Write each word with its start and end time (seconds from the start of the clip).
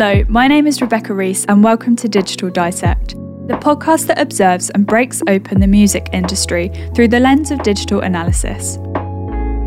Hello, 0.00 0.24
my 0.28 0.48
name 0.48 0.66
is 0.66 0.80
Rebecca 0.80 1.12
Reese, 1.12 1.44
and 1.44 1.62
welcome 1.62 1.94
to 1.96 2.08
Digital 2.08 2.48
Dissect, 2.48 3.10
the 3.48 3.58
podcast 3.60 4.06
that 4.06 4.18
observes 4.18 4.70
and 4.70 4.86
breaks 4.86 5.22
open 5.28 5.60
the 5.60 5.66
music 5.66 6.08
industry 6.14 6.70
through 6.94 7.08
the 7.08 7.20
lens 7.20 7.50
of 7.50 7.62
digital 7.62 8.00
analysis. 8.00 8.78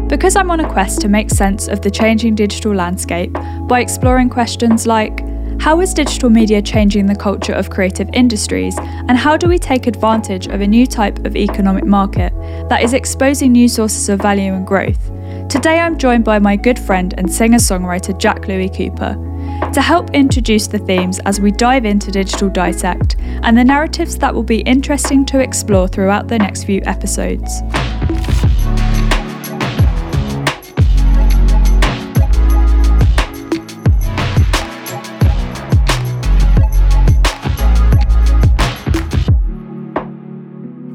Because 0.09 0.36
I'm 0.36 0.50
on 0.50 0.59
a 0.59 0.68
quest 0.68 1.02
to 1.02 1.08
make 1.08 1.30
sense 1.30 1.68
of 1.68 1.84
the 1.84 1.92
changing 1.92 2.34
digital 2.34 2.73
landscape 2.73 3.32
by 3.68 3.80
exploring 3.80 4.32
questions 4.32 4.88
like 4.88 5.23
how 5.62 5.80
is 5.82 5.94
digital 5.94 6.32
media 6.32 6.64
changing 6.64 7.06
the 7.06 7.16
culture 7.16 7.54
of 7.54 7.70
creative 7.70 8.09
industries, 8.12 8.76
and 8.80 9.20
how 9.20 9.38
do 9.38 9.48
we 9.48 9.59
take 9.59 9.86
advantage 9.86 10.48
of 10.48 10.62
a 10.62 10.68
new 10.68 10.88
type 10.88 11.23
of 11.28 11.36
economic 11.36 11.86
market 11.86 12.34
that 12.70 12.81
is 12.81 12.94
exposing 12.94 13.52
new 13.52 13.70
sources 13.70 14.09
of 14.09 14.20
value 14.20 14.52
and 14.52 14.66
growth? 14.66 15.12
Today 15.48 15.80
I'm 15.80 16.00
joined 16.00 16.23
by 16.23 16.40
my 16.40 16.56
good 16.56 16.80
friend 16.80 17.14
and 17.20 17.31
singer 17.31 17.59
songwriter 17.59 18.18
Jack 18.18 18.48
Louis 18.48 18.70
Cooper 18.70 19.30
to 19.73 19.82
help 19.82 20.12
introduce 20.12 20.68
the 20.68 20.77
themes 20.77 21.18
as 21.26 21.41
we 21.41 21.50
dive 21.50 21.84
into 21.84 22.12
Digital 22.12 22.48
Dissect 22.48 23.16
and 23.18 23.58
the 23.58 23.64
narratives 23.64 24.16
that 24.20 24.31
will 24.31 24.44
be 24.44 24.59
interesting 24.59 25.26
to 25.26 25.40
explore 25.40 25.88
throughout 25.88 26.27
the 26.27 26.38
next 26.38 26.66
few 26.66 26.84
episodes. 26.86 27.61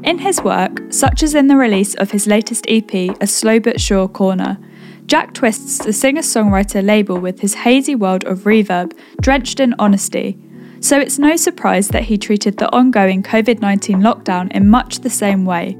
In 0.05 0.19
his 0.19 0.41
work, 0.41 0.81
such 0.89 1.21
as 1.21 1.35
in 1.35 1.47
the 1.47 1.57
release 1.57 1.95
of 1.95 2.11
his 2.11 2.27
latest 2.27 2.65
EP, 2.69 2.93
A 3.19 3.27
Slow 3.27 3.59
But 3.59 3.81
Sure 3.81 4.07
Corner, 4.07 4.57
Jack 5.09 5.33
twists 5.33 5.83
the 5.83 5.91
singer 5.91 6.21
songwriter 6.21 6.85
label 6.85 7.19
with 7.19 7.39
his 7.39 7.55
hazy 7.55 7.95
world 7.95 8.23
of 8.25 8.41
reverb, 8.41 8.95
drenched 9.21 9.59
in 9.59 9.73
honesty. 9.79 10.37
So 10.81 10.99
it's 10.99 11.17
no 11.17 11.35
surprise 11.35 11.87
that 11.87 12.03
he 12.03 12.15
treated 12.15 12.57
the 12.57 12.71
ongoing 12.71 13.23
COVID 13.23 13.59
19 13.59 14.01
lockdown 14.01 14.51
in 14.51 14.69
much 14.69 14.99
the 14.99 15.09
same 15.09 15.45
way. 15.45 15.75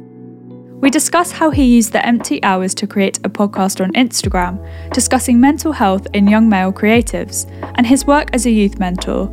We 0.81 0.89
discuss 0.89 1.31
how 1.31 1.51
he 1.51 1.75
used 1.75 1.91
the 1.91 2.03
empty 2.03 2.41
hours 2.41 2.73
to 2.73 2.87
create 2.87 3.19
a 3.19 3.29
podcast 3.29 3.83
on 3.83 3.93
Instagram, 3.93 4.57
discussing 4.95 5.39
mental 5.39 5.73
health 5.73 6.07
in 6.15 6.27
young 6.27 6.49
male 6.49 6.73
creatives, 6.73 7.47
and 7.75 7.85
his 7.85 8.07
work 8.07 8.31
as 8.33 8.47
a 8.47 8.51
youth 8.51 8.79
mentor. 8.79 9.29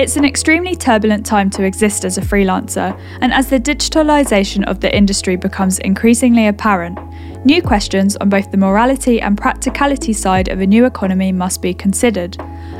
It's 0.00 0.16
an 0.16 0.24
extremely 0.24 0.74
turbulent 0.74 1.24
time 1.24 1.50
to 1.50 1.62
exist 1.62 2.04
as 2.04 2.18
a 2.18 2.20
freelancer, 2.20 3.00
and 3.20 3.32
as 3.32 3.48
the 3.48 3.60
digitalisation 3.60 4.64
of 4.68 4.80
the 4.80 4.92
industry 4.92 5.36
becomes 5.36 5.78
increasingly 5.78 6.48
apparent, 6.48 6.98
new 7.44 7.62
questions 7.62 8.16
on 8.16 8.28
both 8.28 8.50
the 8.50 8.56
morality 8.56 9.20
and 9.20 9.36
practicality 9.36 10.12
side 10.12 10.48
of 10.48 10.60
a 10.60 10.66
new 10.66 10.86
economy 10.86 11.32
must 11.32 11.60
be 11.60 11.74
considered, 11.74 12.36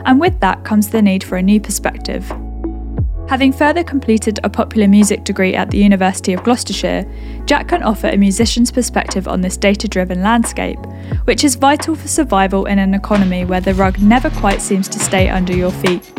and 0.06 0.18
with 0.18 0.38
that 0.40 0.64
comes 0.64 0.88
the 0.88 1.02
need 1.02 1.22
for 1.22 1.36
a 1.36 1.42
new 1.42 1.60
perspective. 1.60 2.30
Having 3.28 3.54
further 3.54 3.82
completed 3.82 4.38
a 4.44 4.50
popular 4.50 4.86
music 4.86 5.24
degree 5.24 5.54
at 5.54 5.70
the 5.70 5.78
University 5.78 6.34
of 6.34 6.44
Gloucestershire, 6.44 7.06
Jack 7.46 7.68
can 7.68 7.82
offer 7.82 8.08
a 8.08 8.16
musician's 8.18 8.70
perspective 8.70 9.26
on 9.26 9.40
this 9.40 9.56
data 9.56 9.88
driven 9.88 10.22
landscape, 10.22 10.78
which 11.24 11.42
is 11.42 11.54
vital 11.54 11.94
for 11.94 12.06
survival 12.06 12.66
in 12.66 12.78
an 12.78 12.92
economy 12.92 13.44
where 13.46 13.62
the 13.62 13.74
rug 13.74 13.98
never 14.00 14.28
quite 14.30 14.60
seems 14.60 14.88
to 14.88 14.98
stay 14.98 15.28
under 15.30 15.56
your 15.56 15.72
feet. 15.72 16.12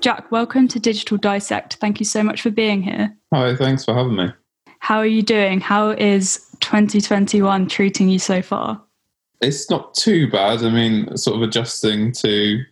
Jack, 0.00 0.32
welcome 0.32 0.66
to 0.68 0.80
Digital 0.80 1.18
Dissect. 1.18 1.74
Thank 1.74 2.00
you 2.00 2.06
so 2.06 2.22
much 2.22 2.40
for 2.40 2.50
being 2.50 2.82
here. 2.82 3.14
Hi, 3.34 3.54
thanks 3.54 3.84
for 3.84 3.92
having 3.92 4.16
me. 4.16 4.28
How 4.78 4.96
are 4.96 5.06
you 5.06 5.20
doing? 5.20 5.60
How 5.60 5.90
is 5.90 6.48
2021 6.60 7.68
treating 7.68 8.08
you 8.08 8.18
so 8.18 8.40
far? 8.40 8.82
It's 9.42 9.68
not 9.68 9.92
too 9.92 10.30
bad. 10.30 10.62
I 10.62 10.70
mean, 10.70 11.14
sort 11.18 11.36
of 11.36 11.42
adjusting 11.42 12.12
to 12.12 12.62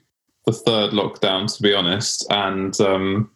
the 0.47 0.53
third 0.53 0.93
lockdown, 0.93 1.55
to 1.55 1.62
be 1.62 1.75
honest, 1.75 2.27
and 2.31 2.78
um, 2.81 3.31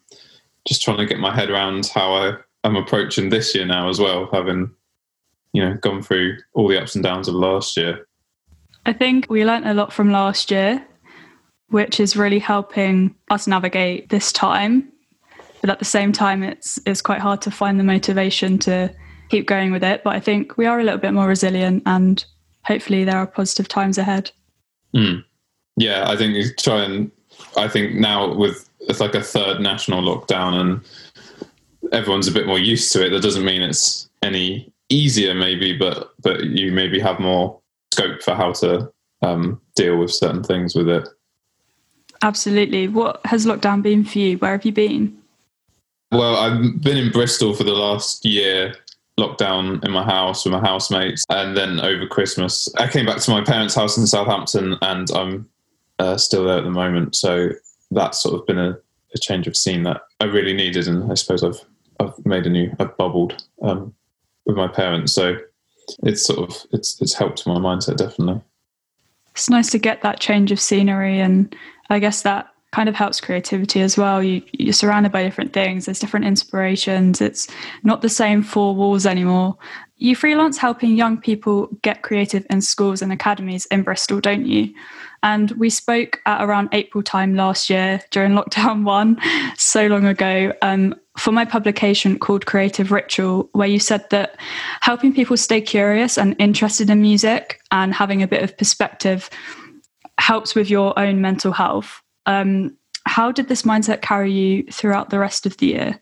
just 0.67 0.83
trying 0.83 0.97
to 0.97 1.07
get 1.07 1.21
my 1.21 1.35
head 1.35 1.51
around 1.51 1.87
how 1.89 2.15
I 2.15 2.37
am 2.65 2.77
approaching 2.77 3.29
this 3.29 3.55
year 3.55 3.67
now 3.67 3.91
as 3.91 4.01
well, 4.01 4.29
having 4.33 4.71
you 5.53 5.63
know 5.63 5.75
gone 5.75 6.03
through 6.03 6.39
all 6.55 6.67
the 6.67 6.81
ups 6.81 6.95
and 6.95 7.05
downs 7.05 7.29
of 7.29 7.35
last 7.35 7.77
year. 7.77 8.07
I 8.87 8.95
think 8.95 9.27
we 9.29 9.45
learnt 9.45 9.67
a 9.67 9.75
lot 9.75 9.93
from 9.93 10.11
last 10.11 10.51
year 10.51 10.87
which 11.73 11.99
is 11.99 12.17
really 12.17 12.39
helping 12.39 13.15
us 13.31 13.47
navigate 13.47 14.09
this 14.11 14.33
time. 14.33 14.89
But 15.61 15.71
at 15.71 15.79
the 15.79 15.85
same 15.85 16.13
time, 16.13 16.43
it's 16.43 16.79
it's 16.87 17.03
quite 17.03 17.21
hard 17.21 17.41
to 17.43 17.51
find 17.51 17.79
the 17.79 17.85
motivation 17.85 18.59
to 18.61 18.95
keep 19.29 19.47
going 19.47 19.73
with 19.73 19.83
it. 19.83 20.03
But 20.05 20.15
I 20.15 20.21
think 20.21 20.57
we 20.57 20.67
are 20.67 20.79
a 20.79 20.85
little 20.85 20.99
bit 20.99 21.13
more 21.13 21.27
resilient, 21.27 21.83
and 21.87 22.25
hopefully 22.65 23.05
there 23.05 23.17
are 23.17 23.27
positive 23.27 23.69
times 23.69 23.99
ahead. 23.99 24.31
Mm. 24.95 25.25
Yeah, 25.77 26.09
I 26.09 26.17
think 26.17 26.35
you 26.35 26.53
try 26.55 26.85
and 26.85 27.11
I 27.57 27.69
think 27.69 27.95
now 27.95 28.35
with 28.35 28.69
it's 28.81 29.01
like 29.01 29.15
a 29.15 29.23
third 29.23 29.61
national 29.61 30.03
lockdown 30.03 30.61
and 30.61 30.81
everyone's 31.93 32.29
a 32.29 32.33
bit 32.33 32.47
more 32.47 32.59
used 32.59 32.93
to 32.93 33.07
it. 33.07 33.11
That 33.11 33.23
doesn't 33.23 33.45
mean 33.45 33.63
it's 33.63 34.11
any 34.23 34.73
easier, 34.89 35.35
maybe, 35.35 35.77
but 35.77 36.13
but 36.21 36.45
you 36.45 36.73
maybe 36.73 37.01
have 37.01 37.19
more 37.21 37.59
scope 37.95 38.23
for 38.23 38.35
how 38.35 38.53
to 38.53 38.93
um, 39.23 39.61
deal 39.77 39.97
with 39.97 40.13
certain 40.13 40.43
things 40.43 40.75
with 40.75 40.89
it. 40.89 41.09
Absolutely. 42.23 42.89
What 42.89 43.21
has 43.27 43.47
lockdown 43.47 43.83
been 43.83 44.05
for 44.05 44.19
you? 44.19 44.39
Where 44.39 44.53
have 44.53 44.65
you 44.65 44.73
been? 44.73 45.19
Well, 46.13 46.37
I've 46.37 46.81
been 46.81 46.97
in 46.97 47.11
Bristol 47.11 47.55
for 47.55 47.65
the 47.65 47.73
last 47.73 48.25
year, 48.25 48.75
lockdown 49.19 49.85
in 49.85 49.91
my 49.91 50.05
house 50.05 50.45
with 50.45 50.53
my 50.53 50.61
housemates. 50.61 51.25
And 51.31 51.57
then 51.57 51.81
over 51.81 52.07
Christmas, 52.07 52.69
I 52.77 52.87
came 52.87 53.07
back 53.07 53.19
to 53.19 53.31
my 53.31 53.43
parents' 53.43 53.75
house 53.75 53.97
in 53.97 54.07
Southampton 54.07 54.77
and 54.83 55.11
I'm 55.11 55.49
uh, 55.99 56.17
still 56.17 56.45
there 56.45 56.59
at 56.59 56.65
the 56.65 56.71
moment. 56.71 57.17
So 57.17 57.51
that's 57.91 58.23
sort 58.23 58.39
of 58.39 58.47
been 58.47 58.59
a, 58.59 58.79
a, 59.15 59.19
change 59.19 59.47
of 59.47 59.57
scene 59.57 59.83
that 59.83 60.03
I 60.21 60.25
really 60.25 60.53
needed. 60.53 60.89
And 60.89 61.11
I 61.11 61.15
suppose 61.15 61.43
I've, 61.43 61.61
I've 62.01 62.27
made 62.27 62.47
a 62.47 62.51
new, 62.51 62.75
I've 62.79 62.97
bubbled 62.97 63.45
um, 63.63 63.95
with 64.47 64.57
my 64.57 64.69
parents. 64.69 65.13
So 65.13 65.37
it's 66.05 66.25
sort 66.25 66.51
of, 66.51 66.57
it's, 66.73 67.01
it's 67.01 67.15
helped 67.15 67.47
my 67.47 67.57
mindset 67.57 67.97
definitely. 67.97 68.41
It's 69.33 69.49
nice 69.49 69.71
to 69.71 69.79
get 69.79 70.03
that 70.03 70.21
change 70.21 70.53
of 70.53 70.61
scenery 70.61 71.19
and 71.19 71.55
I 71.91 71.99
guess 71.99 72.23
that 72.23 72.53
kind 72.73 72.89
of 72.89 72.95
helps 72.95 73.21
creativity 73.21 73.83
as 73.83 73.97
well. 73.97 74.23
You, 74.23 74.43
you're 74.53 74.73
surrounded 74.73 75.13
by 75.13 75.23
different 75.23 75.53
things, 75.53 75.85
there's 75.85 75.99
different 75.99 76.27
inspirations. 76.27 77.21
It's 77.21 77.47
not 77.83 78.03
the 78.03 78.09
same 78.09 78.43
four 78.43 78.75
walls 78.75 79.07
anymore. 79.07 79.57
You 79.99 80.17
freelance 80.17 80.59
helping 80.59 80.97
young 80.97 81.19
people 81.19 81.69
get 81.83 82.03
creative 82.03 82.45
in 82.51 82.61
schools 82.61 83.03
and 83.03 83.13
academies 83.13 83.67
in 83.67 83.83
Bristol, 83.83 84.21
don't 84.21 84.47
you? 84.47 84.75
And 85.23 85.53
we 85.53 85.71
spoke 85.71 86.21
at 86.27 86.43
around 86.43 86.71
April 86.73 87.03
time 87.03 87.37
last 87.37 87.71
year 87.71 88.01
during 88.11 88.33
lockdown 88.37 88.85
one, 88.85 89.19
so 89.57 89.87
long 89.87 90.07
ago, 90.07 90.53
um, 90.63 90.97
for 91.19 91.31
my 91.31 91.45
publication 91.45 92.19
called 92.19 92.47
Creative 92.47 92.91
Ritual, 92.91 93.49
where 93.53 93.69
you 93.69 93.79
said 93.79 94.09
that 94.11 94.41
helping 94.81 95.13
people 95.13 95.37
stay 95.37 95.61
curious 95.61 96.17
and 96.17 96.35
interested 96.39 96.89
in 96.89 97.03
music 97.03 97.61
and 97.71 97.95
having 97.95 98.23
a 98.23 98.27
bit 98.27 98.43
of 98.43 98.57
perspective 98.57 99.29
helps 100.19 100.55
with 100.55 100.71
your 100.71 100.99
own 100.99 101.21
mental 101.21 101.53
health. 101.53 102.03
Um, 102.27 102.77
how 103.07 103.33
did 103.33 103.49
this 103.49 103.63
mindset 103.63 104.03
carry 104.03 104.33
you 104.33 104.65
throughout 104.71 105.11
the 105.11 105.19
rest 105.19 105.47
of 105.47 105.57
the 105.57 105.67
year? 105.67 106.01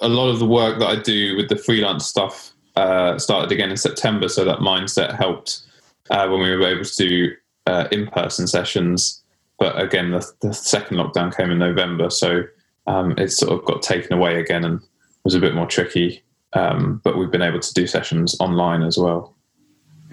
A 0.00 0.08
lot 0.08 0.28
of 0.28 0.38
the 0.38 0.46
work 0.46 0.78
that 0.78 0.86
I 0.86 0.96
do 0.96 1.36
with 1.36 1.48
the 1.48 1.56
freelance 1.56 2.06
stuff 2.06 2.52
uh, 2.76 3.18
started 3.18 3.50
again 3.52 3.70
in 3.70 3.76
September, 3.76 4.28
so 4.28 4.44
that 4.44 4.60
mindset 4.60 5.16
helped 5.16 5.62
uh, 6.10 6.28
when 6.28 6.40
we 6.40 6.56
were 6.56 6.66
able 6.66 6.84
to 6.84 6.96
do 6.96 7.34
uh, 7.66 7.88
in-person 7.90 8.46
sessions. 8.46 9.22
But 9.58 9.80
again, 9.80 10.12
the, 10.12 10.26
the, 10.40 10.54
second 10.54 10.98
lockdown 10.98 11.36
came 11.36 11.50
in 11.50 11.58
November, 11.58 12.10
so 12.10 12.44
um, 12.86 13.14
it 13.18 13.32
sort 13.32 13.52
of 13.52 13.64
got 13.66 13.82
taken 13.82 14.12
away 14.12 14.40
again 14.40 14.64
and 14.64 14.80
was 15.24 15.34
a 15.34 15.40
bit 15.40 15.54
more 15.54 15.66
tricky. 15.66 16.22
Um, 16.54 17.00
but 17.04 17.18
we've 17.18 17.30
been 17.30 17.42
able 17.42 17.60
to 17.60 17.74
do 17.74 17.86
sessions 17.86 18.36
online 18.40 18.82
as 18.82 18.96
well. 18.96 19.34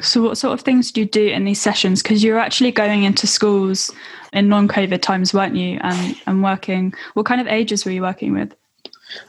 So, 0.01 0.21
what 0.21 0.38
sort 0.38 0.53
of 0.53 0.62
things 0.62 0.92
do 0.92 1.01
you 1.01 1.07
do 1.07 1.27
in 1.27 1.45
these 1.45 1.62
sessions? 1.62 2.03
Because 2.03 2.24
you're 2.24 2.39
actually 2.39 2.71
going 2.71 3.03
into 3.03 3.27
schools 3.27 3.92
in 4.33 4.50
non-COVID 4.50 5.01
times, 5.01 5.33
weren't 5.33 5.56
you? 5.56 5.80
And 5.81 6.15
and 6.27 6.44
working. 6.44 6.94
What 7.13 7.25
kind 7.25 7.39
of 7.39 7.47
ages 7.47 7.86
were 7.86 7.92
you 7.92 8.01
working 8.01 8.33
with? 8.33 8.53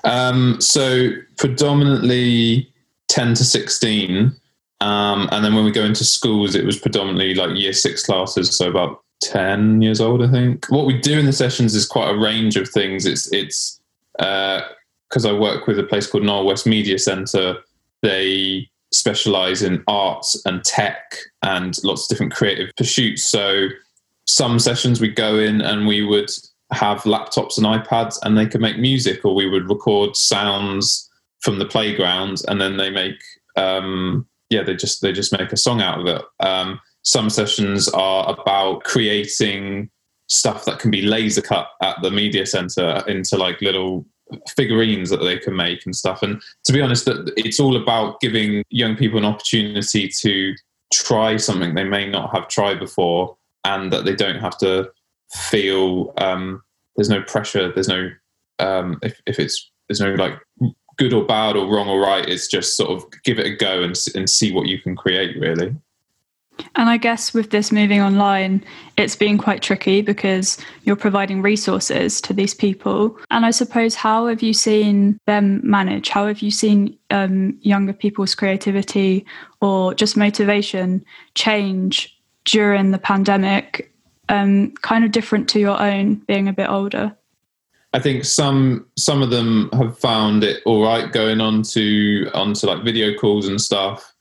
Um, 0.04 0.60
so 0.60 1.10
predominantly 1.36 2.72
ten 3.08 3.34
to 3.34 3.44
sixteen, 3.44 4.34
um, 4.80 5.28
and 5.30 5.44
then 5.44 5.54
when 5.54 5.64
we 5.64 5.70
go 5.70 5.84
into 5.84 6.04
schools, 6.04 6.54
it 6.54 6.64
was 6.64 6.78
predominantly 6.78 7.34
like 7.34 7.56
year 7.56 7.72
six 7.72 8.04
classes, 8.04 8.56
so 8.56 8.68
about 8.68 9.02
ten 9.20 9.80
years 9.82 10.00
old, 10.00 10.22
I 10.22 10.30
think. 10.30 10.66
What 10.66 10.86
we 10.86 10.98
do 11.00 11.18
in 11.18 11.26
the 11.26 11.32
sessions 11.32 11.74
is 11.74 11.86
quite 11.86 12.10
a 12.10 12.18
range 12.18 12.56
of 12.56 12.68
things. 12.68 13.06
It's 13.06 13.32
it's 13.32 13.80
because 14.18 15.26
uh, 15.26 15.30
I 15.30 15.32
work 15.32 15.66
with 15.66 15.78
a 15.78 15.84
place 15.84 16.06
called 16.06 16.24
Knowle 16.24 16.46
West 16.46 16.66
Media 16.66 16.98
Centre. 16.98 17.58
They 18.02 18.68
specialize 18.96 19.62
in 19.62 19.82
arts 19.87 20.40
and 20.46 20.64
tech 20.64 21.16
and 21.43 21.76
lots 21.84 22.04
of 22.04 22.08
different 22.08 22.32
creative 22.32 22.70
pursuits. 22.76 23.25
So 23.25 23.69
some 24.26 24.58
sessions 24.58 25.00
we 25.00 25.08
go 25.08 25.38
in 25.38 25.60
and 25.60 25.87
we 25.87 26.02
would 26.02 26.31
have 26.72 27.02
laptops 27.02 27.56
and 27.58 27.66
iPads 27.66 28.19
and 28.22 28.37
they 28.37 28.46
could 28.46 28.60
make 28.60 28.78
music, 28.78 29.25
or 29.25 29.34
we 29.34 29.48
would 29.48 29.69
record 29.69 30.16
sounds 30.16 31.08
from 31.40 31.58
the 31.58 31.66
playground 31.66 32.43
and 32.48 32.60
then 32.60 32.76
they 32.76 32.90
make 32.90 33.20
um, 33.56 34.26
yeah 34.50 34.62
they 34.62 34.75
just 34.75 35.00
they 35.00 35.12
just 35.12 35.37
make 35.38 35.52
a 35.52 35.56
song 35.56 35.81
out 35.81 36.00
of 36.00 36.06
it. 36.06 36.22
Um, 36.40 36.81
some 37.02 37.31
sessions 37.31 37.88
are 37.90 38.28
about 38.28 38.82
creating 38.84 39.90
stuff 40.28 40.64
that 40.64 40.81
can 40.81 40.90
be 40.90 41.02
laser 41.02 41.40
cut 41.40 41.69
at 41.82 41.96
the 42.02 42.10
media 42.10 42.44
center 42.44 43.04
into 43.06 43.37
like 43.37 43.60
little 43.60 44.04
figurines 44.56 45.11
that 45.11 45.23
they 45.23 45.38
can 45.38 45.55
make 45.55 45.84
and 45.87 45.94
stuff. 45.94 46.23
And 46.23 46.43
to 46.64 46.73
be 46.73 46.81
honest, 46.81 47.05
that 47.06 47.32
it's 47.37 47.61
all 47.61 47.76
about 47.76 48.20
giving 48.20 48.64
young 48.70 48.96
people 48.96 49.19
an 49.19 49.25
opportunity 49.25 50.08
to 50.20 50.55
try 50.93 51.37
something 51.37 51.75
they 51.75 51.84
may 51.84 52.08
not 52.08 52.34
have 52.34 52.49
tried 52.49 52.78
before, 52.78 53.37
and 53.64 53.93
that 53.93 54.05
they 54.05 54.14
don't 54.14 54.40
have 54.40 54.58
to 54.58 54.90
feel 55.32 56.12
um, 56.19 56.62
there's 56.96 57.08
no 57.08 57.23
pressure. 57.23 57.73
There's 57.73 57.88
no 57.88 58.11
um, 58.58 58.99
if 59.02 59.20
if 59.26 59.38
it's 59.38 59.70
there's 59.88 60.00
no 60.00 60.14
like 60.14 60.38
good 60.99 61.12
or 61.12 61.25
bad 61.25 61.56
or 61.56 61.67
wrong 61.67 61.88
or 61.88 62.00
right. 62.00 62.28
It's 62.28 62.49
just 62.49 62.76
sort 62.76 62.90
of 62.90 63.05
give 63.25 63.38
it 63.38 63.46
a 63.46 63.56
go 63.56 63.82
and 63.82 63.96
and 64.14 64.28
see 64.28 64.52
what 64.52 64.67
you 64.67 64.81
can 64.81 64.96
create. 64.96 65.38
Really. 65.38 65.75
And 66.74 66.88
I 66.88 66.96
guess 66.96 67.32
with 67.32 67.50
this 67.50 67.72
moving 67.72 68.00
online, 68.00 68.64
it's 68.96 69.16
been 69.16 69.38
quite 69.38 69.62
tricky 69.62 70.02
because 70.02 70.58
you're 70.84 70.96
providing 70.96 71.42
resources 71.42 72.20
to 72.22 72.32
these 72.32 72.54
people. 72.54 73.18
And 73.30 73.46
I 73.46 73.50
suppose, 73.50 73.94
how 73.94 74.26
have 74.26 74.42
you 74.42 74.52
seen 74.52 75.18
them 75.26 75.60
manage? 75.62 76.08
How 76.08 76.26
have 76.26 76.40
you 76.40 76.50
seen 76.50 76.96
um, 77.10 77.58
younger 77.60 77.92
people's 77.92 78.34
creativity 78.34 79.24
or 79.60 79.94
just 79.94 80.16
motivation 80.16 81.04
change 81.34 82.18
during 82.44 82.90
the 82.90 82.98
pandemic, 82.98 83.92
um, 84.28 84.72
kind 84.82 85.04
of 85.04 85.12
different 85.12 85.48
to 85.50 85.60
your 85.60 85.80
own 85.80 86.16
being 86.26 86.48
a 86.48 86.52
bit 86.52 86.68
older? 86.68 87.16
I 87.92 87.98
think 87.98 88.26
some 88.26 88.86
some 88.98 89.22
of 89.22 89.30
them 89.30 89.70
have 89.72 89.98
found 89.98 90.44
it 90.44 90.62
all 90.66 90.82
right 90.82 91.10
going 91.10 91.40
on 91.40 91.62
to 91.62 92.28
onto 92.34 92.66
like 92.66 92.84
video 92.84 93.14
calls 93.14 93.48
and 93.48 93.58
stuff 93.58 94.12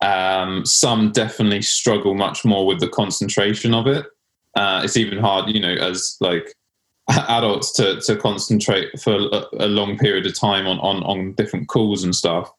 um, 0.00 0.64
some 0.66 1.12
definitely 1.12 1.62
struggle 1.62 2.14
much 2.14 2.44
more 2.44 2.66
with 2.66 2.80
the 2.80 2.88
concentration 2.88 3.74
of 3.74 3.86
it. 3.86 4.06
Uh, 4.54 4.82
it's 4.84 4.96
even 4.96 5.18
hard, 5.18 5.48
you 5.50 5.60
know, 5.60 5.74
as 5.74 6.16
like 6.20 6.54
adults 7.28 7.72
to 7.72 8.00
to 8.00 8.16
concentrate 8.16 8.98
for 9.00 9.14
a, 9.14 9.44
a 9.58 9.68
long 9.68 9.98
period 9.98 10.26
of 10.26 10.38
time 10.38 10.66
on 10.66 10.78
on 10.80 11.02
on 11.04 11.32
different 11.34 11.68
calls 11.68 12.04
and 12.04 12.14
stuff. 12.14 12.50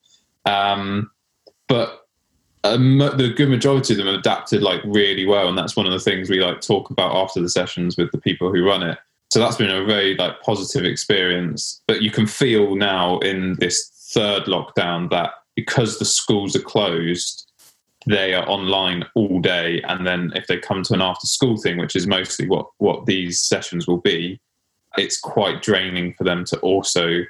Um, 0.45 1.11
but 1.67 2.07
um, 2.63 2.97
the 2.97 3.33
good 3.35 3.49
majority 3.49 3.93
of 3.93 3.97
them 3.97 4.07
have 4.07 4.15
adapted 4.19 4.61
like 4.61 4.81
really 4.85 5.25
well, 5.25 5.47
and 5.47 5.57
that's 5.57 5.75
one 5.75 5.85
of 5.85 5.91
the 5.91 5.99
things 5.99 6.29
we 6.29 6.39
like 6.39 6.61
talk 6.61 6.89
about 6.89 7.15
after 7.15 7.41
the 7.41 7.49
sessions 7.49 7.97
with 7.97 8.11
the 8.11 8.21
people 8.21 8.51
who 8.51 8.65
run 8.65 8.83
it. 8.83 8.97
So 9.29 9.39
that's 9.39 9.57
been 9.57 9.69
a 9.69 9.83
very 9.83 10.15
like 10.15 10.41
positive 10.41 10.85
experience. 10.85 11.81
But 11.87 12.01
you 12.01 12.11
can 12.11 12.25
feel 12.27 12.75
now 12.75 13.19
in 13.19 13.55
this 13.59 13.89
third 14.13 14.43
lockdown 14.43 15.09
that 15.09 15.31
because 15.57 15.97
the 15.97 16.05
schools 16.05 16.55
are 16.55 16.61
closed, 16.61 17.51
they 18.05 18.35
are 18.35 18.47
online 18.47 19.03
all 19.15 19.41
day. 19.41 19.81
And 19.81 20.05
then 20.05 20.31
if 20.35 20.45
they 20.45 20.57
come 20.57 20.83
to 20.83 20.93
an 20.93 21.01
after 21.01 21.25
school 21.25 21.57
thing, 21.57 21.79
which 21.79 21.95
is 21.95 22.05
mostly 22.05 22.47
what, 22.47 22.67
what 22.77 23.07
these 23.07 23.41
sessions 23.41 23.87
will 23.87 23.97
be, 23.97 24.39
it's 24.97 25.19
quite 25.19 25.63
draining 25.63 26.13
for 26.13 26.23
them 26.23 26.45
to 26.45 26.59
also 26.59 27.23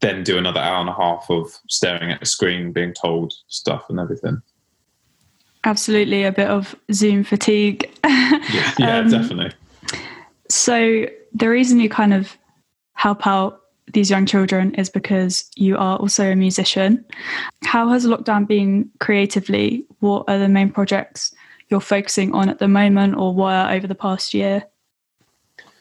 then 0.00 0.24
do 0.24 0.36
another 0.36 0.60
hour 0.60 0.80
and 0.80 0.88
a 0.88 0.92
half 0.92 1.26
of 1.30 1.56
staring 1.68 2.10
at 2.10 2.22
a 2.22 2.26
screen, 2.26 2.72
being 2.72 2.92
told 2.92 3.32
stuff 3.46 3.84
and 3.88 4.00
everything. 4.00 4.42
Absolutely, 5.64 6.24
a 6.24 6.32
bit 6.32 6.48
of 6.48 6.74
Zoom 6.92 7.22
fatigue. 7.24 7.88
yeah, 8.04 8.74
yeah 8.78 8.98
um, 8.98 9.10
definitely. 9.10 9.52
So, 10.48 11.06
the 11.32 11.48
reason 11.48 11.80
you 11.80 11.88
kind 11.88 12.14
of 12.14 12.36
help 12.94 13.26
out 13.26 13.60
these 13.92 14.10
young 14.10 14.26
children 14.26 14.74
is 14.74 14.88
because 14.90 15.50
you 15.56 15.76
are 15.76 15.96
also 15.98 16.30
a 16.30 16.36
musician. 16.36 17.04
How 17.64 17.88
has 17.88 18.06
lockdown 18.06 18.46
been 18.46 18.90
creatively? 19.00 19.84
What 20.00 20.24
are 20.28 20.38
the 20.38 20.48
main 20.48 20.70
projects 20.70 21.34
you're 21.68 21.80
focusing 21.80 22.34
on 22.34 22.48
at 22.48 22.58
the 22.58 22.68
moment 22.68 23.16
or 23.16 23.34
were 23.34 23.68
over 23.70 23.86
the 23.86 23.94
past 23.94 24.34
year? 24.34 24.64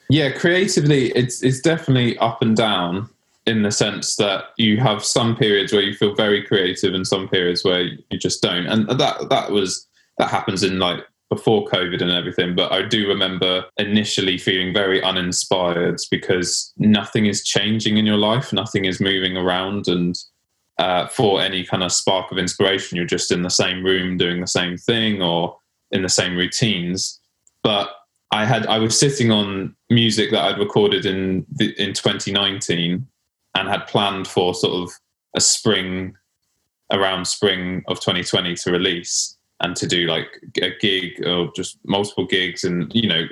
Yeah, 0.10 0.32
creatively, 0.32 1.12
it's 1.12 1.44
it's 1.44 1.60
definitely 1.60 2.18
up 2.20 2.42
and 2.42 2.56
down 2.56 3.10
in 3.46 3.64
the 3.64 3.72
sense 3.72 4.16
that 4.18 4.46
you 4.58 4.78
have 4.78 5.04
some 5.04 5.36
periods 5.36 5.74
where 5.74 5.82
you 5.82 5.94
feel 5.94 6.16
very 6.16 6.44
creative 6.44 6.94
and 6.94 7.08
some 7.08 7.28
periods 7.28 7.64
where 7.64 7.82
you 7.82 8.18
just 8.18 8.42
don't, 8.42 8.68
and 8.68 8.88
that 8.90 9.30
that 9.30 9.52
was 9.52 9.88
that 10.18 10.30
happens 10.30 10.64
in 10.64 10.80
like 10.80 11.06
before 11.30 11.66
COVID 11.66 12.02
and 12.02 12.12
everything, 12.12 12.56
but 12.56 12.72
I 12.72 12.84
do 12.84 13.08
remember 13.08 13.66
initially 13.78 14.38
feeling 14.38 14.74
very 14.74 15.04
uninspired 15.04 16.00
because 16.10 16.74
nothing 16.78 17.26
is 17.26 17.44
changing 17.44 17.98
in 17.98 18.06
your 18.06 18.18
life, 18.18 18.54
nothing 18.54 18.86
is 18.86 19.02
moving 19.02 19.36
around, 19.36 19.88
and 19.88 20.18
uh, 20.78 21.08
for 21.08 21.42
any 21.42 21.66
kind 21.66 21.84
of 21.84 21.92
spark 21.92 22.32
of 22.32 22.38
inspiration, 22.38 22.96
you're 22.96 23.06
just 23.06 23.32
in 23.32 23.42
the 23.42 23.50
same 23.50 23.84
room 23.84 24.18
doing 24.18 24.40
the 24.40 24.48
same 24.48 24.78
thing 24.78 25.22
or 25.22 25.58
in 25.92 26.02
the 26.02 26.10
same 26.10 26.36
routines. 26.36 27.20
But 27.62 27.90
I 28.32 28.46
had 28.46 28.66
I 28.68 28.80
was 28.80 28.98
sitting 28.98 29.32
on 29.32 29.76
music 29.90 30.32
that 30.32 30.44
I'd 30.44 30.60
recorded 30.60 31.06
in 31.06 31.46
the, 31.50 31.74
in 31.82 31.94
2019 31.94 33.08
and 33.56 33.68
had 33.68 33.88
planned 33.88 34.28
for 34.28 34.54
sort 34.54 34.74
of 34.74 34.96
a 35.36 35.42
spring 35.42 36.16
around 36.92 37.26
spring 37.26 37.84
of 37.88 38.00
2020 38.00 38.56
to 38.56 38.72
release 38.72 39.37
and 39.62 39.76
to 39.76 39.88
do 39.88 40.08
like 40.08 40.40
a 40.62 40.72
gig 40.80 41.26
or 41.26 41.52
just 41.56 41.80
multiple 41.86 42.26
gigs 42.26 42.64
and 42.64 42.92
you 42.94 43.08
know 43.08 43.24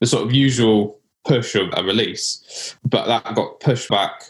the 0.00 0.06
sort 0.06 0.24
of 0.24 0.32
usual 0.32 0.98
push 1.24 1.54
of 1.54 1.68
a 1.76 1.82
release. 1.82 2.76
But 2.84 3.06
that 3.06 3.34
got 3.34 3.60
pushed 3.60 3.88
back 3.88 4.22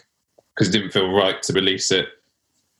because 0.55 0.69
it 0.69 0.71
didn't 0.71 0.91
feel 0.91 1.11
right 1.11 1.41
to 1.43 1.53
release 1.53 1.91
it 1.91 2.07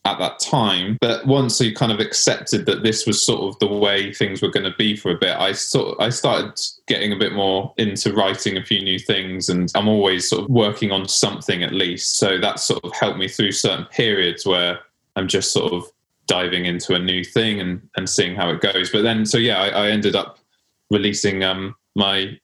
at 0.07 0.19
that 0.19 0.39
time. 0.39 0.97
But 1.01 1.27
once 1.27 1.59
you 1.59 1.75
kind 1.75 1.91
of 1.91 1.99
accepted 1.99 2.65
that 2.65 2.81
this 2.81 3.05
was 3.05 3.23
sort 3.23 3.41
of 3.41 3.59
the 3.59 3.67
way 3.67 4.13
things 4.13 4.41
were 4.41 4.49
going 4.49 4.63
to 4.63 4.77
be 4.77 4.95
for 4.95 5.11
a 5.11 5.17
bit 5.17 5.35
i 5.35 5.51
sort 5.51 5.89
of, 5.89 5.99
i 5.99 6.09
started 6.09 6.57
getting 6.87 7.11
a 7.11 7.17
bit 7.17 7.33
more 7.33 7.73
into 7.77 8.13
writing 8.13 8.55
a 8.57 8.63
few 8.63 8.81
new 8.81 8.97
things 8.97 9.49
and 9.49 9.69
i'm 9.75 9.87
always 9.87 10.29
sort 10.29 10.43
of 10.43 10.49
working 10.49 10.91
on 10.91 11.07
something 11.07 11.61
at 11.61 11.73
least. 11.73 12.17
So 12.17 12.39
that 12.39 12.59
sort 12.59 12.83
of 12.83 12.93
helped 12.93 13.19
me 13.19 13.27
through 13.27 13.51
certain 13.51 13.85
periods 13.85 14.45
where 14.45 14.79
i'm 15.17 15.27
just 15.27 15.51
sort 15.51 15.73
of 15.73 15.83
diving 16.27 16.65
into 16.65 16.93
a 16.93 16.99
new 16.99 17.23
thing 17.23 17.59
and, 17.59 17.81
and 17.95 18.09
seeing 18.09 18.35
how 18.35 18.49
it 18.49 18.61
goes. 18.61 18.91
But 18.91 19.01
then, 19.01 19.25
so 19.25 19.37
yeah, 19.37 19.59
I, 19.59 19.69
I 19.69 19.89
ended 19.89 20.15
up 20.15 20.39
releasing 20.91 21.43
um, 21.43 21.75
my 21.95 22.37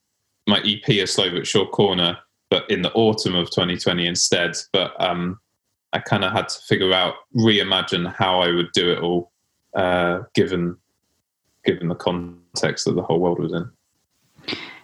my 0.45 0.59
EP, 0.65 0.89
A 0.89 1.05
Slow 1.05 1.31
But 1.31 1.47
Sure 1.47 1.65
Corner, 1.65 2.17
but 2.49 2.69
in 2.69 2.81
the 2.81 2.91
autumn 2.93 3.35
of 3.35 3.49
2020 3.49 4.05
instead. 4.05 4.57
But 4.73 4.93
um, 5.01 5.39
I 5.93 5.99
kind 5.99 6.25
of 6.25 6.33
had 6.33 6.49
to 6.49 6.59
figure 6.67 6.91
out, 6.91 7.15
reimagine 7.35 8.13
how 8.13 8.41
I 8.41 8.51
would 8.51 8.71
do 8.73 8.91
it 8.91 8.99
all, 8.99 9.31
uh, 9.75 10.23
given 10.33 10.77
given 11.63 11.87
the 11.87 11.95
context 11.95 12.85
that 12.85 12.95
the 12.95 13.01
whole 13.01 13.19
world 13.19 13.39
was 13.39 13.53
in. 13.53 13.69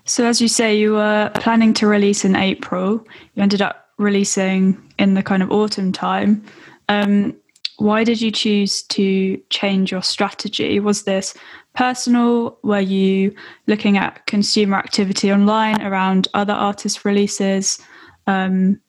So, 0.06 0.26
as 0.26 0.42
you 0.42 0.48
say, 0.48 0.78
you 0.78 0.94
were 0.94 1.30
planning 1.36 1.74
to 1.76 1.88
release 1.88 2.24
in 2.24 2.36
April. 2.36 3.06
You 3.34 3.44
ended 3.44 3.62
up 3.62 3.90
releasing 3.98 4.82
in 4.98 5.14
the 5.14 5.22
kind 5.22 5.44
of 5.44 5.52
autumn 5.52 5.92
time. 5.92 6.44
Um, 6.88 7.36
why 7.80 8.04
did 8.04 8.22
you 8.22 8.30
choose 8.30 8.84
to 8.84 9.42
change 9.50 9.92
your 9.92 10.02
strategy? 10.02 10.80
Was 10.80 11.04
this 11.04 11.34
personal? 11.76 12.58
Were 12.62 12.80
you 12.80 13.34
looking 13.68 13.98
at 13.98 14.26
consumer 14.26 14.78
activity 14.78 15.32
online 15.32 15.82
around 15.82 16.28
other 16.34 16.54
artist 16.54 17.06
releases? 17.06 17.80
Um, 18.28 18.80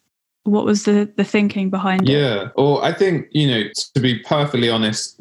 what 0.45 0.65
was 0.65 0.85
the, 0.85 1.11
the 1.17 1.25
thinking 1.25 1.71
behind 1.71 2.09
yeah. 2.09 2.17
it? 2.17 2.21
Yeah, 2.21 2.49
or 2.57 2.83
I 2.83 2.93
think 2.93 3.29
you 3.31 3.47
know 3.47 3.63
to 3.95 4.01
be 4.01 4.19
perfectly 4.21 4.69
honest, 4.69 5.17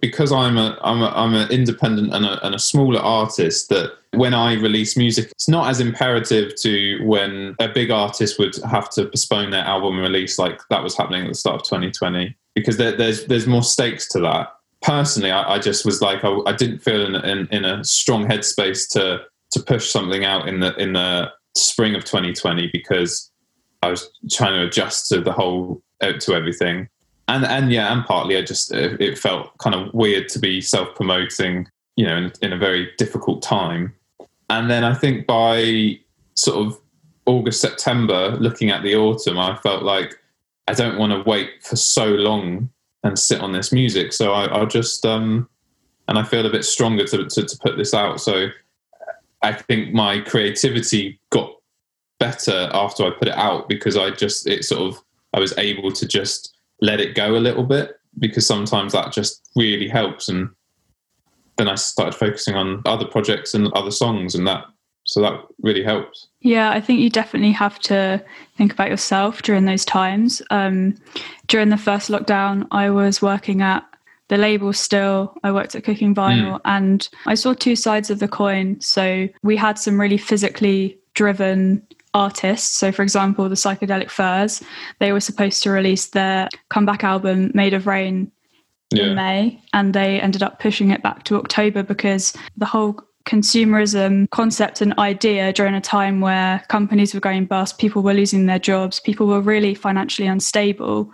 because 0.00 0.30
I'm 0.30 0.56
a 0.56 0.78
I'm 0.82 1.02
a, 1.02 1.08
I'm 1.08 1.34
an 1.34 1.50
independent 1.50 2.14
and 2.14 2.24
a, 2.24 2.46
and 2.46 2.54
a 2.54 2.58
smaller 2.58 3.00
artist 3.00 3.68
that 3.70 3.94
when 4.12 4.32
I 4.32 4.54
release 4.54 4.96
music, 4.96 5.30
it's 5.32 5.48
not 5.48 5.68
as 5.68 5.80
imperative 5.80 6.54
to 6.60 7.04
when 7.04 7.56
a 7.58 7.68
big 7.68 7.90
artist 7.90 8.38
would 8.38 8.56
have 8.70 8.90
to 8.90 9.06
postpone 9.06 9.50
their 9.50 9.64
album 9.64 9.98
release 9.98 10.38
like 10.38 10.60
that 10.70 10.82
was 10.82 10.96
happening 10.96 11.24
at 11.24 11.28
the 11.28 11.34
start 11.34 11.56
of 11.56 11.62
2020 11.64 12.36
because 12.60 12.76
there, 12.76 12.96
there's 12.96 13.26
there's 13.26 13.46
more 13.46 13.62
stakes 13.62 14.08
to 14.08 14.20
that. 14.20 14.52
Personally, 14.82 15.30
I, 15.30 15.54
I 15.54 15.58
just 15.58 15.84
was 15.84 16.00
like 16.00 16.24
I, 16.24 16.38
I 16.46 16.52
didn't 16.52 16.78
feel 16.78 17.04
in, 17.06 17.14
in, 17.24 17.48
in 17.50 17.64
a 17.64 17.84
strong 17.84 18.26
headspace 18.26 18.88
to 18.92 19.22
to 19.52 19.60
push 19.60 19.90
something 19.90 20.24
out 20.24 20.48
in 20.48 20.60
the 20.60 20.74
in 20.76 20.92
the 20.92 21.32
spring 21.56 21.94
of 21.94 22.04
2020 22.04 22.70
because 22.72 23.30
I 23.82 23.88
was 23.88 24.10
trying 24.30 24.54
to 24.54 24.66
adjust 24.66 25.08
to 25.08 25.20
the 25.20 25.32
whole 25.32 25.82
to 26.00 26.34
everything, 26.34 26.88
and 27.28 27.44
and 27.44 27.72
yeah, 27.72 27.92
and 27.92 28.04
partly 28.04 28.36
I 28.36 28.42
just 28.42 28.72
it 28.72 29.18
felt 29.18 29.56
kind 29.58 29.74
of 29.74 29.92
weird 29.94 30.28
to 30.30 30.38
be 30.38 30.60
self 30.60 30.94
promoting, 30.94 31.68
you 31.96 32.06
know, 32.06 32.16
in, 32.16 32.32
in 32.42 32.52
a 32.52 32.58
very 32.58 32.90
difficult 32.98 33.42
time. 33.42 33.94
And 34.50 34.70
then 34.70 34.84
I 34.84 34.94
think 34.94 35.26
by 35.26 35.98
sort 36.34 36.66
of 36.66 36.80
August 37.26 37.60
September, 37.60 38.30
looking 38.40 38.70
at 38.70 38.82
the 38.82 38.96
autumn, 38.96 39.38
I 39.38 39.56
felt 39.56 39.82
like 39.82 40.18
I 40.68 40.74
don't 40.74 40.98
want 40.98 41.12
to 41.12 41.28
wait 41.28 41.64
for 41.64 41.76
so 41.76 42.06
long 42.06 42.68
and 43.02 43.18
sit 43.18 43.40
on 43.40 43.52
this 43.52 43.72
music. 43.72 44.12
So 44.12 44.32
I, 44.32 44.44
I'll 44.46 44.66
just 44.66 45.06
um, 45.06 45.48
and 46.08 46.18
I 46.18 46.22
feel 46.22 46.44
a 46.44 46.50
bit 46.50 46.64
stronger 46.64 47.06
to, 47.06 47.24
to 47.24 47.42
to 47.44 47.58
put 47.58 47.78
this 47.78 47.94
out. 47.94 48.20
So 48.20 48.48
I 49.42 49.52
think 49.52 49.94
my 49.94 50.20
creativity 50.20 51.20
got 51.30 51.54
better 52.20 52.68
after 52.72 53.04
I 53.04 53.10
put 53.10 53.28
it 53.28 53.34
out 53.34 53.68
because 53.68 53.96
I 53.96 54.10
just 54.10 54.46
it 54.46 54.64
sort 54.64 54.82
of 54.82 55.02
I 55.32 55.40
was 55.40 55.56
able 55.56 55.90
to 55.90 56.06
just 56.06 56.54
let 56.82 57.00
it 57.00 57.14
go 57.14 57.36
a 57.36 57.40
little 57.40 57.64
bit 57.64 57.98
because 58.18 58.46
sometimes 58.46 58.92
that 58.92 59.12
just 59.12 59.48
really 59.56 59.88
helps 59.88 60.28
and 60.28 60.50
then 61.56 61.68
I 61.68 61.76
started 61.76 62.14
focusing 62.14 62.56
on 62.56 62.82
other 62.84 63.06
projects 63.06 63.54
and 63.54 63.72
other 63.72 63.90
songs 63.90 64.34
and 64.34 64.46
that 64.46 64.66
so 65.08 65.22
that 65.22 65.42
really 65.62 65.82
helps. 65.82 66.28
Yeah, 66.42 66.70
I 66.70 66.82
think 66.82 67.00
you 67.00 67.08
definitely 67.08 67.52
have 67.52 67.78
to 67.80 68.22
think 68.58 68.72
about 68.74 68.90
yourself 68.90 69.40
during 69.40 69.64
those 69.64 69.84
times. 69.84 70.42
Um, 70.50 70.96
during 71.46 71.70
the 71.70 71.78
first 71.78 72.10
lockdown, 72.10 72.66
I 72.70 72.90
was 72.90 73.22
working 73.22 73.62
at 73.62 73.84
the 74.28 74.36
label 74.36 74.74
still. 74.74 75.34
I 75.42 75.50
worked 75.50 75.74
at 75.74 75.82
Cooking 75.82 76.14
Vinyl 76.14 76.56
mm. 76.56 76.60
and 76.66 77.08
I 77.26 77.34
saw 77.34 77.54
two 77.54 77.74
sides 77.74 78.10
of 78.10 78.18
the 78.18 78.28
coin. 78.28 78.78
So 78.82 79.28
we 79.42 79.56
had 79.56 79.78
some 79.78 79.98
really 79.98 80.18
physically 80.18 80.98
driven 81.14 81.82
artists. 82.12 82.76
So, 82.76 82.92
for 82.92 83.02
example, 83.02 83.48
the 83.48 83.54
Psychedelic 83.54 84.10
Furs, 84.10 84.62
they 84.98 85.12
were 85.12 85.20
supposed 85.20 85.62
to 85.62 85.70
release 85.70 86.08
their 86.08 86.50
comeback 86.68 87.02
album, 87.02 87.50
Made 87.54 87.72
of 87.72 87.86
Rain, 87.86 88.30
yeah. 88.90 89.04
in 89.04 89.14
May, 89.14 89.62
and 89.72 89.94
they 89.94 90.20
ended 90.20 90.42
up 90.42 90.60
pushing 90.60 90.90
it 90.90 91.02
back 91.02 91.24
to 91.24 91.36
October 91.36 91.82
because 91.82 92.34
the 92.58 92.66
whole 92.66 93.00
consumerism 93.28 94.28
concept 94.30 94.80
and 94.80 94.98
idea 94.98 95.52
during 95.52 95.74
a 95.74 95.80
time 95.80 96.20
where 96.20 96.64
companies 96.68 97.12
were 97.12 97.20
going 97.20 97.44
bust, 97.44 97.78
people 97.78 98.02
were 98.02 98.14
losing 98.14 98.46
their 98.46 98.58
jobs, 98.58 98.98
people 98.98 99.26
were 99.26 99.40
really 99.40 99.74
financially 99.74 100.26
unstable. 100.26 101.12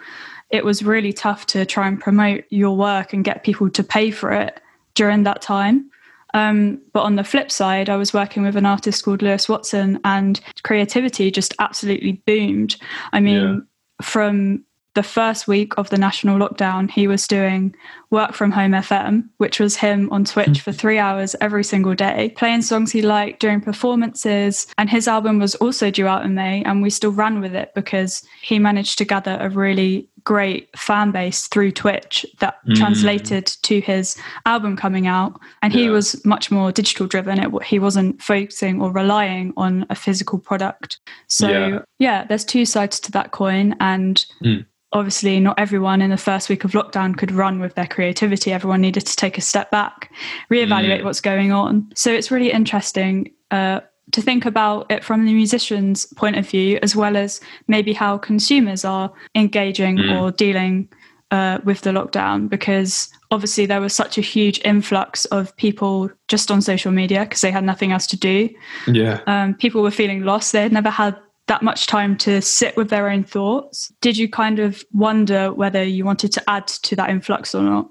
It 0.50 0.64
was 0.64 0.85
really 0.85 1.12
tough 1.12 1.47
to 1.47 1.66
try 1.66 1.88
and 1.88 2.00
promote 2.00 2.44
your 2.50 2.76
work 2.76 3.12
and 3.12 3.25
get 3.25 3.42
people 3.42 3.68
to 3.71 3.83
pay 3.83 4.12
for 4.12 4.30
it 4.30 4.61
during 4.94 5.25
that 5.25 5.42
time. 5.42 5.90
Um, 6.35 6.80
but 6.92 7.02
on 7.02 7.16
the 7.16 7.25
flip 7.25 7.50
side, 7.50 7.88
I 7.88 7.97
was 7.97 8.14
working 8.14 8.44
with 8.44 8.56
an 8.56 8.66
artist 8.66 9.04
called 9.04 9.23
Lewis 9.23 9.49
Watson, 9.49 10.00
and 10.04 10.40
creativity 10.62 11.30
just 11.30 11.54
absolutely 11.59 12.23
boomed. 12.26 12.76
I 13.12 13.21
mean, 13.21 13.37
yeah. 13.37 14.04
from 14.04 14.64
the 14.94 15.02
first 15.02 15.48
week 15.48 15.72
of 15.76 15.90
the 15.90 15.98
national 15.98 16.38
lockdown, 16.38 16.90
he 16.90 17.06
was 17.06 17.26
doing 17.26 17.74
work 18.10 18.32
from 18.32 18.52
home 18.52 18.72
FM, 18.72 19.28
which 19.38 19.58
was 19.58 19.76
him 19.76 20.08
on 20.12 20.24
Twitch 20.24 20.60
for 20.60 20.70
mm-hmm. 20.70 20.78
three 20.78 20.98
hours 20.98 21.34
every 21.40 21.64
single 21.64 21.94
day, 21.94 22.32
playing 22.36 22.62
songs 22.62 22.92
he 22.92 23.02
liked, 23.02 23.40
during 23.40 23.60
performances. 23.60 24.68
And 24.78 24.88
his 24.88 25.08
album 25.08 25.38
was 25.38 25.56
also 25.56 25.90
due 25.90 26.06
out 26.06 26.24
in 26.24 26.34
May, 26.34 26.62
and 26.64 26.80
we 26.80 26.90
still 26.90 27.12
ran 27.12 27.40
with 27.40 27.54
it 27.54 27.72
because 27.74 28.24
he 28.42 28.58
managed 28.58 28.98
to 28.98 29.04
gather 29.04 29.36
a 29.40 29.50
really 29.50 30.08
great 30.24 30.76
fan 30.76 31.10
base 31.10 31.46
through 31.48 31.70
Twitch 31.70 32.24
that 32.40 32.56
mm. 32.66 32.74
translated 32.74 33.46
to 33.46 33.80
his 33.80 34.16
album 34.46 34.76
coming 34.76 35.06
out. 35.06 35.38
And 35.62 35.72
he 35.72 35.84
yeah. 35.84 35.90
was 35.90 36.24
much 36.24 36.50
more 36.50 36.72
digital 36.72 37.06
driven. 37.06 37.38
It, 37.38 37.62
he 37.62 37.78
wasn't 37.78 38.20
focusing 38.22 38.80
or 38.80 38.90
relying 38.90 39.52
on 39.56 39.86
a 39.90 39.94
physical 39.94 40.38
product. 40.38 40.98
So, 41.28 41.48
yeah, 41.48 41.78
yeah 41.98 42.24
there's 42.24 42.44
two 42.44 42.64
sides 42.64 42.98
to 43.00 43.12
that 43.12 43.32
coin. 43.32 43.76
And 43.80 44.24
mm 44.42 44.66
obviously 44.94 45.40
not 45.40 45.58
everyone 45.58 46.00
in 46.00 46.10
the 46.10 46.16
first 46.16 46.48
week 46.48 46.62
of 46.62 46.70
lockdown 46.70 47.18
could 47.18 47.32
run 47.32 47.58
with 47.58 47.74
their 47.74 47.86
creativity 47.86 48.52
everyone 48.52 48.80
needed 48.80 49.04
to 49.04 49.16
take 49.16 49.36
a 49.36 49.40
step 49.40 49.68
back 49.72 50.10
reevaluate 50.52 51.00
mm. 51.00 51.04
what's 51.04 51.20
going 51.20 51.50
on 51.50 51.90
so 51.96 52.12
it's 52.12 52.30
really 52.30 52.52
interesting 52.52 53.28
uh, 53.50 53.80
to 54.12 54.23
think 54.23 54.44
about 54.44 54.90
it 54.90 55.04
from 55.04 55.25
the 55.25 55.32
musician's 55.32 56.06
point 56.14 56.37
of 56.37 56.49
view 56.49 56.78
as 56.82 56.94
well 56.94 57.16
as 57.16 57.40
maybe 57.68 57.92
how 57.92 58.18
consumers 58.18 58.84
are 58.84 59.12
engaging 59.34 59.96
mm. 59.96 60.20
or 60.20 60.30
dealing 60.30 60.88
uh, 61.30 61.58
with 61.64 61.80
the 61.80 61.90
lockdown 61.90 62.49
because 62.49 63.08
obviously 63.30 63.66
there 63.66 63.80
was 63.80 63.94
such 63.94 64.18
a 64.18 64.20
huge 64.20 64.61
influx 64.64 65.25
of 65.26 65.56
people 65.56 66.11
just 66.28 66.50
on 66.50 66.61
social 66.61 66.92
media 66.92 67.25
because 67.25 67.40
they 67.40 67.50
had 67.50 67.64
nothing 67.64 67.92
else 67.92 68.06
to 68.06 68.16
do 68.16 68.49
yeah 68.87 69.20
um, 69.26 69.54
people 69.54 69.82
were 69.82 69.90
feeling 69.90 70.23
lost 70.23 70.52
they 70.52 70.62
had 70.62 70.73
never 70.73 70.90
had 70.90 71.16
that 71.46 71.62
much 71.62 71.87
time 71.87 72.16
to 72.16 72.40
sit 72.40 72.76
with 72.76 72.90
their 72.90 73.08
own 73.08 73.25
thoughts. 73.25 73.92
Did 74.00 74.16
you 74.16 74.28
kind 74.28 74.58
of 74.58 74.84
wonder 74.92 75.52
whether 75.52 75.82
you 75.82 76.04
wanted 76.04 76.32
to 76.32 76.50
add 76.50 76.66
to 76.68 76.96
that 76.96 77.11
influx 77.11 77.54
or 77.54 77.62
not? 77.62 77.88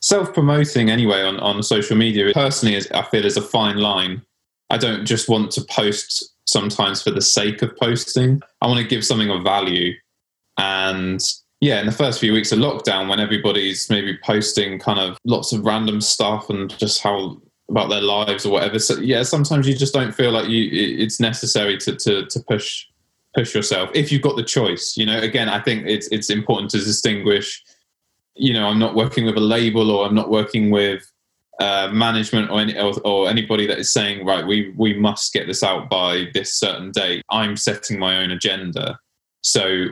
Self 0.00 0.32
promoting, 0.34 0.90
anyway, 0.90 1.22
on, 1.22 1.40
on 1.40 1.62
social 1.62 1.96
media, 1.96 2.30
personally, 2.32 2.76
is, 2.76 2.88
I 2.92 3.02
feel 3.02 3.24
is 3.24 3.36
a 3.36 3.42
fine 3.42 3.78
line. 3.78 4.22
I 4.70 4.78
don't 4.78 5.04
just 5.04 5.28
want 5.28 5.50
to 5.52 5.64
post 5.70 6.34
sometimes 6.46 7.02
for 7.02 7.10
the 7.10 7.22
sake 7.22 7.62
of 7.62 7.76
posting. 7.76 8.42
I 8.60 8.66
want 8.66 8.80
to 8.80 8.86
give 8.86 9.04
something 9.04 9.30
of 9.30 9.42
value. 9.42 9.94
And 10.58 11.20
yeah, 11.60 11.80
in 11.80 11.86
the 11.86 11.92
first 11.92 12.20
few 12.20 12.32
weeks 12.32 12.52
of 12.52 12.58
lockdown, 12.58 13.08
when 13.08 13.20
everybody's 13.20 13.88
maybe 13.88 14.18
posting 14.22 14.78
kind 14.78 14.98
of 14.98 15.18
lots 15.24 15.52
of 15.52 15.64
random 15.64 16.00
stuff 16.00 16.50
and 16.50 16.76
just 16.78 17.02
how 17.02 17.40
about 17.70 17.88
their 17.88 18.02
lives 18.02 18.44
or 18.44 18.52
whatever. 18.52 18.78
So 18.78 18.98
yeah, 18.98 19.22
sometimes 19.22 19.66
you 19.66 19.74
just 19.74 19.94
don't 19.94 20.14
feel 20.14 20.30
like 20.30 20.48
you 20.48 20.68
it's 20.72 21.20
necessary 21.20 21.78
to 21.78 21.96
to 21.96 22.26
to 22.26 22.40
push 22.40 22.86
push 23.34 23.54
yourself 23.54 23.90
if 23.94 24.12
you've 24.12 24.22
got 24.22 24.36
the 24.36 24.44
choice. 24.44 24.96
You 24.96 25.06
know, 25.06 25.18
again, 25.18 25.48
I 25.48 25.60
think 25.60 25.86
it's 25.86 26.08
it's 26.08 26.30
important 26.30 26.70
to 26.72 26.78
distinguish. 26.78 27.62
You 28.34 28.52
know, 28.52 28.66
I'm 28.66 28.78
not 28.78 28.94
working 28.94 29.24
with 29.24 29.36
a 29.36 29.40
label 29.40 29.90
or 29.90 30.06
I'm 30.06 30.14
not 30.14 30.30
working 30.30 30.70
with 30.70 31.10
uh, 31.60 31.88
management 31.92 32.50
or, 32.50 32.60
any, 32.60 32.78
or, 32.78 32.94
or 33.04 33.28
anybody 33.28 33.66
that 33.66 33.78
is 33.78 33.92
saying 33.92 34.26
right 34.26 34.44
we 34.44 34.72
we 34.76 34.92
must 34.92 35.32
get 35.32 35.46
this 35.46 35.62
out 35.62 35.88
by 35.88 36.26
this 36.34 36.54
certain 36.54 36.90
date. 36.90 37.22
I'm 37.30 37.56
setting 37.56 37.98
my 37.98 38.18
own 38.18 38.30
agenda. 38.30 38.98
So 39.42 39.86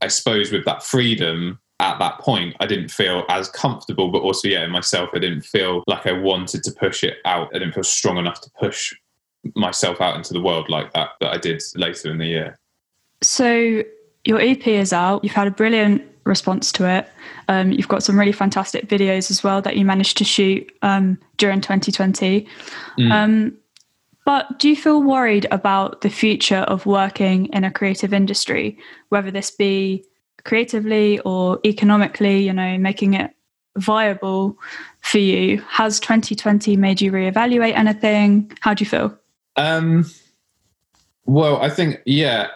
I 0.00 0.08
suppose 0.08 0.52
with 0.52 0.64
that 0.64 0.82
freedom, 0.82 1.58
at 1.80 1.98
that 1.98 2.18
point, 2.18 2.56
I 2.60 2.66
didn't 2.66 2.90
feel 2.90 3.24
as 3.28 3.48
comfortable, 3.48 4.10
but 4.10 4.22
also, 4.22 4.48
yeah, 4.48 4.66
myself, 4.66 5.10
I 5.14 5.18
didn't 5.18 5.42
feel 5.42 5.82
like 5.86 6.06
I 6.06 6.12
wanted 6.12 6.62
to 6.64 6.72
push 6.72 7.02
it 7.02 7.18
out. 7.24 7.48
I 7.54 7.58
didn't 7.58 7.74
feel 7.74 7.84
strong 7.84 8.16
enough 8.16 8.40
to 8.42 8.50
push 8.58 8.94
myself 9.54 10.00
out 10.00 10.16
into 10.16 10.32
the 10.32 10.40
world 10.40 10.68
like 10.68 10.92
that 10.92 11.10
that 11.20 11.32
I 11.32 11.38
did 11.38 11.62
later 11.74 12.10
in 12.10 12.18
the 12.18 12.26
year. 12.26 12.58
So, 13.22 13.82
your 14.24 14.40
EP 14.40 14.66
is 14.66 14.92
out. 14.92 15.24
You've 15.24 15.34
had 15.34 15.48
a 15.48 15.50
brilliant 15.50 16.02
response 16.24 16.72
to 16.72 16.88
it. 16.88 17.08
Um, 17.48 17.72
you've 17.72 17.88
got 17.88 18.02
some 18.02 18.18
really 18.18 18.32
fantastic 18.32 18.88
videos 18.88 19.30
as 19.30 19.44
well 19.44 19.60
that 19.62 19.76
you 19.76 19.84
managed 19.84 20.16
to 20.18 20.24
shoot 20.24 20.70
um, 20.82 21.18
during 21.36 21.60
2020. 21.60 22.46
Mm. 22.98 23.12
Um, 23.12 23.58
but 24.24 24.58
do 24.58 24.68
you 24.70 24.76
feel 24.76 25.02
worried 25.02 25.46
about 25.50 26.00
the 26.00 26.08
future 26.08 26.56
of 26.56 26.86
working 26.86 27.46
in 27.46 27.62
a 27.62 27.70
creative 27.70 28.14
industry, 28.14 28.78
whether 29.10 29.30
this 29.30 29.50
be 29.50 30.04
creatively 30.44 31.18
or 31.20 31.58
economically, 31.64 32.42
you 32.42 32.52
know, 32.52 32.78
making 32.78 33.14
it 33.14 33.34
viable 33.76 34.58
for 35.00 35.18
you. 35.18 35.62
Has 35.68 35.98
2020 36.00 36.76
made 36.76 37.00
you 37.00 37.10
reevaluate 37.12 37.76
anything? 37.76 38.52
How 38.60 38.74
do 38.74 38.84
you 38.84 38.88
feel? 38.88 39.18
Um, 39.56 40.04
well, 41.26 41.60
I 41.60 41.70
think, 41.70 42.00
yeah, 42.04 42.48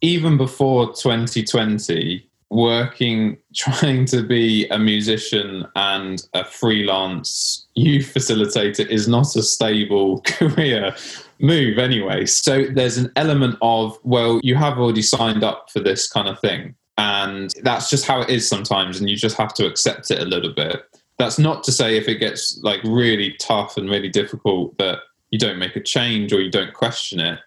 even 0.00 0.36
before 0.36 0.92
2020, 0.94 2.28
working, 2.52 3.38
trying 3.54 4.04
to 4.06 4.22
be 4.22 4.68
a 4.68 4.78
musician 4.78 5.66
and 5.76 6.26
a 6.34 6.44
freelance 6.44 7.66
youth 7.74 8.12
facilitator 8.14 8.86
is 8.88 9.08
not 9.08 9.34
a 9.36 9.42
stable 9.42 10.20
career 10.24 10.94
move 11.40 11.78
anyway. 11.78 12.24
So 12.26 12.66
there's 12.66 12.98
an 12.98 13.10
element 13.16 13.56
of, 13.62 13.98
well, 14.04 14.40
you 14.42 14.54
have 14.54 14.78
already 14.78 15.02
signed 15.02 15.42
up 15.42 15.70
for 15.70 15.80
this 15.80 16.08
kind 16.08 16.28
of 16.28 16.38
thing. 16.40 16.74
And 16.98 17.50
that's 17.62 17.90
just 17.90 18.06
how 18.06 18.20
it 18.20 18.30
is 18.30 18.48
sometimes 18.48 19.00
and 19.00 19.10
you 19.10 19.16
just 19.16 19.36
have 19.36 19.54
to 19.54 19.66
accept 19.66 20.10
it 20.10 20.20
a 20.20 20.26
little 20.26 20.52
bit. 20.52 20.82
That's 21.18 21.38
not 21.38 21.64
to 21.64 21.72
say 21.72 21.96
if 21.96 22.06
it 22.08 22.16
gets 22.16 22.60
like 22.62 22.80
really 22.84 23.34
tough 23.40 23.76
and 23.76 23.90
really 23.90 24.08
difficult 24.08 24.76
that 24.78 24.98
you 25.30 25.38
don't 25.38 25.58
make 25.58 25.74
a 25.76 25.82
change 25.82 26.32
or 26.32 26.40
you 26.40 26.50
don't 26.50 26.74
question 26.74 27.18
it 27.18 27.40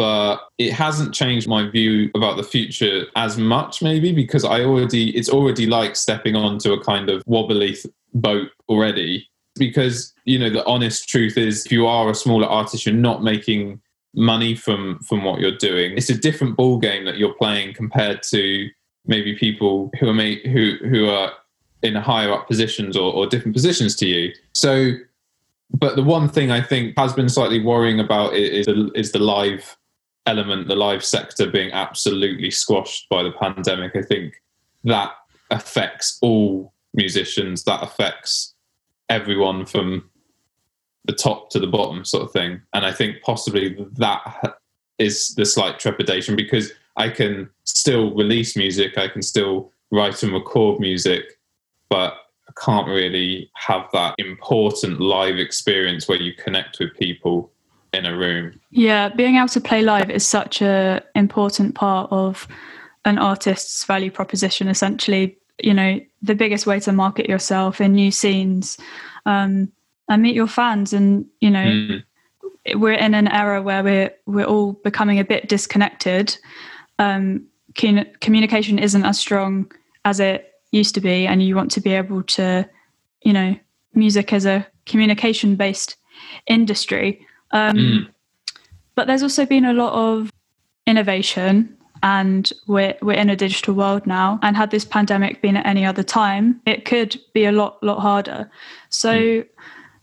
but 0.00 0.38
it 0.56 0.72
hasn't 0.72 1.12
changed 1.12 1.46
my 1.46 1.68
view 1.68 2.10
about 2.14 2.38
the 2.38 2.42
future 2.42 3.04
as 3.16 3.36
much 3.36 3.82
maybe 3.82 4.12
because 4.12 4.44
i 4.44 4.62
already 4.62 5.10
it's 5.16 5.28
already 5.28 5.66
like 5.66 5.94
stepping 5.94 6.34
onto 6.34 6.72
a 6.72 6.82
kind 6.82 7.10
of 7.10 7.22
wobbly 7.26 7.76
boat 8.14 8.48
already 8.68 9.28
because 9.56 10.14
you 10.24 10.38
know 10.38 10.48
the 10.48 10.64
honest 10.64 11.06
truth 11.06 11.36
is 11.36 11.66
if 11.66 11.72
you 11.72 11.86
are 11.86 12.08
a 12.08 12.14
smaller 12.14 12.46
artist 12.46 12.86
you're 12.86 12.94
not 12.94 13.22
making 13.22 13.78
money 14.14 14.54
from 14.54 14.98
from 15.00 15.22
what 15.22 15.38
you're 15.38 15.58
doing 15.58 15.92
it's 15.98 16.08
a 16.08 16.16
different 16.16 16.56
ball 16.56 16.78
game 16.78 17.04
that 17.04 17.18
you're 17.18 17.34
playing 17.34 17.74
compared 17.74 18.22
to 18.22 18.70
maybe 19.06 19.34
people 19.34 19.90
who 19.98 20.08
are 20.08 20.14
made, 20.14 20.46
who 20.46 20.76
who 20.88 21.08
are 21.08 21.32
in 21.82 21.94
higher 21.94 22.32
up 22.32 22.46
positions 22.46 22.96
or, 22.96 23.12
or 23.12 23.26
different 23.26 23.54
positions 23.54 23.94
to 23.96 24.06
you. 24.06 24.32
So, 24.52 24.92
but 25.70 25.96
the 25.96 26.02
one 26.02 26.28
thing 26.28 26.50
I 26.50 26.60
think 26.60 26.98
has 26.98 27.12
been 27.12 27.28
slightly 27.28 27.60
worrying 27.60 28.00
about 28.00 28.34
is 28.34 28.66
is 28.94 29.12
the 29.12 29.18
live 29.18 29.76
element, 30.30 30.68
the 30.68 30.76
live 30.76 31.04
sector 31.04 31.50
being 31.50 31.72
absolutely 31.72 32.50
squashed 32.50 33.08
by 33.08 33.22
the 33.22 33.32
pandemic. 33.32 33.96
I 33.96 34.02
think 34.02 34.34
that 34.84 35.10
affects 35.50 36.18
all 36.22 36.72
musicians. 36.94 37.64
That 37.64 37.82
affects 37.82 38.54
everyone 39.08 39.66
from 39.66 40.08
the 41.04 41.12
top 41.12 41.50
to 41.50 41.58
the 41.58 41.66
bottom, 41.66 42.04
sort 42.04 42.22
of 42.22 42.32
thing. 42.32 42.62
And 42.72 42.86
I 42.86 42.92
think 42.92 43.22
possibly 43.22 43.76
that 43.96 44.56
is 44.98 45.34
the 45.34 45.44
slight 45.44 45.80
trepidation 45.80 46.36
because 46.36 46.72
I 46.96 47.08
can 47.08 47.48
still 47.64 48.14
release 48.14 48.56
music, 48.56 48.98
I 48.98 49.08
can 49.08 49.22
still 49.22 49.72
write 49.90 50.22
and 50.22 50.32
record 50.32 50.78
music, 50.78 51.38
but 51.88 52.14
I 52.48 52.52
can't 52.64 52.86
really 52.86 53.50
have 53.54 53.88
that 53.92 54.14
important 54.18 55.00
live 55.00 55.38
experience 55.38 56.06
where 56.06 56.20
you 56.20 56.34
connect 56.34 56.78
with 56.78 56.94
people 56.94 57.50
in 57.92 58.06
a 58.06 58.16
room. 58.16 58.60
Yeah, 58.70 59.08
being 59.08 59.36
able 59.36 59.48
to 59.48 59.60
play 59.60 59.82
live 59.82 60.10
is 60.10 60.26
such 60.26 60.62
a 60.62 61.02
important 61.14 61.74
part 61.74 62.10
of 62.12 62.46
an 63.04 63.18
artist's 63.18 63.84
value 63.84 64.10
proposition. 64.10 64.68
Essentially, 64.68 65.36
you 65.62 65.74
know, 65.74 66.00
the 66.22 66.34
biggest 66.34 66.66
way 66.66 66.80
to 66.80 66.92
market 66.92 67.28
yourself 67.28 67.80
in 67.80 67.92
new 67.92 68.10
scenes 68.10 68.78
um, 69.26 69.70
and 70.08 70.22
meet 70.22 70.34
your 70.34 70.46
fans. 70.46 70.92
And 70.92 71.26
you 71.40 71.50
know, 71.50 71.64
mm. 71.64 72.04
we're 72.74 72.92
in 72.92 73.14
an 73.14 73.28
era 73.28 73.62
where 73.62 73.82
we're 73.82 74.14
we're 74.26 74.46
all 74.46 74.72
becoming 74.72 75.18
a 75.18 75.24
bit 75.24 75.48
disconnected. 75.48 76.36
Um, 76.98 77.46
communication 77.74 78.78
isn't 78.78 79.04
as 79.04 79.18
strong 79.18 79.70
as 80.04 80.20
it 80.20 80.52
used 80.72 80.94
to 80.94 81.00
be, 81.00 81.26
and 81.26 81.42
you 81.42 81.56
want 81.56 81.70
to 81.72 81.80
be 81.80 81.92
able 81.92 82.22
to, 82.22 82.68
you 83.22 83.32
know, 83.32 83.56
music 83.94 84.32
as 84.32 84.46
a 84.46 84.66
communication 84.86 85.56
based 85.56 85.96
industry. 86.46 87.26
Um, 87.52 87.76
mm. 87.76 88.08
But 88.94 89.06
there's 89.06 89.22
also 89.22 89.46
been 89.46 89.64
a 89.64 89.72
lot 89.72 89.92
of 89.92 90.30
innovation 90.86 91.76
and 92.02 92.52
we're 92.66 92.96
we're 93.02 93.12
in 93.12 93.30
a 93.30 93.36
digital 93.36 93.74
world 93.74 94.06
now 94.06 94.38
and 94.42 94.56
had 94.56 94.70
this 94.70 94.84
pandemic 94.84 95.42
been 95.42 95.56
at 95.56 95.66
any 95.66 95.84
other 95.84 96.02
time 96.02 96.60
it 96.66 96.84
could 96.84 97.18
be 97.34 97.44
a 97.44 97.52
lot 97.52 97.82
lot 97.82 98.00
harder 98.00 98.50
so 98.88 99.12
mm. 99.14 99.46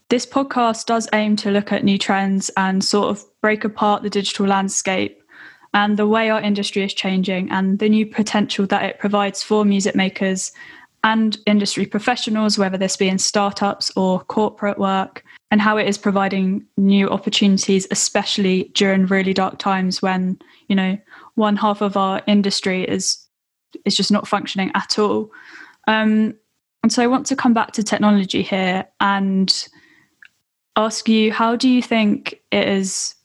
this 0.10 0.26
podcast 0.26 0.86
does 0.86 1.08
aim 1.14 1.36
to 1.36 1.52
look 1.52 1.72
at 1.72 1.84
new 1.84 1.98
trends 1.98 2.50
and 2.58 2.84
sort 2.84 3.10
of 3.10 3.24
break 3.42 3.64
apart 3.64 4.04
the 4.04 4.10
digital 4.10 4.46
landscape 4.46 5.24
and 5.74 5.98
the 5.98 6.08
way 6.08 6.30
our 6.30 6.42
industry 6.42 6.84
is 6.84 6.94
changing 6.94 7.50
and 7.52 7.80
the 7.80 7.90
new 7.90 8.06
potential 8.06 8.66
that 8.68 8.84
it 8.84 9.00
provides 9.00 9.42
for 9.44 9.66
music 9.66 9.96
makers 9.96 10.52
and 11.04 11.38
industry 11.46 11.86
professionals 11.86 12.58
whether 12.58 12.78
this 12.78 12.96
be 12.96 13.08
in 13.08 13.18
startups 13.18 13.92
or 13.96 14.20
corporate 14.22 14.78
work 14.78 15.24
and 15.50 15.62
how 15.62 15.78
it 15.78 15.88
is 15.88 15.98
providing 15.98 16.66
new 16.76 17.10
opportunities, 17.10 17.88
especially 17.92 18.72
during 18.74 19.06
really 19.06 19.34
dark 19.34 19.58
times 19.60 20.02
when, 20.02 20.40
you 20.68 20.76
know, 20.76 20.98
one 21.36 21.56
half 21.56 21.82
of 21.82 21.96
our 21.96 22.22
industry 22.28 22.84
is 22.84 23.24
is 23.86 23.96
just 23.96 24.12
not 24.12 24.28
functioning 24.28 24.72
at 24.76 24.98
all. 24.98 25.32
Um, 25.88 26.36
and 26.84 26.92
so 26.92 27.04
I 27.04 27.08
want 27.08 27.26
to 27.28 27.36
come 27.36 27.54
back 27.54 27.72
to 27.74 27.84
technology 27.84 28.42
here 28.42 28.86
and 29.00 29.68
ask 30.76 31.10
you, 31.10 31.32
how 31.32 31.56
do 31.56 31.70
you 31.70 31.82
think 31.82 32.42
it 32.52 32.68
has 32.68 33.16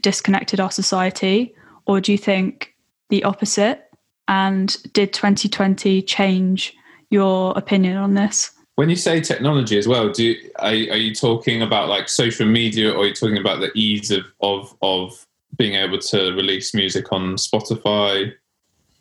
disconnected 0.00 0.60
our 0.60 0.70
society, 0.70 1.54
or 1.86 2.00
do 2.00 2.12
you 2.12 2.18
think 2.18 2.74
the 3.08 3.24
opposite? 3.24 3.90
And 4.28 4.76
did 4.92 5.12
2020 5.12 6.02
change 6.02 6.74
your 7.10 7.52
opinion 7.56 7.96
on 7.96 8.14
this? 8.14 8.52
When 8.80 8.88
you 8.88 8.96
say 8.96 9.20
technology 9.20 9.76
as 9.76 9.86
well, 9.86 10.08
do 10.08 10.34
are, 10.58 10.68
are 10.68 10.72
you 10.96 11.14
talking 11.14 11.60
about 11.60 11.90
like 11.90 12.08
social 12.08 12.46
media, 12.46 12.90
or 12.90 13.02
are 13.02 13.08
you 13.08 13.12
talking 13.12 13.36
about 13.36 13.60
the 13.60 13.70
ease 13.74 14.10
of 14.10 14.24
of 14.40 14.74
of 14.80 15.26
being 15.58 15.74
able 15.74 15.98
to 15.98 16.32
release 16.32 16.72
music 16.72 17.12
on 17.12 17.34
Spotify? 17.34 18.32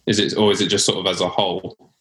Is 0.06 0.20
it 0.20 0.36
or 0.36 0.52
is 0.52 0.60
it 0.60 0.68
just 0.68 0.86
sort 0.86 0.98
of 0.98 1.06
as 1.06 1.22
a 1.22 1.30
whole? 1.30 1.94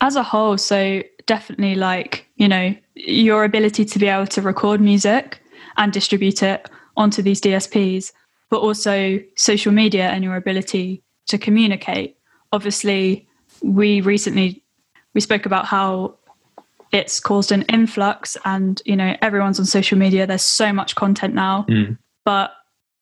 As 0.00 0.16
a 0.16 0.24
whole, 0.24 0.58
so 0.58 1.00
definitely 1.26 1.76
like 1.76 2.26
you 2.34 2.48
know 2.48 2.74
your 2.96 3.44
ability 3.44 3.84
to 3.84 3.98
be 4.00 4.08
able 4.08 4.26
to 4.26 4.42
record 4.42 4.80
music 4.80 5.40
and 5.76 5.92
distribute 5.92 6.42
it 6.42 6.68
onto 6.96 7.22
these 7.22 7.40
DSPs, 7.40 8.10
but 8.50 8.58
also 8.58 9.20
social 9.36 9.70
media 9.70 10.08
and 10.08 10.24
your 10.24 10.34
ability 10.34 11.04
to 11.28 11.38
communicate. 11.38 12.16
Obviously, 12.50 13.28
we 13.62 14.00
recently 14.00 14.64
we 15.14 15.20
spoke 15.20 15.46
about 15.46 15.66
how 15.66 16.16
it's 16.94 17.18
caused 17.18 17.50
an 17.50 17.62
influx 17.62 18.36
and 18.44 18.80
you 18.86 18.96
know 18.96 19.16
everyone's 19.20 19.58
on 19.58 19.66
social 19.66 19.98
media. 19.98 20.26
There's 20.26 20.44
so 20.44 20.72
much 20.72 20.94
content 20.94 21.34
now. 21.34 21.66
Mm. 21.68 21.98
but 22.24 22.52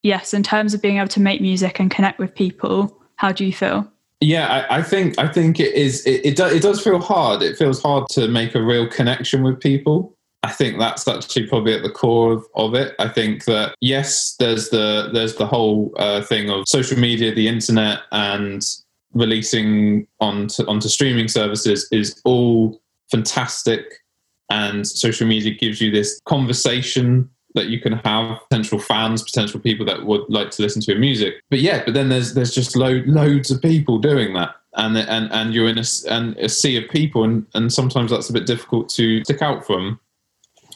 yes 0.02 0.34
in 0.34 0.42
terms 0.42 0.74
of 0.74 0.82
being 0.82 0.96
able 0.96 1.08
to 1.08 1.20
make 1.20 1.40
music 1.40 1.78
and 1.78 1.90
connect 1.90 2.18
with 2.18 2.34
people 2.34 2.98
how 3.16 3.30
do 3.30 3.44
you 3.44 3.52
feel? 3.52 3.86
Yeah 4.20 4.46
i, 4.48 4.78
I 4.78 4.82
think 4.82 5.18
i 5.18 5.28
think 5.28 5.60
it 5.60 5.74
is 5.74 6.04
it, 6.06 6.24
it, 6.24 6.36
do, 6.36 6.46
it 6.46 6.62
does 6.62 6.82
feel 6.82 6.98
hard. 6.98 7.42
It 7.42 7.56
feels 7.56 7.80
hard 7.82 8.08
to 8.10 8.26
make 8.28 8.54
a 8.54 8.62
real 8.62 8.88
connection 8.88 9.42
with 9.42 9.60
people. 9.60 10.16
I 10.44 10.50
think 10.50 10.78
that's 10.78 11.06
actually 11.06 11.46
probably 11.46 11.74
at 11.74 11.84
the 11.84 11.90
core 11.90 12.32
of, 12.32 12.44
of 12.56 12.74
it. 12.74 12.96
I 12.98 13.08
think 13.08 13.44
that 13.44 13.76
yes, 13.80 14.34
there's 14.40 14.70
the 14.70 15.10
there's 15.12 15.36
the 15.36 15.46
whole 15.46 15.94
uh, 15.98 16.22
thing 16.22 16.50
of 16.50 16.66
social 16.66 16.98
media, 16.98 17.32
the 17.32 17.46
internet, 17.46 18.00
and 18.10 18.66
releasing 19.14 20.06
onto 20.18 20.64
onto 20.66 20.88
streaming 20.88 21.28
services 21.28 21.86
is 21.92 22.20
all 22.24 22.81
fantastic. 23.12 24.02
And 24.50 24.86
social 24.86 25.26
media 25.26 25.54
gives 25.54 25.80
you 25.80 25.92
this 25.92 26.20
conversation 26.24 27.30
that 27.54 27.66
you 27.66 27.80
can 27.80 27.92
have 27.92 28.38
potential 28.48 28.78
fans, 28.78 29.22
potential 29.22 29.60
people 29.60 29.86
that 29.86 30.04
would 30.04 30.22
like 30.28 30.50
to 30.52 30.62
listen 30.62 30.82
to 30.82 30.92
your 30.92 31.00
music. 31.00 31.34
But 31.50 31.60
yeah, 31.60 31.84
but 31.84 31.94
then 31.94 32.08
there's 32.08 32.34
there's 32.34 32.54
just 32.54 32.76
load, 32.76 33.06
loads 33.06 33.50
of 33.50 33.62
people 33.62 33.98
doing 33.98 34.34
that, 34.34 34.56
and 34.74 34.96
and 34.96 35.30
and 35.32 35.54
you're 35.54 35.68
in 35.68 35.78
a, 35.78 35.84
and 36.10 36.36
a 36.38 36.48
sea 36.48 36.82
of 36.82 36.90
people, 36.90 37.24
and 37.24 37.46
and 37.54 37.72
sometimes 37.72 38.10
that's 38.10 38.30
a 38.30 38.32
bit 38.32 38.46
difficult 38.46 38.88
to 38.90 39.22
stick 39.24 39.42
out 39.42 39.64
from. 39.66 40.00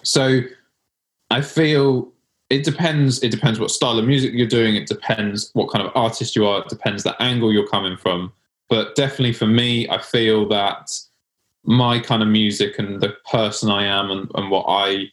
So 0.03 0.40
I 1.31 1.40
feel 1.40 2.12
it 2.51 2.64
depends. 2.64 3.22
It 3.22 3.31
depends 3.31 3.59
what 3.59 3.70
style 3.70 3.99
of 3.99 4.07
music 4.07 4.33
you're 4.35 4.46
doing. 4.46 4.77
It 4.77 4.87
depends 4.87 5.51
what 5.55 5.70
kind 5.70 5.85
of 5.85 5.92
artist 5.94 6.37
you 6.37 6.46
are. 6.46 6.61
It 6.61 6.68
depends 6.68 7.03
the 7.03 7.20
angle 7.20 7.53
you're 7.53 7.68
coming 7.68 7.96
from. 7.96 8.33
But 8.68 8.94
definitely 8.96 9.33
for 9.33 9.46
me, 9.46 9.88
I 9.88 9.99
feel 9.99 10.49
that 10.49 10.90
my 11.66 11.98
kind 11.98 12.22
of 12.22 12.29
music 12.29 12.79
and 12.79 13.00
the 13.00 13.14
person 13.31 13.70
I 13.70 13.85
am 13.85 14.11
and, 14.11 14.31
and 14.35 14.50
what 14.50 14.64
I 14.68 15.11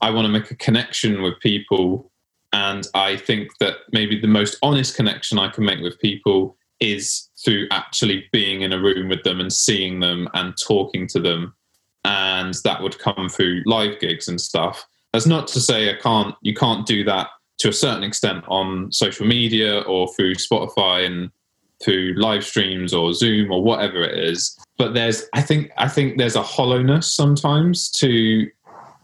I 0.00 0.10
want 0.10 0.24
to 0.24 0.32
make 0.32 0.50
a 0.50 0.56
connection 0.56 1.22
with 1.22 1.38
people. 1.40 2.10
And 2.52 2.86
I 2.94 3.16
think 3.16 3.50
that 3.60 3.76
maybe 3.92 4.18
the 4.18 4.26
most 4.26 4.56
honest 4.62 4.96
connection 4.96 5.38
I 5.38 5.50
can 5.50 5.64
make 5.64 5.80
with 5.80 5.98
people 5.98 6.56
is 6.80 7.28
through 7.44 7.68
actually 7.70 8.24
being 8.32 8.62
in 8.62 8.72
a 8.72 8.80
room 8.80 9.08
with 9.08 9.22
them 9.22 9.40
and 9.40 9.52
seeing 9.52 10.00
them 10.00 10.28
and 10.32 10.54
talking 10.56 11.06
to 11.08 11.20
them. 11.20 11.54
And 12.04 12.54
that 12.64 12.82
would 12.82 12.98
come 12.98 13.28
through 13.28 13.62
live 13.66 14.00
gigs 14.00 14.26
and 14.26 14.40
stuff. 14.40 14.86
That's 15.12 15.26
not 15.26 15.46
to 15.48 15.60
say 15.60 15.90
I 15.90 16.00
can't 16.00 16.34
you 16.40 16.54
can't 16.54 16.86
do 16.86 17.04
that 17.04 17.28
to 17.58 17.68
a 17.68 17.74
certain 17.74 18.04
extent 18.04 18.44
on 18.48 18.90
social 18.90 19.26
media 19.26 19.80
or 19.80 20.08
through 20.14 20.36
Spotify 20.36 21.04
and 21.04 21.30
through 21.82 22.14
live 22.16 22.44
streams 22.44 22.92
or 22.92 23.12
Zoom 23.12 23.50
or 23.50 23.62
whatever 23.62 24.02
it 24.02 24.18
is. 24.18 24.58
But 24.76 24.94
there's, 24.94 25.24
I 25.34 25.42
think, 25.42 25.70
I 25.78 25.88
think 25.88 26.18
there's 26.18 26.36
a 26.36 26.42
hollowness 26.42 27.12
sometimes 27.12 27.90
to 27.92 28.48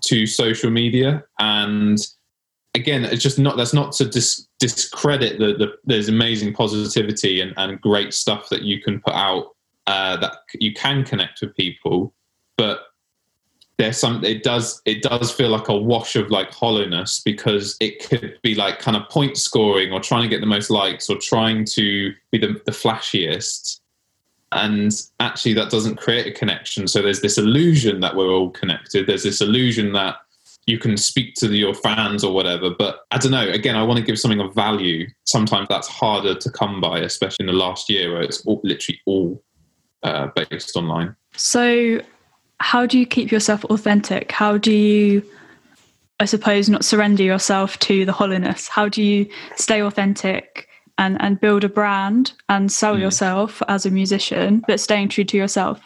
to 0.03 0.27
social 0.27 0.71
media, 0.71 1.25
and 1.39 1.99
again, 2.75 3.05
it's 3.05 3.23
just 3.23 3.39
not. 3.39 3.57
That's 3.57 3.73
not 3.73 3.93
to 3.93 4.05
dis, 4.05 4.47
discredit 4.61 5.39
the, 5.39 5.55
the 5.55 5.73
there's 5.85 6.09
amazing 6.09 6.53
positivity 6.53 7.41
and, 7.41 7.53
and 7.57 7.81
great 7.81 8.15
stuff 8.15 8.49
that 8.51 8.63
you 8.63 8.81
can 8.81 9.01
put 9.01 9.15
out 9.15 9.57
uh, 9.87 10.17
that 10.19 10.39
you 10.55 10.73
can 10.75 11.05
connect 11.05 11.41
with 11.41 11.57
people, 11.57 12.15
but 12.57 12.81
there's 13.79 13.99
some 13.99 14.25
it 14.25 14.43
does 14.43 14.81
it 14.87 15.03
does 15.03 15.31
feel 15.31 15.51
like 15.51 15.69
a 15.69 15.77
wash 15.77 16.17
of 16.17 16.31
like 16.31 16.51
hollowness 16.51 17.21
because 17.21 17.77
it 17.81 18.07
could 18.09 18.39
be 18.43 18.55
like 18.55 18.79
kind 18.79 18.97
of 18.97 19.09
point 19.11 19.37
scoring 19.37 19.93
or 19.93 20.01
trying 20.01 20.23
to 20.23 20.29
get 20.29 20.41
the 20.41 20.47
most 20.47 20.71
likes 20.71 21.11
or 21.11 21.17
trying 21.19 21.65
to 21.65 22.13
be 22.31 22.39
the, 22.39 22.61
the 22.65 22.73
flashiest. 22.73 23.81
And 24.53 24.93
actually 25.21 25.53
that 25.55 25.71
doesn't 25.71 25.97
create 25.97 26.27
a 26.27 26.31
connection. 26.31 26.89
So 26.89 27.03
there's 27.03 27.21
this 27.21 27.37
illusion 27.37 28.01
that 28.01 28.17
we're 28.17 28.31
all 28.31 28.51
connected. 28.51 29.07
There's 29.07 29.25
this 29.25 29.43
illusion 29.43 29.93
that 29.93 30.17
you 30.67 30.79
can 30.79 30.97
speak 30.97 31.35
to 31.37 31.55
your 31.55 31.75
fans 31.75 32.25
or 32.25 32.33
whatever. 32.33 32.71
But 32.71 33.01
i 33.11 33.19
don't 33.19 33.33
know. 33.33 33.47
Again 33.47 33.77
i 33.77 33.83
want 33.83 33.99
to 33.99 34.05
give 34.05 34.19
something 34.19 34.41
of 34.41 34.55
value. 34.55 35.07
Sometimes 35.25 35.69
that's 35.69 35.89
harder 35.89 36.35
to 36.35 36.51
come 36.51 36.81
by 36.81 37.01
especially 37.01 37.43
in 37.43 37.47
the 37.49 37.53
last 37.53 37.91
year 37.91 38.15
where 38.15 38.23
it's 38.23 38.45
all, 38.47 38.61
literally 38.65 39.01
all 39.05 39.43
uh, 40.03 40.29
based 40.29 40.77
online. 40.77 41.15
So 41.37 42.01
how 42.61 42.87
do 42.87 42.99
you 42.99 43.07
keep 43.07 43.31
yourself 43.31 43.65
authentic? 43.67 44.33
How 44.33 44.57
do 44.57 44.73
you, 44.73 45.23
I 46.21 46.25
suppose, 46.25 46.69
not 46.69 46.85
surrender 46.85 47.23
yourself 47.23 47.79
to 47.81 48.05
the 48.05 48.13
hollowness? 48.13 48.69
How 48.69 48.89
do 48.89 49.03
you 49.03 49.29
stay 49.57 49.83
authentic 49.83 50.69
and, 50.99 51.21
and 51.21 51.41
build 51.41 51.65
a 51.65 51.69
brand 51.69 52.33
and 52.49 52.73
sell 52.73 52.97
mm. 52.97 53.01
yourself 53.01 53.63
as 53.69 53.85
a 53.85 53.91
musician, 53.91 54.65
but 54.67 54.81
staying 54.81 55.11
true 55.11 55.25
to 55.25 55.37
yourself? 55.37 55.81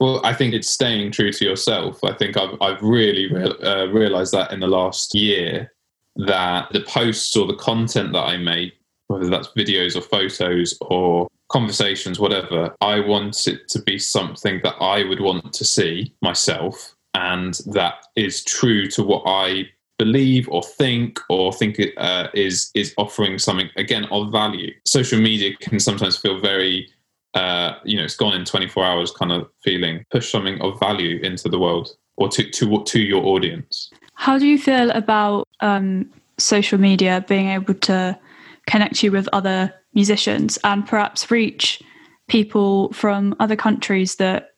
Well, 0.00 0.20
I 0.24 0.34
think 0.34 0.54
it's 0.54 0.68
staying 0.68 1.12
true 1.12 1.32
to 1.32 1.44
yourself. 1.44 2.02
I 2.04 2.12
think 2.12 2.36
I've, 2.36 2.60
I've 2.60 2.82
really 2.82 3.32
re- 3.32 3.56
uh, 3.62 3.86
realized 3.86 4.34
that 4.34 4.52
in 4.52 4.60
the 4.60 4.66
last 4.66 5.14
year 5.14 5.72
that 6.16 6.70
the 6.72 6.80
posts 6.80 7.34
or 7.36 7.46
the 7.46 7.56
content 7.56 8.12
that 8.12 8.24
I 8.24 8.36
make, 8.36 8.74
whether 9.08 9.28
that's 9.28 9.48
videos 9.48 9.96
or 9.96 10.00
photos 10.00 10.76
or 10.80 11.28
conversations, 11.50 12.18
whatever, 12.18 12.74
I 12.80 13.00
want 13.00 13.46
it 13.46 13.68
to 13.68 13.82
be 13.82 13.98
something 13.98 14.60
that 14.64 14.74
I 14.80 15.04
would 15.04 15.20
want 15.20 15.52
to 15.52 15.64
see 15.64 16.14
myself 16.22 16.94
and 17.14 17.54
that 17.66 18.06
is 18.16 18.42
true 18.44 18.88
to 18.88 19.02
what 19.02 19.22
I 19.26 19.68
believe 19.98 20.48
or 20.48 20.62
think 20.62 21.20
or 21.28 21.52
think 21.52 21.78
it 21.78 21.94
uh, 21.96 22.28
is 22.34 22.72
is 22.74 22.92
offering 22.96 23.38
something 23.38 23.70
again 23.76 24.06
of 24.06 24.32
value 24.32 24.72
social 24.84 25.20
media 25.20 25.54
can 25.60 25.78
sometimes 25.78 26.16
feel 26.16 26.40
very 26.40 26.92
uh, 27.34 27.78
you 27.84 27.96
know, 27.96 28.04
it's 28.04 28.16
gone 28.16 28.34
in 28.34 28.44
24 28.44 28.84
hours 28.84 29.10
kind 29.10 29.32
of 29.32 29.48
feeling, 29.62 30.04
push 30.10 30.30
something 30.30 30.60
of 30.60 30.78
value 30.78 31.20
into 31.22 31.48
the 31.48 31.58
world 31.58 31.96
or 32.16 32.28
to, 32.28 32.48
to, 32.50 32.82
to 32.84 33.00
your 33.00 33.24
audience. 33.24 33.90
How 34.14 34.38
do 34.38 34.46
you 34.46 34.58
feel 34.58 34.90
about 34.92 35.48
um, 35.60 36.08
social 36.38 36.78
media 36.78 37.24
being 37.26 37.48
able 37.48 37.74
to 37.74 38.18
connect 38.66 39.02
you 39.02 39.12
with 39.12 39.28
other 39.32 39.72
musicians 39.94 40.58
and 40.64 40.86
perhaps 40.86 41.30
reach 41.30 41.82
people 42.28 42.92
from 42.92 43.34
other 43.40 43.56
countries 43.56 44.16
that, 44.16 44.50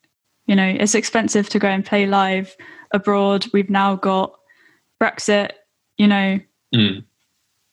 you 0.47 0.55
know, 0.55 0.67
it's 0.67 0.95
expensive 0.95 1.49
to 1.49 1.59
go 1.59 1.69
and 1.69 1.85
play 1.85 2.07
live 2.07 2.57
abroad. 2.93 3.47
We've 3.53 3.71
now 3.71 3.97
got 3.97 4.35
Brexit, 5.01 5.51
you 5.99 6.07
know, 6.07 6.39
mm. 6.75 7.05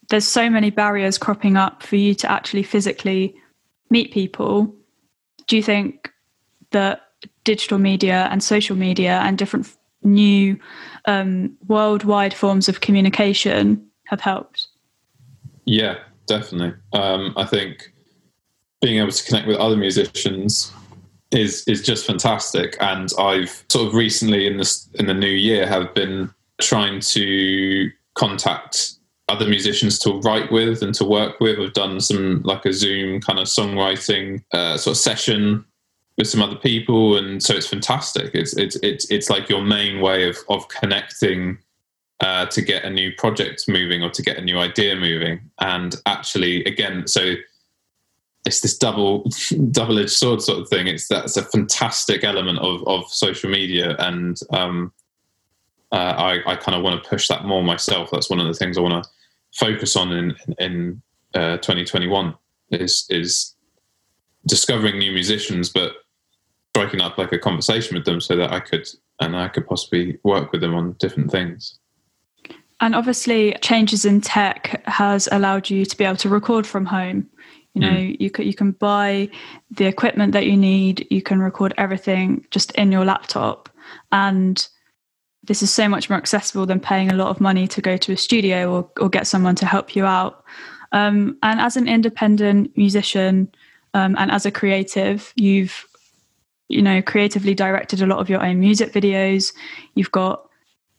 there's 0.09 0.27
so 0.27 0.49
many 0.49 0.69
barriers 0.69 1.17
cropping 1.17 1.57
up 1.57 1.83
for 1.83 1.95
you 1.95 2.15
to 2.15 2.31
actually 2.31 2.63
physically 2.63 3.35
meet 3.89 4.11
people. 4.11 4.75
Do 5.47 5.55
you 5.55 5.63
think 5.63 6.11
that 6.71 7.01
digital 7.43 7.77
media 7.77 8.27
and 8.31 8.43
social 8.43 8.75
media 8.75 9.21
and 9.23 9.37
different 9.37 9.71
new 10.01 10.59
um, 11.05 11.55
worldwide 11.67 12.33
forms 12.33 12.67
of 12.67 12.81
communication 12.81 13.85
have 14.05 14.19
helped? 14.19 14.67
Yeah, 15.65 15.99
definitely. 16.27 16.73
Um, 16.93 17.33
I 17.37 17.45
think 17.45 17.93
being 18.81 18.99
able 18.99 19.11
to 19.11 19.23
connect 19.23 19.47
with 19.47 19.57
other 19.57 19.77
musicians 19.77 20.71
is 21.31 21.63
is 21.67 21.81
just 21.81 22.05
fantastic. 22.05 22.77
And 22.79 23.09
I've 23.17 23.63
sort 23.69 23.87
of 23.87 23.93
recently 23.93 24.45
in 24.47 24.57
this 24.57 24.87
in 24.95 25.07
the 25.07 25.13
new 25.13 25.27
year 25.27 25.67
have 25.67 25.93
been 25.93 26.29
trying 26.61 26.99
to 26.99 27.89
contact 28.15 28.93
other 29.29 29.47
musicians 29.47 29.97
to 29.99 30.19
write 30.19 30.51
with 30.51 30.83
and 30.83 30.93
to 30.95 31.05
work 31.05 31.39
with. 31.39 31.59
I've 31.59 31.73
done 31.73 31.99
some 32.01 32.41
like 32.43 32.65
a 32.65 32.73
Zoom 32.73 33.21
kind 33.21 33.39
of 33.39 33.47
songwriting 33.47 34.43
uh, 34.53 34.77
sort 34.77 34.95
of 34.95 35.01
session 35.01 35.65
with 36.17 36.27
some 36.27 36.41
other 36.41 36.55
people, 36.55 37.17
and 37.17 37.41
so 37.41 37.55
it's 37.55 37.67
fantastic. 37.67 38.35
It's 38.35 38.55
it's 38.57 38.75
it's 38.83 39.09
it's 39.09 39.29
like 39.29 39.49
your 39.49 39.63
main 39.63 40.01
way 40.01 40.29
of 40.29 40.37
of 40.49 40.67
connecting 40.67 41.57
uh, 42.23 42.45
to 42.45 42.61
get 42.61 42.85
a 42.85 42.89
new 42.89 43.11
project 43.17 43.65
moving 43.67 44.01
or 44.01 44.09
to 44.09 44.21
get 44.21 44.37
a 44.37 44.41
new 44.41 44.57
idea 44.57 44.95
moving. 44.95 45.41
And 45.59 45.93
actually, 46.05 46.63
again, 46.63 47.05
so 47.05 47.33
it's 48.45 48.61
this 48.61 48.77
double 48.77 49.29
double 49.71 49.99
edged 49.99 50.11
sword 50.11 50.41
sort 50.41 50.59
of 50.59 50.69
thing. 50.69 50.87
It's 50.87 51.07
that's 51.09 51.35
a 51.35 51.43
fantastic 51.43 52.23
element 52.23 52.59
of 52.59 52.87
of 52.87 53.09
social 53.09 53.49
media, 53.49 53.97
and 53.99 54.39
um, 54.51 54.93
uh, 55.91 56.15
I, 56.17 56.53
I 56.53 56.55
kind 56.55 56.75
of 56.75 56.83
want 56.83 57.03
to 57.03 57.09
push 57.09 57.27
that 57.27 57.43
more 57.43 57.61
myself. 57.61 58.09
That's 58.09 58.29
one 58.29 58.39
of 58.39 58.47
the 58.47 58.53
things 58.53 58.77
I 58.77 58.81
want 58.81 59.03
to 59.03 59.09
focus 59.59 59.97
on 59.97 60.13
in 60.13 60.35
in 60.59 61.01
uh, 61.33 61.57
2021 61.57 62.33
is 62.71 63.05
is 63.09 63.53
discovering 64.47 64.97
new 64.97 65.11
musicians, 65.11 65.69
but 65.69 65.91
striking 66.69 67.01
up 67.01 67.17
like 67.17 67.33
a 67.33 67.37
conversation 67.37 67.95
with 67.95 68.05
them 68.05 68.21
so 68.21 68.37
that 68.37 68.53
I 68.53 68.61
could 68.61 68.87
and 69.19 69.35
I 69.35 69.49
could 69.49 69.67
possibly 69.67 70.19
work 70.23 70.53
with 70.53 70.61
them 70.61 70.73
on 70.73 70.93
different 70.93 71.29
things. 71.29 71.79
And 72.79 72.95
obviously, 72.95 73.55
changes 73.61 74.05
in 74.05 74.21
tech 74.21 74.83
has 74.87 75.29
allowed 75.31 75.69
you 75.69 75.85
to 75.85 75.97
be 75.97 76.03
able 76.03 76.17
to 76.17 76.29
record 76.29 76.67
from 76.67 76.85
home. 76.85 77.29
You 77.73 77.81
know, 77.81 77.89
mm. 77.89 78.17
you 78.19 78.29
can 78.29 78.45
you 78.45 78.53
can 78.53 78.71
buy 78.71 79.29
the 79.71 79.85
equipment 79.85 80.33
that 80.33 80.45
you 80.45 80.55
need. 80.55 81.07
You 81.09 81.21
can 81.21 81.39
record 81.39 81.73
everything 81.77 82.45
just 82.51 82.71
in 82.73 82.91
your 82.91 83.03
laptop, 83.05 83.69
and 84.11 84.67
this 85.43 85.61
is 85.61 85.73
so 85.73 85.89
much 85.89 86.09
more 86.09 86.17
accessible 86.17 86.65
than 86.65 86.79
paying 86.79 87.11
a 87.11 87.15
lot 87.15 87.27
of 87.27 87.41
money 87.41 87.67
to 87.67 87.81
go 87.81 87.97
to 87.97 88.13
a 88.13 88.17
studio 88.17 88.73
or, 88.73 88.89
or 88.99 89.09
get 89.09 89.27
someone 89.27 89.55
to 89.55 89.65
help 89.65 89.95
you 89.95 90.05
out. 90.05 90.43
Um, 90.93 91.37
and 91.43 91.59
as 91.59 91.75
an 91.75 91.87
independent 91.87 92.75
musician 92.77 93.51
um, 93.93 94.15
and 94.17 94.31
as 94.31 94.45
a 94.45 94.51
creative, 94.51 95.33
you've 95.35 95.85
you 96.69 96.81
know 96.81 97.01
creatively 97.01 97.53
directed 97.53 98.01
a 98.01 98.05
lot 98.05 98.19
of 98.19 98.29
your 98.29 98.43
own 98.45 98.59
music 98.59 98.93
videos. 98.93 99.53
You've 99.95 100.11
got 100.11 100.47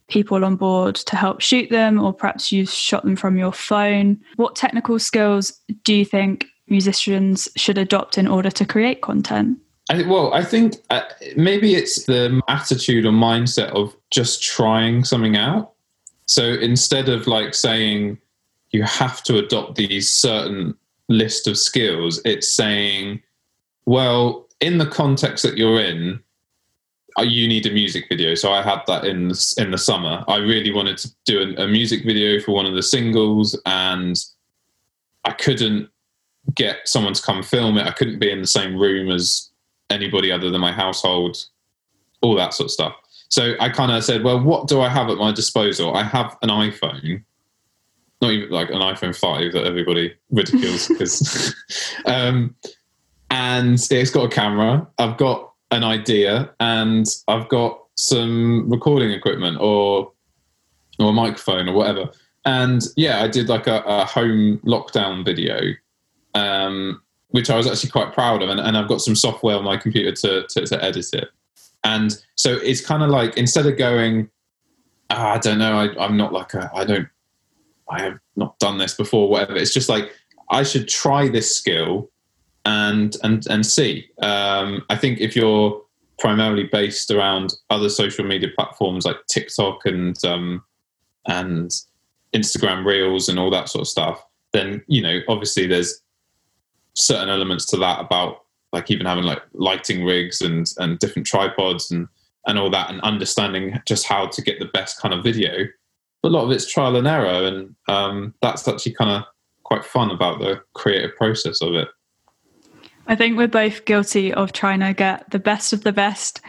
people 0.08 0.44
on 0.44 0.56
board 0.56 0.96
to 0.96 1.16
help 1.16 1.40
shoot 1.40 1.70
them, 1.70 2.00
or 2.00 2.12
perhaps 2.12 2.52
you've 2.52 2.70
shot 2.70 3.04
them 3.04 3.16
from 3.16 3.36
your 3.36 3.52
phone. 3.52 4.20
What 4.36 4.56
technical 4.56 4.98
skills 4.98 5.60
do 5.84 5.94
you 5.94 6.04
think 6.04 6.46
musicians 6.68 7.48
should 7.56 7.78
adopt 7.78 8.18
in 8.18 8.26
order 8.26 8.50
to 8.50 8.64
create 8.64 9.02
content? 9.02 9.58
I, 9.90 10.02
well, 10.02 10.32
I 10.32 10.42
think 10.44 10.76
uh, 10.90 11.02
maybe 11.36 11.74
it's 11.74 12.04
the 12.04 12.40
attitude 12.48 13.04
or 13.04 13.12
mindset 13.12 13.68
of 13.70 13.94
just 14.10 14.42
trying 14.42 15.04
something 15.04 15.36
out. 15.36 15.72
So 16.26 16.44
instead 16.44 17.08
of 17.08 17.26
like 17.26 17.54
saying 17.54 18.18
you 18.70 18.82
have 18.82 19.22
to 19.24 19.38
adopt 19.38 19.76
these 19.76 20.10
certain 20.10 20.74
list 21.08 21.46
of 21.46 21.58
skills, 21.58 22.20
it's 22.24 22.54
saying, 22.54 23.22
well, 23.84 24.48
in 24.60 24.78
the 24.78 24.86
context 24.86 25.42
that 25.44 25.58
you're 25.58 25.80
in, 25.80 26.20
you 27.22 27.46
need 27.46 27.66
a 27.66 27.70
music 27.70 28.06
video. 28.08 28.34
So 28.34 28.52
I 28.52 28.62
had 28.62 28.80
that 28.86 29.04
in 29.04 29.28
the, 29.28 29.54
in 29.58 29.70
the 29.70 29.78
summer. 29.78 30.24
I 30.26 30.36
really 30.36 30.72
wanted 30.72 30.98
to 30.98 31.10
do 31.24 31.40
a, 31.56 31.64
a 31.64 31.68
music 31.68 32.04
video 32.04 32.40
for 32.40 32.52
one 32.52 32.66
of 32.66 32.74
the 32.74 32.82
singles, 32.82 33.58
and 33.66 34.16
I 35.24 35.32
couldn't 35.32 35.88
get 36.54 36.86
someone 36.86 37.14
to 37.14 37.22
come 37.22 37.42
film 37.42 37.78
it. 37.78 37.86
I 37.86 37.92
couldn't 37.92 38.18
be 38.18 38.30
in 38.30 38.40
the 38.40 38.46
same 38.46 38.76
room 38.76 39.10
as 39.10 39.50
anybody 39.90 40.32
other 40.32 40.50
than 40.50 40.60
my 40.60 40.72
household, 40.72 41.44
all 42.20 42.34
that 42.34 42.52
sort 42.52 42.66
of 42.66 42.72
stuff. 42.72 42.94
So 43.28 43.54
I 43.60 43.68
kind 43.68 43.90
of 43.90 44.04
said, 44.04 44.22
well, 44.22 44.40
what 44.40 44.68
do 44.68 44.80
I 44.80 44.88
have 44.88 45.08
at 45.08 45.18
my 45.18 45.32
disposal? 45.32 45.96
I 45.96 46.02
have 46.02 46.36
an 46.42 46.50
iPhone, 46.50 47.22
not 48.20 48.32
even 48.32 48.50
like 48.50 48.70
an 48.70 48.80
iPhone 48.80 49.16
5 49.16 49.52
that 49.52 49.66
everybody 49.66 50.14
ridicules 50.30 50.88
because, 50.88 51.54
um, 52.06 52.54
and 53.30 53.74
it's 53.90 54.10
got 54.10 54.24
a 54.24 54.28
camera. 54.28 54.86
I've 54.98 55.16
got 55.16 55.53
an 55.74 55.84
idea 55.84 56.54
and 56.60 57.06
I've 57.26 57.48
got 57.48 57.80
some 57.96 58.70
recording 58.70 59.10
equipment 59.10 59.58
or, 59.60 60.12
or 60.98 61.10
a 61.10 61.12
microphone 61.12 61.68
or 61.68 61.74
whatever. 61.74 62.10
And 62.44 62.82
yeah, 62.96 63.22
I 63.22 63.28
did 63.28 63.48
like 63.48 63.66
a, 63.66 63.82
a 63.86 64.04
home 64.04 64.60
lockdown 64.64 65.24
video 65.24 65.74
um, 66.34 67.00
which 67.28 67.50
I 67.50 67.56
was 67.56 67.66
actually 67.66 67.90
quite 67.90 68.12
proud 68.12 68.42
of. 68.42 68.48
And, 68.50 68.60
and 68.60 68.76
I've 68.76 68.88
got 68.88 69.00
some 69.00 69.16
software 69.16 69.56
on 69.56 69.64
my 69.64 69.76
computer 69.76 70.12
to, 70.12 70.46
to, 70.50 70.66
to 70.66 70.84
edit 70.84 71.06
it. 71.12 71.28
And 71.82 72.16
so 72.36 72.54
it's 72.54 72.84
kind 72.84 73.02
of 73.02 73.10
like 73.10 73.36
instead 73.36 73.66
of 73.66 73.76
going, 73.76 74.30
oh, 75.10 75.16
I 75.16 75.38
don't 75.38 75.58
know, 75.58 75.78
I, 75.78 76.04
I'm 76.04 76.16
not 76.16 76.32
like 76.32 76.54
a, 76.54 76.70
I 76.74 76.84
don't, 76.84 77.08
I 77.90 78.02
have 78.02 78.18
not 78.36 78.58
done 78.60 78.78
this 78.78 78.94
before, 78.94 79.28
whatever. 79.28 79.56
It's 79.56 79.74
just 79.74 79.88
like 79.88 80.12
I 80.48 80.62
should 80.62 80.88
try 80.88 81.28
this 81.28 81.54
skill 81.54 82.10
and 82.64 83.16
and 83.22 83.46
and 83.48 83.66
see. 83.66 84.08
Um, 84.20 84.84
I 84.88 84.96
think 84.96 85.20
if 85.20 85.36
you're 85.36 85.80
primarily 86.18 86.64
based 86.64 87.10
around 87.10 87.54
other 87.70 87.88
social 87.88 88.24
media 88.24 88.48
platforms 88.54 89.04
like 89.04 89.16
TikTok 89.28 89.84
and 89.84 90.16
um, 90.24 90.62
and 91.26 91.70
Instagram 92.32 92.84
Reels 92.84 93.28
and 93.28 93.38
all 93.38 93.50
that 93.50 93.68
sort 93.68 93.82
of 93.82 93.88
stuff, 93.88 94.24
then 94.52 94.82
you 94.86 95.02
know 95.02 95.20
obviously 95.28 95.66
there's 95.66 96.00
certain 96.94 97.28
elements 97.28 97.66
to 97.66 97.76
that 97.76 98.00
about 98.00 98.44
like 98.72 98.90
even 98.90 99.06
having 99.06 99.24
like 99.24 99.42
lighting 99.52 100.04
rigs 100.04 100.40
and 100.40 100.72
and 100.78 100.98
different 100.98 101.26
tripods 101.26 101.90
and 101.90 102.08
and 102.46 102.58
all 102.58 102.70
that 102.70 102.90
and 102.90 103.00
understanding 103.00 103.80
just 103.86 104.06
how 104.06 104.26
to 104.26 104.42
get 104.42 104.58
the 104.58 104.66
best 104.66 105.00
kind 105.00 105.14
of 105.14 105.24
video 105.24 105.66
but 106.22 106.28
a 106.28 106.32
lot 106.32 106.44
of 106.44 106.50
it's 106.50 106.70
trial 106.70 106.96
and 106.96 107.06
error 107.06 107.46
and 107.46 107.74
um, 107.88 108.34
that's 108.42 108.66
actually 108.68 108.92
kind 108.92 109.10
of 109.10 109.22
quite 109.62 109.84
fun 109.84 110.10
about 110.10 110.40
the 110.40 110.60
creative 110.74 111.14
process 111.16 111.62
of 111.62 111.74
it 111.74 111.88
I 113.06 113.14
think 113.14 113.36
we're 113.36 113.48
both 113.48 113.84
guilty 113.84 114.32
of 114.32 114.52
trying 114.52 114.80
to 114.80 114.92
get 114.94 115.30
the 115.30 115.38
best 115.38 115.72
of 115.72 115.84
the 115.84 115.92
best 115.92 116.40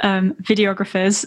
um, 0.00 0.34
videographers 0.34 1.24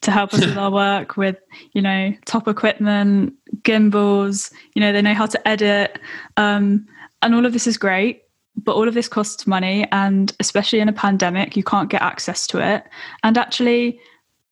to 0.00 0.10
help 0.10 0.34
us 0.34 0.40
with 0.40 0.56
our 0.64 0.70
work 0.70 1.16
with, 1.16 1.36
you 1.72 1.82
know, 1.82 2.14
top 2.24 2.48
equipment, 2.48 3.34
gimbals, 3.62 4.50
you 4.74 4.80
know, 4.80 4.92
they 4.92 5.02
know 5.02 5.14
how 5.14 5.26
to 5.26 5.48
edit. 5.48 5.98
Um, 6.36 6.86
and 7.22 7.34
all 7.34 7.46
of 7.46 7.52
this 7.52 7.66
is 7.66 7.78
great 7.78 8.24
but 8.56 8.74
all 8.74 8.86
of 8.86 8.94
this 8.94 9.08
costs 9.08 9.46
money 9.46 9.86
and 9.90 10.34
especially 10.40 10.80
in 10.80 10.88
a 10.88 10.92
pandemic 10.92 11.56
you 11.56 11.64
can't 11.64 11.90
get 11.90 12.02
access 12.02 12.46
to 12.46 12.58
it 12.58 12.84
and 13.22 13.36
actually 13.36 13.98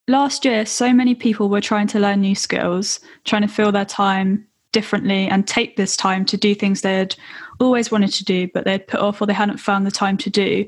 last 0.09 0.45
year 0.45 0.67
so 0.67 0.93
many 0.93 1.15
people 1.15 1.49
were 1.49 1.61
trying 1.61 1.87
to 1.87 2.01
learn 2.01 2.21
new 2.21 2.35
skills 2.35 2.99
trying 3.25 3.43
to 3.43 3.49
fill 3.49 3.71
their 3.71 3.85
time 3.85 4.47
differently 4.73 5.29
and 5.29 5.47
take 5.47 5.77
this 5.77 5.97
time 5.97 6.25
to 6.25 6.37
do 6.37 6.55
things 6.55 6.81
they'd 6.81 7.15
always 7.61 7.91
wanted 7.91 8.13
to 8.13 8.25
do 8.25 8.49
but 8.53 8.65
they'd 8.65 8.87
put 8.87 9.01
off 9.01 9.21
or 9.21 9.27
they 9.27 9.33
hadn't 9.33 9.59
found 9.59 9.87
the 9.87 9.91
time 9.91 10.17
to 10.17 10.31
do 10.31 10.67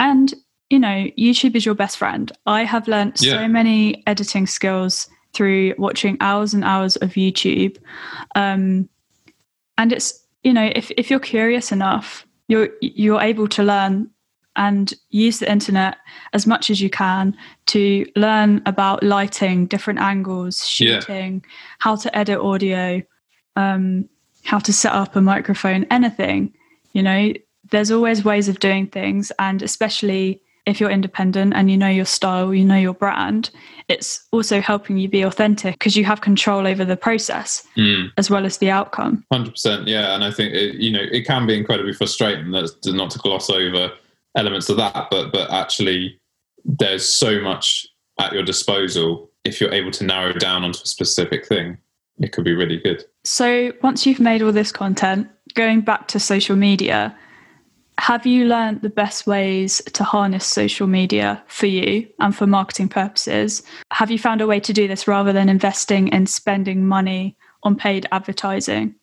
and 0.00 0.34
you 0.70 0.78
know 0.78 1.06
youtube 1.18 1.54
is 1.54 1.64
your 1.64 1.74
best 1.74 1.96
friend 1.96 2.32
i 2.46 2.64
have 2.64 2.88
learned 2.88 3.14
yeah. 3.20 3.34
so 3.34 3.48
many 3.48 4.02
editing 4.06 4.46
skills 4.46 5.08
through 5.34 5.74
watching 5.78 6.16
hours 6.20 6.54
and 6.54 6.64
hours 6.64 6.96
of 6.96 7.10
youtube 7.10 7.78
um, 8.34 8.88
and 9.78 9.92
it's 9.92 10.26
you 10.42 10.52
know 10.52 10.70
if, 10.74 10.90
if 10.92 11.10
you're 11.10 11.20
curious 11.20 11.70
enough 11.72 12.26
you're 12.48 12.70
you're 12.80 13.20
able 13.20 13.46
to 13.48 13.62
learn 13.62 14.10
and 14.56 14.92
use 15.08 15.38
the 15.38 15.50
internet 15.50 15.96
as 16.34 16.46
much 16.46 16.68
as 16.68 16.80
you 16.80 16.90
can 16.90 17.34
to 17.66 18.04
learn 18.16 18.60
about 18.66 19.02
lighting 19.02 19.66
different 19.66 19.98
angles 19.98 20.66
shooting 20.68 21.34
yeah. 21.34 21.50
how 21.78 21.96
to 21.96 22.14
edit 22.16 22.38
audio 22.38 23.02
um, 23.56 24.08
how 24.44 24.58
to 24.58 24.72
set 24.72 24.92
up 24.92 25.14
a 25.16 25.20
microphone 25.20 25.84
anything 25.90 26.52
you 26.92 27.02
know 27.02 27.32
there's 27.72 27.90
always 27.90 28.24
ways 28.24 28.48
of 28.48 28.60
doing 28.60 28.86
things, 28.86 29.32
and 29.38 29.62
especially 29.62 30.40
if 30.64 30.78
you're 30.78 30.90
independent 30.90 31.54
and 31.56 31.70
you 31.70 31.76
know 31.76 31.88
your 31.88 32.04
style, 32.04 32.54
you 32.54 32.64
know 32.64 32.76
your 32.76 32.94
brand, 32.94 33.50
it's 33.88 34.24
also 34.30 34.60
helping 34.60 34.96
you 34.96 35.08
be 35.08 35.22
authentic 35.22 35.74
because 35.74 35.96
you 35.96 36.04
have 36.04 36.20
control 36.20 36.68
over 36.68 36.84
the 36.84 36.96
process 36.96 37.66
mm. 37.76 38.08
as 38.16 38.30
well 38.30 38.46
as 38.46 38.58
the 38.58 38.70
outcome. 38.70 39.24
100%. 39.32 39.88
Yeah. 39.88 40.14
And 40.14 40.22
I 40.22 40.30
think, 40.30 40.54
it, 40.54 40.76
you 40.76 40.92
know, 40.92 41.02
it 41.10 41.26
can 41.26 41.48
be 41.48 41.58
incredibly 41.58 41.92
frustrating 41.92 42.52
that's 42.52 42.76
not 42.86 43.10
to 43.10 43.18
gloss 43.18 43.50
over 43.50 43.90
elements 44.36 44.68
of 44.68 44.76
that, 44.76 45.08
but, 45.10 45.32
but 45.32 45.50
actually 45.50 46.20
there's 46.64 47.04
so 47.04 47.40
much 47.40 47.84
at 48.20 48.32
your 48.32 48.44
disposal. 48.44 49.30
If 49.42 49.60
you're 49.60 49.72
able 49.72 49.90
to 49.90 50.04
narrow 50.04 50.32
down 50.32 50.62
onto 50.62 50.82
a 50.84 50.86
specific 50.86 51.44
thing, 51.44 51.76
it 52.18 52.32
could 52.32 52.44
be 52.44 52.54
really 52.54 52.78
good. 52.78 53.04
So 53.24 53.72
once 53.82 54.06
you've 54.06 54.20
made 54.20 54.42
all 54.42 54.52
this 54.52 54.72
content, 54.72 55.28
going 55.54 55.80
back 55.80 56.08
to 56.08 56.20
social 56.20 56.56
media, 56.56 57.16
have 57.98 58.26
you 58.26 58.46
learned 58.46 58.82
the 58.82 58.90
best 58.90 59.26
ways 59.26 59.82
to 59.92 60.02
harness 60.02 60.46
social 60.46 60.86
media 60.86 61.42
for 61.46 61.66
you 61.66 62.08
and 62.18 62.34
for 62.34 62.46
marketing 62.46 62.88
purposes? 62.88 63.62
Have 63.92 64.10
you 64.10 64.18
found 64.18 64.40
a 64.40 64.46
way 64.46 64.60
to 64.60 64.72
do 64.72 64.88
this 64.88 65.06
rather 65.06 65.32
than 65.32 65.48
investing 65.48 66.12
and 66.12 66.28
spending 66.28 66.86
money 66.86 67.36
on 67.62 67.76
paid 67.76 68.06
advertising? 68.10 68.94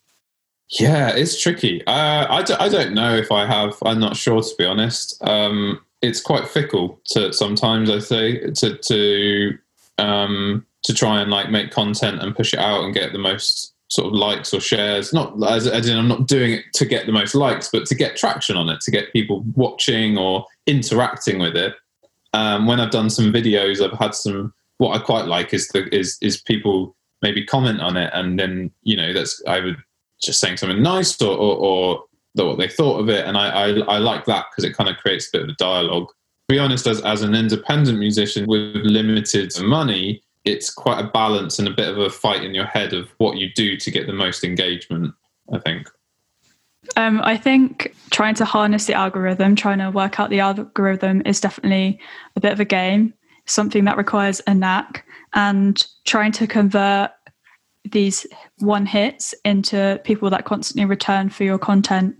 Yeah, 0.71 1.15
it's 1.15 1.41
tricky. 1.41 1.85
Uh, 1.87 2.27
I, 2.29 2.43
d- 2.43 2.55
I 2.59 2.69
don't 2.69 2.93
know 2.93 3.15
if 3.15 3.31
I 3.31 3.45
have. 3.45 3.77
I'm 3.83 3.99
not 3.99 4.15
sure, 4.15 4.41
to 4.41 4.55
be 4.57 4.65
honest. 4.65 5.17
Um, 5.25 5.79
it's 6.01 6.21
quite 6.21 6.47
fickle 6.47 7.01
to 7.11 7.33
sometimes, 7.33 7.89
I 7.89 7.99
say, 7.99 8.51
to, 8.51 8.77
to, 8.77 9.57
um, 9.97 10.65
to 10.83 10.93
try 10.93 11.21
and 11.21 11.29
like 11.29 11.49
make 11.49 11.71
content 11.71 12.21
and 12.21 12.35
push 12.35 12.53
it 12.53 12.59
out 12.59 12.83
and 12.83 12.93
get 12.93 13.11
the 13.11 13.19
most 13.19 13.73
sort 13.89 14.07
of 14.07 14.13
likes 14.13 14.53
or 14.53 14.61
shares. 14.61 15.13
Not 15.13 15.41
as, 15.49 15.67
as 15.67 15.87
in 15.87 15.97
I'm 15.97 16.07
not 16.07 16.27
doing 16.27 16.53
it 16.53 16.65
to 16.75 16.85
get 16.85 17.05
the 17.05 17.11
most 17.11 17.35
likes, 17.35 17.69
but 17.71 17.85
to 17.87 17.95
get 17.95 18.15
traction 18.15 18.55
on 18.55 18.69
it, 18.69 18.81
to 18.81 18.91
get 18.91 19.11
people 19.11 19.43
watching 19.55 20.17
or 20.17 20.45
interacting 20.67 21.39
with 21.39 21.55
it. 21.55 21.75
Um, 22.33 22.67
when 22.67 22.79
I've 22.79 22.91
done 22.91 23.09
some 23.09 23.33
videos, 23.33 23.81
I've 23.81 23.97
had 23.97 24.13
some. 24.13 24.53
What 24.77 24.95
I 24.95 25.03
quite 25.03 25.25
like 25.25 25.53
is 25.53 25.67
the 25.69 25.93
is 25.93 26.17
is 26.21 26.41
people 26.41 26.95
maybe 27.21 27.43
comment 27.43 27.81
on 27.81 27.97
it, 27.97 28.11
and 28.13 28.39
then 28.39 28.71
you 28.83 28.95
know 28.95 29.11
that's 29.11 29.41
I 29.47 29.59
would 29.59 29.77
just 30.21 30.39
saying 30.39 30.57
something 30.57 30.81
nice 30.81 31.19
or 31.21 31.35
or, 31.35 31.57
or 31.57 32.03
what 32.35 32.59
they 32.59 32.67
thought 32.67 32.99
of 32.99 33.09
it, 33.09 33.25
and 33.25 33.35
I 33.35 33.49
I, 33.49 33.67
I 33.79 33.97
like 33.97 34.25
that 34.25 34.45
because 34.51 34.63
it 34.63 34.77
kind 34.77 34.89
of 34.89 34.97
creates 34.97 35.27
a 35.27 35.37
bit 35.37 35.43
of 35.43 35.49
a 35.49 35.55
dialogue. 35.55 36.07
To 36.07 36.55
be 36.55 36.59
honest, 36.59 36.85
as 36.85 37.01
as 37.01 37.23
an 37.23 37.33
independent 37.33 37.97
musician 37.97 38.45
with 38.47 38.75
limited 38.75 39.51
money, 39.61 40.21
it's 40.49 40.69
quite 40.69 41.03
a 41.03 41.07
balance 41.07 41.59
and 41.59 41.67
a 41.67 41.73
bit 41.73 41.87
of 41.87 41.97
a 41.97 42.09
fight 42.09 42.43
in 42.43 42.55
your 42.55 42.65
head 42.65 42.93
of 42.93 43.09
what 43.17 43.37
you 43.37 43.51
do 43.53 43.77
to 43.77 43.91
get 43.91 44.07
the 44.07 44.13
most 44.13 44.43
engagement, 44.43 45.13
I 45.53 45.59
think. 45.59 45.89
Um, 46.95 47.21
I 47.23 47.37
think 47.37 47.95
trying 48.09 48.35
to 48.35 48.45
harness 48.45 48.85
the 48.85 48.93
algorithm, 48.93 49.55
trying 49.55 49.77
to 49.79 49.91
work 49.91 50.19
out 50.19 50.29
the 50.29 50.39
algorithm 50.39 51.21
is 51.25 51.39
definitely 51.39 51.99
a 52.35 52.39
bit 52.39 52.51
of 52.51 52.59
a 52.59 52.65
game, 52.65 53.13
something 53.45 53.85
that 53.85 53.97
requires 53.97 54.41
a 54.47 54.53
knack, 54.53 55.05
and 55.33 55.85
trying 56.05 56.31
to 56.33 56.47
convert 56.47 57.11
these 57.91 58.25
one 58.57 58.85
hits 58.85 59.33
into 59.45 60.01
people 60.03 60.29
that 60.29 60.45
constantly 60.45 60.85
return 60.85 61.29
for 61.29 61.43
your 61.43 61.59
content 61.59 62.15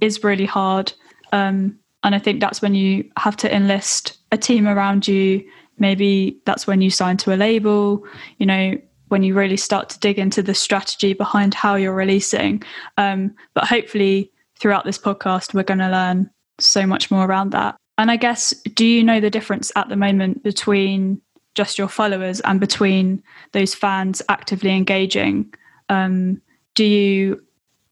is 0.00 0.24
really 0.24 0.46
hard. 0.46 0.92
Um, 1.32 1.78
and 2.02 2.14
I 2.14 2.18
think 2.18 2.40
that's 2.40 2.62
when 2.62 2.74
you 2.74 3.08
have 3.16 3.36
to 3.38 3.54
enlist 3.54 4.18
a 4.32 4.38
team 4.38 4.66
around 4.66 5.06
you 5.06 5.44
maybe 5.80 6.38
that's 6.46 6.66
when 6.66 6.80
you 6.80 6.90
sign 6.90 7.16
to 7.16 7.34
a 7.34 7.36
label 7.36 8.04
you 8.38 8.46
know 8.46 8.76
when 9.10 9.22
you 9.24 9.34
really 9.34 9.56
start 9.56 9.88
to 9.90 9.98
dig 9.98 10.18
into 10.18 10.42
the 10.42 10.54
strategy 10.54 11.12
behind 11.12 11.52
how 11.52 11.74
you're 11.74 11.92
releasing. 11.92 12.62
Um, 12.96 13.34
but 13.54 13.64
hopefully 13.64 14.30
throughout 14.58 14.84
this 14.84 14.98
podcast 14.98 15.52
we're 15.52 15.64
going 15.64 15.78
to 15.78 15.90
learn 15.90 16.30
so 16.58 16.86
much 16.86 17.10
more 17.10 17.24
around 17.24 17.50
that. 17.50 17.76
And 17.98 18.10
i 18.10 18.16
guess 18.16 18.52
do 18.74 18.86
you 18.86 19.04
know 19.04 19.20
the 19.20 19.30
difference 19.30 19.70
at 19.76 19.88
the 19.88 19.96
moment 19.96 20.42
between 20.42 21.20
just 21.54 21.76
your 21.76 21.88
followers 21.88 22.40
and 22.40 22.60
between 22.60 23.22
those 23.52 23.74
fans 23.74 24.22
actively 24.28 24.70
engaging? 24.70 25.52
Um, 25.88 26.40
do 26.74 26.84
you 26.84 27.42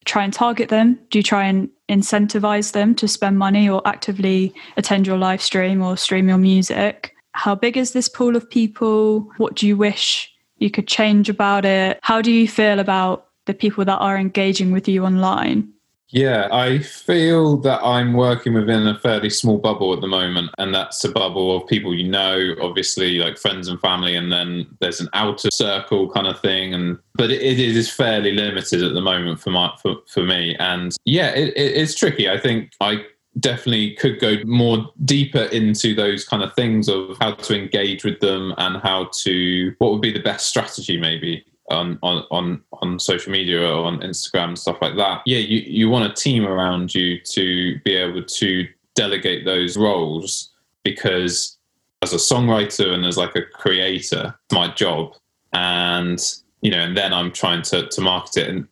try 0.05 0.25
and 0.25 0.33
target 0.33 0.69
them? 0.69 0.99
Do 1.11 1.19
you 1.19 1.23
try 1.23 1.45
and 1.45 1.69
incentivize 1.89 2.73
them 2.73 2.95
to 2.95 3.09
spend 3.09 3.39
money 3.39 3.69
or 3.69 3.87
actively 3.87 4.55
attend 4.77 5.07
your 5.07 5.19
live 5.19 5.43
stream 5.43 5.83
or 5.83 5.97
stream 5.97 6.29
your 6.29 6.39
music 6.39 7.15
how 7.39 7.55
big 7.55 7.77
is 7.77 7.93
this 7.93 8.09
pool 8.09 8.35
of 8.35 8.51
people? 8.51 9.31
What 9.37 9.55
do 9.55 9.67
you 9.67 9.77
wish 9.77 10.31
you 10.57 10.71
could 10.71 10.89
change 10.89 11.29
about 11.29 11.65
it? 11.65 12.01
How 12.03 12.21
do 12.21 12.33
you 12.33 12.49
feel 12.49 12.81
about 12.81 13.29
the 13.47 13.55
people 13.55 13.85
that 13.85 13.99
are 13.99 14.19
engaging 14.19 14.73
with 14.73 14.89
you 14.89 15.05
online? 15.05 15.73
Yeah, 16.11 16.49
I 16.51 16.79
feel 16.79 17.59
that 17.59 17.81
I'm 17.83 18.15
working 18.15 18.55
within 18.55 18.89
a 18.89 18.99
fairly 18.99 19.31
small 19.31 19.59
bubble 19.59 19.93
at 19.93 20.01
the 20.01 20.09
moment, 20.09 20.51
and 20.59 20.75
that's 20.75 21.05
a 21.05 21.11
bubble 21.11 21.55
of 21.55 21.69
people 21.69 21.95
you 21.95 22.09
know, 22.09 22.57
obviously 22.61 23.19
like 23.19 23.39
friends 23.39 23.69
and 23.69 23.79
family, 23.81 24.17
and 24.17 24.33
then 24.33 24.67
there's 24.81 25.01
an 25.01 25.11
outer 25.13 25.51
circle 25.53 26.11
kind 26.11 26.27
of 26.27 26.41
thing. 26.41 26.75
And 26.75 26.99
but 27.15 27.31
it, 27.31 27.43
it 27.43 27.59
is 27.77 27.93
fairly 27.93 28.33
limited 28.33 28.83
at 28.83 28.95
the 28.95 29.03
moment 29.03 29.39
for 29.39 29.51
my 29.51 29.71
for, 29.81 29.97
for 30.09 30.25
me. 30.25 30.57
And 30.59 30.97
yeah, 31.05 31.29
it, 31.31 31.51
it, 31.57 31.77
it's 31.77 31.95
tricky. 31.95 32.29
I 32.29 32.41
think 32.41 32.73
I 32.81 33.05
definitely 33.41 33.95
could 33.95 34.19
go 34.21 34.37
more 34.45 34.91
deeper 35.05 35.45
into 35.45 35.95
those 35.95 36.25
kind 36.25 36.43
of 36.43 36.53
things 36.55 36.89
of 36.89 37.17
how 37.21 37.33
to 37.33 37.57
engage 37.57 38.05
with 38.05 38.19
them 38.21 38.55
and 38.59 38.83
how 38.83 39.09
to 39.13 39.75
what 39.79 39.93
would 39.93 40.01
be 40.01 40.13
the 40.13 40.23
best 40.23 40.47
strategy 40.47 40.99
maybe 40.99 41.45
on 41.71 41.99
on 42.03 42.25
on, 42.31 42.63
on 42.81 42.99
social 42.99 43.31
media 43.31 43.61
or 43.61 43.85
on 43.85 44.01
Instagram 44.01 44.49
and 44.49 44.59
stuff 44.59 44.79
like 44.81 44.97
that. 44.97 45.23
Yeah, 45.27 45.39
you, 45.39 45.59
you 45.59 45.89
want 45.89 46.11
a 46.11 46.15
team 46.15 46.47
around 46.47 46.95
you 46.95 47.21
to 47.21 47.79
be 47.85 47.95
able 47.95 48.25
to 48.25 48.69
delegate 48.95 49.45
those 49.45 49.77
roles 49.77 50.51
because 50.83 51.59
as 52.03 52.13
a 52.13 52.17
songwriter 52.17 52.93
and 52.93 53.05
as 53.05 53.17
like 53.17 53.37
a 53.37 53.43
creator, 53.43 54.35
my 54.53 54.73
job. 54.75 55.15
And 55.53 56.21
you 56.61 56.71
know, 56.71 56.81
and 56.81 56.97
then 56.97 57.13
I'm 57.13 57.33
trying 57.33 57.63
to 57.63 57.89
to 57.89 58.01
market 58.01 58.37
it 58.39 58.49
and 58.49 58.69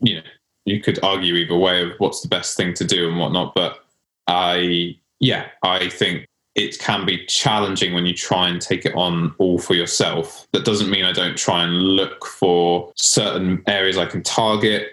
you 0.00 0.16
know 0.16 0.22
you 0.64 0.80
could 0.80 1.02
argue 1.02 1.34
either 1.34 1.56
way 1.56 1.82
of 1.82 1.92
what's 1.98 2.20
the 2.20 2.28
best 2.28 2.56
thing 2.56 2.74
to 2.74 2.84
do 2.84 3.08
and 3.08 3.18
whatnot. 3.18 3.54
But 3.54 3.84
I, 4.26 4.96
yeah, 5.18 5.48
I 5.62 5.88
think 5.88 6.26
it 6.54 6.78
can 6.78 7.06
be 7.06 7.24
challenging 7.26 7.94
when 7.94 8.06
you 8.06 8.14
try 8.14 8.48
and 8.48 8.60
take 8.60 8.84
it 8.84 8.94
on 8.94 9.34
all 9.38 9.58
for 9.58 9.74
yourself. 9.74 10.46
That 10.52 10.64
doesn't 10.64 10.90
mean 10.90 11.04
I 11.04 11.12
don't 11.12 11.36
try 11.36 11.62
and 11.64 11.72
look 11.74 12.26
for 12.26 12.92
certain 12.96 13.62
areas 13.66 13.96
I 13.96 14.06
can 14.06 14.22
target 14.22 14.88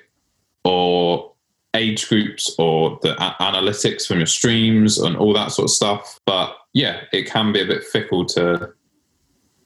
or 0.63 1.31
age 1.73 2.07
groups 2.09 2.55
or 2.57 2.99
the 3.01 3.13
a- 3.21 3.35
analytics 3.41 4.07
from 4.07 4.17
your 4.17 4.27
streams 4.27 4.97
and 4.97 5.15
all 5.17 5.33
that 5.33 5.51
sort 5.51 5.65
of 5.65 5.71
stuff. 5.71 6.19
But 6.25 6.55
yeah, 6.73 7.01
it 7.11 7.29
can 7.29 7.51
be 7.51 7.61
a 7.61 7.65
bit 7.65 7.83
fickle 7.83 8.25
to 8.27 8.73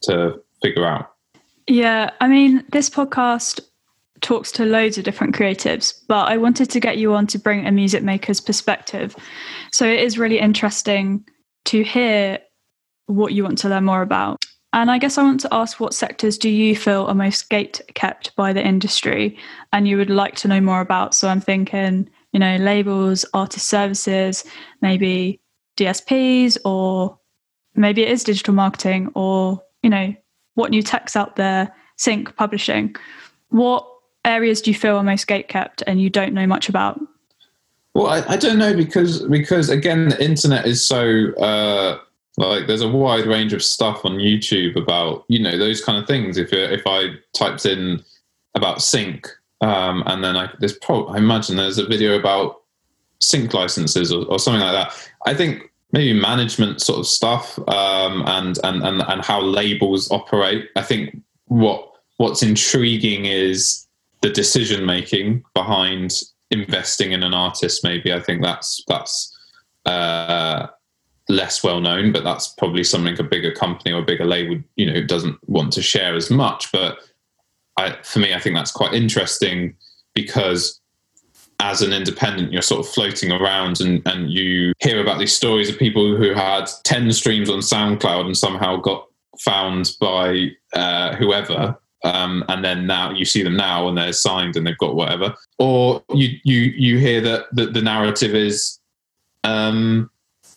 to 0.04 0.42
figure 0.62 0.86
out. 0.86 1.12
Yeah, 1.68 2.12
I 2.20 2.28
mean, 2.28 2.64
this 2.72 2.90
podcast 2.90 3.60
talks 4.22 4.52
to 4.54 4.66
loads 4.66 4.98
of 4.98 5.04
different 5.04 5.36
creatives, 5.36 5.94
but 6.08 6.30
I 6.30 6.38
wanted 6.38 6.70
to 6.70 6.80
get 6.80 6.98
you 6.98 7.14
on 7.14 7.28
to 7.28 7.40
bring 7.40 7.66
a 7.66 7.72
music 7.72 8.04
maker's 8.04 8.40
perspective. 8.40 9.16
So 9.72 9.86
it 9.86 10.00
is 10.00 10.18
really 10.18 10.40
interesting 10.40 11.26
to 11.66 11.84
hear 11.84 12.40
what 13.08 13.34
you 13.34 13.44
want 13.44 13.58
to 13.60 13.70
learn 13.70 13.86
more 13.86 14.02
about. 14.02 14.44
And 14.74 14.90
I 14.90 15.00
guess 15.00 15.18
I 15.18 15.24
want 15.24 15.42
to 15.42 15.54
ask 15.54 15.80
what 15.80 15.94
sectors 15.94 16.38
do 16.38 16.50
you 16.50 16.76
feel 16.76 17.06
are 17.08 17.14
most 17.14 17.50
gate 17.50 17.82
kept 17.94 18.34
by 18.38 18.54
the 18.54 18.66
industry 18.66 19.38
and 19.74 19.88
you 19.88 19.98
would 19.98 20.10
like 20.10 20.36
to 20.36 20.48
know 20.48 20.62
more 20.62 20.80
about? 20.80 21.14
So 21.14 21.28
I'm 21.28 21.42
thinking, 21.42 22.10
you 22.32 22.40
know, 22.40 22.56
labels, 22.56 23.26
artist 23.34 23.68
services, 23.68 24.46
maybe 24.82 25.42
DSPs, 25.78 26.58
or 26.64 27.18
maybe 27.76 28.04
it 28.04 28.12
is 28.12 28.24
digital 28.24 28.54
marketing, 28.54 29.12
or, 29.14 29.62
you 29.84 29.90
know, 29.90 30.14
what 30.54 30.72
new 30.72 30.82
tech's 30.82 31.18
out 31.18 31.36
there, 31.36 31.74
sync 31.98 32.36
publishing. 32.38 32.96
What 33.50 33.86
areas 34.26 34.62
do 34.62 34.72
you 34.72 34.76
feel 34.76 34.98
are 34.98 35.04
most 35.04 35.28
gatekept 35.28 35.84
and 35.88 36.02
you 36.02 36.10
don't 36.10 36.34
know 36.34 36.48
much 36.48 36.70
about? 36.70 37.00
Well, 37.94 38.08
I, 38.08 38.34
I 38.34 38.38
don't 38.38 38.58
know 38.58 38.74
because 38.76 39.24
because 39.24 39.70
again, 39.70 40.10
the 40.10 40.24
internet 40.24 40.66
is 40.66 40.86
so 40.86 41.34
uh, 41.36 41.98
like 42.38 42.68
there's 42.68 42.82
a 42.82 42.88
wide 42.88 43.26
range 43.26 43.54
of 43.54 43.64
stuff 43.64 44.06
on 44.06 44.14
YouTube 44.14 44.76
about 44.76 45.26
you 45.28 45.40
know 45.40 45.58
those 45.58 45.84
kind 45.84 45.98
of 45.98 46.08
things. 46.08 46.38
If 46.38 46.54
if 46.54 46.84
I 46.86 47.16
typed 47.34 47.66
in 47.66 48.04
about 48.56 48.82
sync 48.82 49.28
um, 49.62 50.04
and 50.06 50.24
then 50.24 50.36
I 50.36 50.50
there's 50.60 50.78
pro- 50.78 51.08
I 51.08 51.18
imagine 51.18 51.56
there's 51.56 51.78
a 51.78 51.86
video 51.86 52.18
about 52.18 52.62
sync 53.20 53.54
licenses 53.54 54.12
or, 54.12 54.26
or 54.26 54.40
something 54.40 54.62
like 54.62 54.74
that. 54.74 55.12
I 55.26 55.34
think 55.34 55.72
maybe 55.92 56.20
management 56.20 56.82
sort 56.82 57.00
of 57.00 57.08
stuff 57.08 57.60
um, 57.68 58.24
and, 58.26 58.58
and 58.64 58.84
and 58.84 59.02
and 59.02 59.22
how 59.24 59.42
labels 59.42 60.10
operate. 60.12 60.70
I 60.76 60.82
think 60.82 61.22
what 61.46 61.92
what's 62.18 62.42
intriguing 62.42 63.26
is 63.26 63.86
the 64.22 64.30
decision 64.30 64.86
making 64.86 65.44
behind 65.54 66.12
investing 66.50 67.12
in 67.12 67.24
an 67.24 67.34
artist 67.34 67.84
maybe 67.84 68.14
i 68.14 68.20
think 68.20 68.42
that's 68.42 68.84
that's 68.88 69.38
uh, 69.86 70.68
less 71.30 71.64
well 71.64 71.80
known 71.80 72.12
but 72.12 72.24
that's 72.24 72.50
probably 72.50 72.84
something 72.84 73.20
a 73.20 73.24
bigger 73.24 73.52
company 73.52 73.92
or 73.92 74.00
a 74.00 74.06
bigger 74.06 74.26
label 74.26 74.62
you 74.76 74.92
know 74.92 75.02
doesn't 75.04 75.38
want 75.48 75.72
to 75.72 75.82
share 75.82 76.16
as 76.16 76.30
much 76.30 76.72
but 76.72 77.00
I, 77.78 77.98
for 78.04 78.20
me 78.20 78.34
i 78.34 78.40
think 78.40 78.56
that's 78.56 78.72
quite 78.72 78.94
interesting 78.94 79.76
because 80.14 80.82
as 81.62 81.84
an 81.84 81.94
independent, 81.94 82.52
you're 82.52 82.62
sort 82.64 82.80
of 82.86 82.92
floating 82.92 83.32
around 83.32 83.82
and, 83.82 84.02
and 84.08 84.32
you 84.32 84.74
hear 84.80 85.00
about 85.00 85.20
these 85.20 85.34
stories 85.34 85.70
of 85.70 85.78
people 85.78 86.18
who 86.18 86.34
had 86.34 86.66
10 86.84 87.12
streams 87.14 87.50
on 87.52 87.60
SoundCloud 87.60 88.26
and 88.26 88.36
somehow 88.36 88.78
got 88.78 89.08
found 89.40 89.92
by 90.02 90.50
uh, 90.74 91.16
whoever. 91.16 91.80
Um, 92.04 92.44
and 92.50 92.66
then 92.66 92.88
now 92.88 93.12
you 93.12 93.26
see 93.26 93.44
them 93.44 93.56
now 93.56 93.88
and 93.88 93.98
they're 93.98 94.14
signed 94.14 94.56
and 94.56 94.66
they've 94.66 94.78
got 94.78 94.96
whatever. 94.96 95.36
Or 95.60 96.04
you 96.14 96.40
you 96.44 96.60
you 96.76 96.98
hear 96.98 97.22
that 97.22 97.46
the, 97.52 97.68
the 97.68 97.82
narrative 97.82 98.34
is 98.34 98.80
um, 99.44 100.10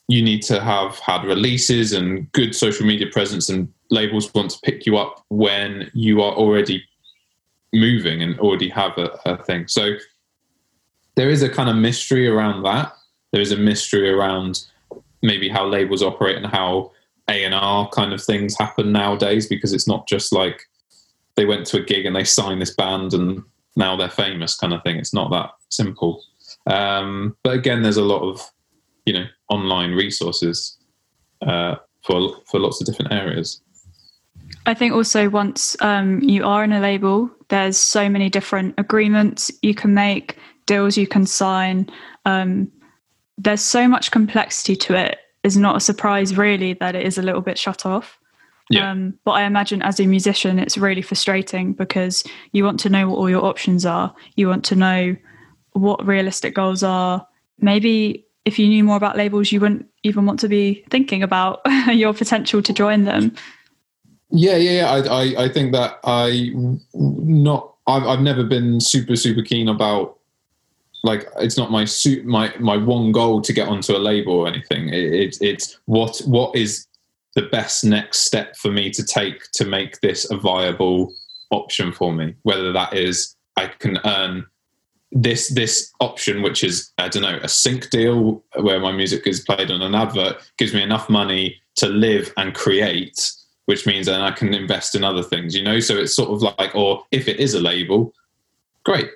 you 0.09 0.23
need 0.23 0.43
to 0.43 0.61
have 0.61 0.99
had 0.99 1.25
releases 1.25 1.93
and 1.93 2.31
good 2.33 2.55
social 2.55 2.87
media 2.87 3.07
presence 3.11 3.49
and 3.49 3.73
labels 3.91 4.33
want 4.35 4.51
to 4.51 4.59
pick 4.63 4.87
you 4.87 4.97
up 4.97 5.25
when 5.29 5.91
you 5.95 6.23
are 6.23 6.33
already 6.33 6.83
moving 7.73 8.23
and 8.23 8.39
already 8.41 8.69
have 8.69 8.97
a, 8.99 9.19
a 9.27 9.43
thing. 9.45 9.69
So 9.69 9.97
there 11.17 11.31
is 11.31 11.43
a 11.43 11.49
kind 11.49 11.69
of 11.69 11.77
mystery 11.77 12.27
around 12.27 12.63
that. 12.63 12.93
There 13.33 13.41
is 13.41 13.53
a 13.53 13.57
mystery 13.57 14.11
around 14.11 14.65
maybe 15.23 15.49
how 15.49 15.67
labels 15.67 16.03
operate 16.03 16.37
and 16.37 16.47
how 16.47 16.93
A 17.29 17.45
and 17.45 17.55
R 17.55 17.89
kind 17.91 18.13
of 18.13 18.23
things 18.23 18.57
happen 18.59 18.93
nowadays 18.93 19.47
because 19.47 19.73
it's 19.73 19.89
not 19.89 20.07
just 20.07 20.33
like 20.33 20.63
they 21.37 21.45
went 21.45 21.67
to 21.67 21.79
a 21.79 21.85
gig 21.85 22.07
and 22.07 22.15
they 22.15 22.25
signed 22.25 22.61
this 22.61 22.75
band 22.75 23.13
and 23.15 23.43
now 23.77 23.97
they're 23.97 24.09
famous 24.09 24.57
kind 24.57 24.73
of 24.73 24.83
thing. 24.83 24.97
It's 24.97 25.15
not 25.15 25.31
that 25.31 25.51
simple. 25.69 26.23
Um, 26.67 27.37
but 27.43 27.55
again, 27.55 27.83
there's 27.83 27.97
a 27.97 28.05
lot 28.05 28.23
of 28.23 28.41
you 29.07 29.13
know 29.13 29.27
online 29.51 29.93
resources 29.93 30.79
uh, 31.43 31.77
for 32.03 32.37
for 32.47 32.61
lots 32.61 32.81
of 32.81 32.87
different 32.87 33.13
areas. 33.13 33.61
I 34.67 34.75
think 34.75 34.95
also 34.95 35.29
once 35.29 35.77
um, 35.81 36.21
you 36.23 36.45
are 36.45 36.65
in 36.65 36.73
a 36.73 36.81
label, 36.81 37.31
there's 37.49 37.77
so 37.77 38.09
many 38.09 38.31
different 38.31 38.75
agreements 38.79 39.51
you 39.63 39.75
can 39.75 39.93
make, 39.95 40.39
deals 40.67 40.97
you 40.97 41.07
can 41.07 41.27
sign. 41.27 41.91
Um, 42.25 42.71
there's 43.37 43.61
so 43.61 43.89
much 43.89 44.11
complexity 44.11 44.77
to 44.77 44.95
it. 44.95 45.19
It's 45.43 45.57
not 45.57 45.77
a 45.77 45.81
surprise, 45.81 46.37
really, 46.37 46.73
that 46.75 46.95
it 46.95 47.07
is 47.07 47.19
a 47.19 47.23
little 47.23 47.43
bit 47.43 47.59
shut 47.59 47.85
off. 47.85 48.19
Yeah. 48.71 48.91
Um, 48.91 49.19
but 49.25 49.33
I 49.33 49.43
imagine 49.43 49.83
as 49.83 50.01
a 50.01 50.07
musician, 50.07 50.59
it's 50.59 50.79
really 50.79 51.03
frustrating 51.03 51.75
because 51.75 52.25
you 52.53 52.65
want 52.65 52.81
to 52.81 52.89
know 52.89 53.09
what 53.09 53.17
all 53.17 53.29
your 53.29 53.45
options 53.45 53.85
are. 53.85 54.15
You 54.37 54.49
want 54.49 54.65
to 54.67 54.77
know 54.77 55.17
what 55.73 56.05
realistic 56.07 56.55
goals 56.55 56.83
are. 56.83 57.27
Maybe 57.59 58.27
if 58.45 58.59
you 58.59 58.69
knew 58.69 58.85
more 58.85 58.97
about 58.97 59.17
labels, 59.17 59.53
you 59.53 59.61
wouldn't 59.61 59.87
even 60.03 60.27
want 60.27 60.41
to 60.41 60.49
be 60.49 60.85
thinking 60.91 61.23
about 61.23 61.61
your 61.89 62.15
potential 62.15 62.63
to 62.63 62.73
join 62.73 63.05
them. 63.05 63.35
Yeah, 64.31 64.57
yeah, 64.57 64.71
yeah. 64.81 64.91
I, 64.91 64.99
I, 64.99 65.45
I 65.45 65.49
think 65.49 65.73
that 65.73 65.99
I 66.05 66.51
not. 66.95 67.71
I've, 67.87 68.05
I've 68.05 68.21
never 68.21 68.45
been 68.45 68.81
super, 68.81 69.15
super 69.15 69.43
keen 69.43 69.69
about 69.69 70.19
like 71.03 71.29
it's 71.39 71.59
not 71.59 71.71
my 71.71 71.85
suit 71.85 72.25
my 72.25 72.53
my 72.59 72.79
one 72.79 73.13
goal 73.13 73.43
to 73.43 73.53
get 73.53 73.69
onto 73.69 73.95
a 73.95 73.99
label 73.99 74.33
or 74.33 74.49
anything 74.49 74.89
it, 74.89 75.13
it, 75.13 75.39
it's 75.43 75.79
what 75.85 76.19
what 76.25 76.57
is 76.57 76.87
the 77.35 77.43
best 77.43 77.85
next 77.85 78.21
step 78.21 78.57
for 78.57 78.71
me 78.71 78.91
to 78.91 79.05
take 79.05 79.51
to 79.53 79.65
make 79.65 80.01
this 80.01 80.31
a 80.31 80.37
viable 80.37 81.13
option 81.51 81.93
for 81.93 82.13
me 82.13 82.35
whether 82.43 82.73
that 82.73 82.93
is 82.95 83.37
i 83.57 83.67
can 83.67 83.99
earn 84.05 84.45
this 85.13 85.49
this 85.49 85.93
option 86.01 86.43
which 86.43 86.65
is 86.65 86.93
i 86.99 87.09
don't 87.09 87.23
know 87.23 87.39
a 87.43 87.49
sync 87.49 87.91
deal 87.91 88.43
where 88.61 88.81
my 88.81 88.91
music 88.91 89.27
is 89.27 89.41
played 89.41 89.71
on 89.71 89.83
an 89.83 89.95
advert 89.95 90.37
gives 90.59 90.75
me 90.75 90.83
enough 90.83 91.09
money 91.09 91.61
to 91.77 91.89
live 91.89 92.33
and 92.37 92.55
create 92.55 93.33
which 93.67 93.87
means 93.87 94.07
then 94.07 94.21
i 94.21 94.31
can 94.31 94.53
invest 94.53 94.95
in 94.95 95.05
other 95.05 95.23
things 95.23 95.55
you 95.55 95.63
know 95.63 95.79
so 95.79 95.97
it's 95.97 96.15
sort 96.15 96.31
of 96.31 96.43
like 96.59 96.75
or 96.75 97.05
if 97.13 97.29
it 97.29 97.39
is 97.39 97.55
a 97.55 97.61
label 97.61 98.13
great 98.85 99.11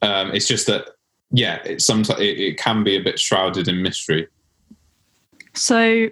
um, 0.00 0.32
it's 0.32 0.46
just 0.46 0.68
that 0.68 0.90
yeah, 1.30 1.60
it 1.64 1.82
sometimes 1.82 2.20
it, 2.20 2.38
it 2.38 2.58
can 2.58 2.84
be 2.84 2.96
a 2.96 3.02
bit 3.02 3.18
shrouded 3.18 3.68
in 3.68 3.82
mystery. 3.82 4.28
So, 5.54 6.08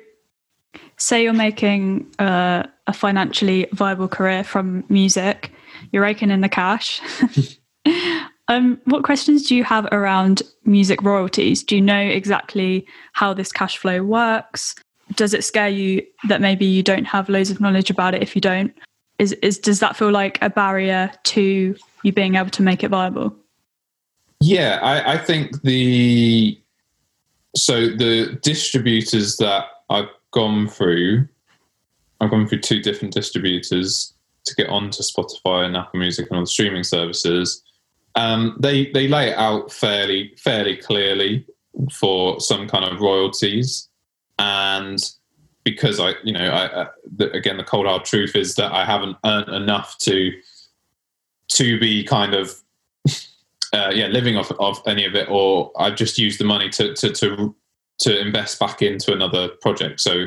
say 0.98 1.22
you're 1.22 1.32
making 1.32 2.06
uh, 2.18 2.64
a 2.86 2.92
financially 2.92 3.66
viable 3.72 4.08
career 4.08 4.44
from 4.44 4.84
music, 4.88 5.52
you're 5.92 6.02
raking 6.02 6.30
in 6.30 6.40
the 6.40 6.48
cash. 6.48 7.00
um, 8.48 8.80
what 8.84 9.04
questions 9.04 9.46
do 9.46 9.54
you 9.54 9.64
have 9.64 9.86
around 9.92 10.42
music 10.64 11.02
royalties? 11.02 11.62
Do 11.62 11.76
you 11.76 11.82
know 11.82 12.00
exactly 12.00 12.86
how 13.12 13.34
this 13.34 13.52
cash 13.52 13.76
flow 13.76 14.02
works? 14.02 14.74
Does 15.14 15.34
it 15.34 15.44
scare 15.44 15.68
you 15.68 16.04
that 16.28 16.40
maybe 16.40 16.66
you 16.66 16.82
don't 16.82 17.04
have 17.04 17.28
loads 17.28 17.50
of 17.50 17.60
knowledge 17.60 17.90
about 17.90 18.14
it 18.14 18.22
if 18.22 18.34
you 18.34 18.40
don't? 18.40 18.74
Is, 19.18 19.32
is 19.34 19.58
does 19.58 19.80
that 19.80 19.96
feel 19.96 20.10
like 20.10 20.38
a 20.42 20.50
barrier 20.50 21.10
to 21.24 21.74
you 22.02 22.12
being 22.12 22.34
able 22.34 22.50
to 22.50 22.62
make 22.62 22.84
it 22.84 22.88
viable? 22.88 23.34
Yeah, 24.40 24.78
I, 24.82 25.14
I 25.14 25.18
think 25.18 25.62
the 25.62 26.60
so 27.56 27.88
the 27.88 28.38
distributors 28.42 29.38
that 29.38 29.64
I've 29.88 30.08
gone 30.36 30.68
through, 30.68 31.26
I've 32.20 32.30
gone 32.30 32.46
through 32.46 32.60
two 32.60 32.82
different 32.82 33.14
distributors 33.14 34.12
to 34.44 34.54
get 34.54 34.68
onto 34.68 35.02
Spotify 35.02 35.64
and 35.64 35.74
Apple 35.74 35.98
Music 35.98 36.28
and 36.28 36.36
other 36.36 36.46
streaming 36.46 36.84
services. 36.84 37.62
Um, 38.14 38.56
they 38.60 38.90
they 38.92 39.08
lay 39.08 39.30
it 39.30 39.38
out 39.38 39.72
fairly 39.72 40.34
fairly 40.36 40.76
clearly 40.76 41.46
for 41.90 42.38
some 42.38 42.68
kind 42.68 42.84
of 42.84 43.00
royalties, 43.00 43.88
and 44.38 44.98
because 45.64 45.98
I 45.98 46.12
you 46.22 46.32
know 46.32 46.50
I, 46.52 46.86
the, 47.16 47.30
again 47.32 47.56
the 47.56 47.64
cold 47.64 47.86
hard 47.86 48.04
truth 48.04 48.36
is 48.36 48.54
that 48.56 48.72
I 48.72 48.84
haven't 48.84 49.16
earned 49.24 49.48
enough 49.48 49.96
to 50.00 50.32
to 51.52 51.80
be 51.80 52.04
kind 52.04 52.34
of 52.34 52.54
uh, 53.72 53.90
yeah, 53.94 54.08
living 54.08 54.36
off 54.36 54.52
of 54.52 54.82
any 54.86 55.06
of 55.06 55.14
it, 55.14 55.28
or 55.30 55.72
I've 55.78 55.96
just 55.96 56.18
used 56.18 56.38
the 56.38 56.44
money 56.44 56.68
to 56.70 56.94
to 56.94 57.10
to, 57.10 57.54
to 58.00 58.18
invest 58.18 58.58
back 58.58 58.82
into 58.82 59.12
another 59.12 59.48
project. 59.60 60.00
So 60.00 60.24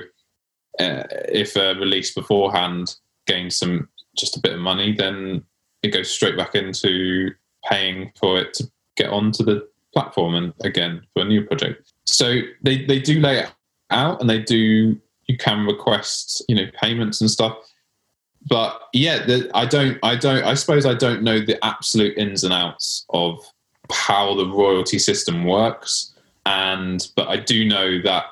uh, 0.80 1.04
if 1.30 1.56
a 1.56 1.76
release 1.76 2.14
beforehand 2.14 2.96
gains 3.28 3.58
some 3.58 3.90
just 4.18 4.38
a 4.38 4.42
bit 4.42 4.54
of 4.54 4.60
money, 4.60 4.94
then 4.94 5.44
it 5.84 5.90
goes 5.90 6.10
straight 6.10 6.38
back 6.38 6.56
into 6.56 7.32
paying 7.66 8.12
for 8.20 8.38
it 8.40 8.54
to 8.56 8.70
get 8.98 9.10
onto 9.10 9.44
the 9.44 9.68
platform 9.94 10.36
and 10.36 10.54
again 10.64 11.02
for 11.14 11.22
a 11.22 11.26
new 11.26 11.44
project. 11.46 11.94
So 12.06 12.42
they 12.64 12.86
they 12.86 13.00
do 13.00 13.20
lay 13.20 13.40
it 13.40 13.52
out 13.90 14.22
and 14.22 14.30
they 14.30 14.40
do 14.40 15.00
you 15.28 15.38
can 15.38 15.66
request 15.66 16.44
you 16.48 16.56
know 16.56 16.66
payments 16.80 17.22
and 17.22 17.30
stuff 17.30 17.58
but 18.48 18.82
yeah, 18.94 19.26
the, 19.26 19.52
I 19.54 19.66
don't, 19.66 19.98
I 20.04 20.16
don't, 20.16 20.44
I 20.44 20.54
suppose 20.54 20.86
I 20.86 20.94
don't 20.94 21.24
know 21.24 21.40
the 21.40 21.64
absolute 21.64 22.18
ins 22.18 22.44
and 22.44 22.54
outs 22.54 23.06
of 23.10 23.40
how 23.92 24.36
the 24.36 24.46
royalty 24.46 25.00
system 25.00 25.44
works. 25.44 26.14
And, 26.50 27.08
but 27.16 27.28
I 27.28 27.38
do 27.38 27.64
know 27.64 28.02
that 28.02 28.26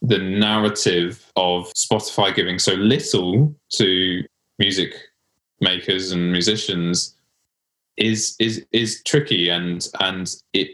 the 0.00 0.18
narrative 0.18 1.30
of 1.34 1.72
Spotify 1.74 2.32
giving 2.32 2.60
so 2.60 2.74
little 2.74 3.52
to 3.74 4.22
music 4.60 4.94
makers 5.60 6.12
and 6.12 6.30
musicians 6.30 7.16
is 7.96 8.36
is 8.38 8.64
is 8.70 9.02
tricky. 9.02 9.48
And 9.48 9.86
and 10.00 10.32
it 10.52 10.68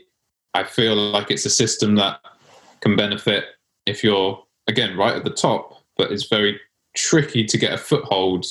I 0.52 0.64
feel 0.64 0.94
like 0.94 1.31
it's 1.31 1.46
a 1.46 1.50
system 1.50 1.94
that 1.96 2.20
can 2.81 2.96
benefit 2.96 3.44
if 3.87 4.04
you're 4.04 4.44
again 4.66 4.94
right 4.96 5.16
at 5.16 5.24
the 5.24 5.31
top, 5.31 5.83
but 5.96 6.12
it's 6.12 6.28
very 6.28 6.61
tricky 6.94 7.44
to 7.46 7.57
get 7.57 7.72
a 7.72 7.78
foothold 7.78 8.45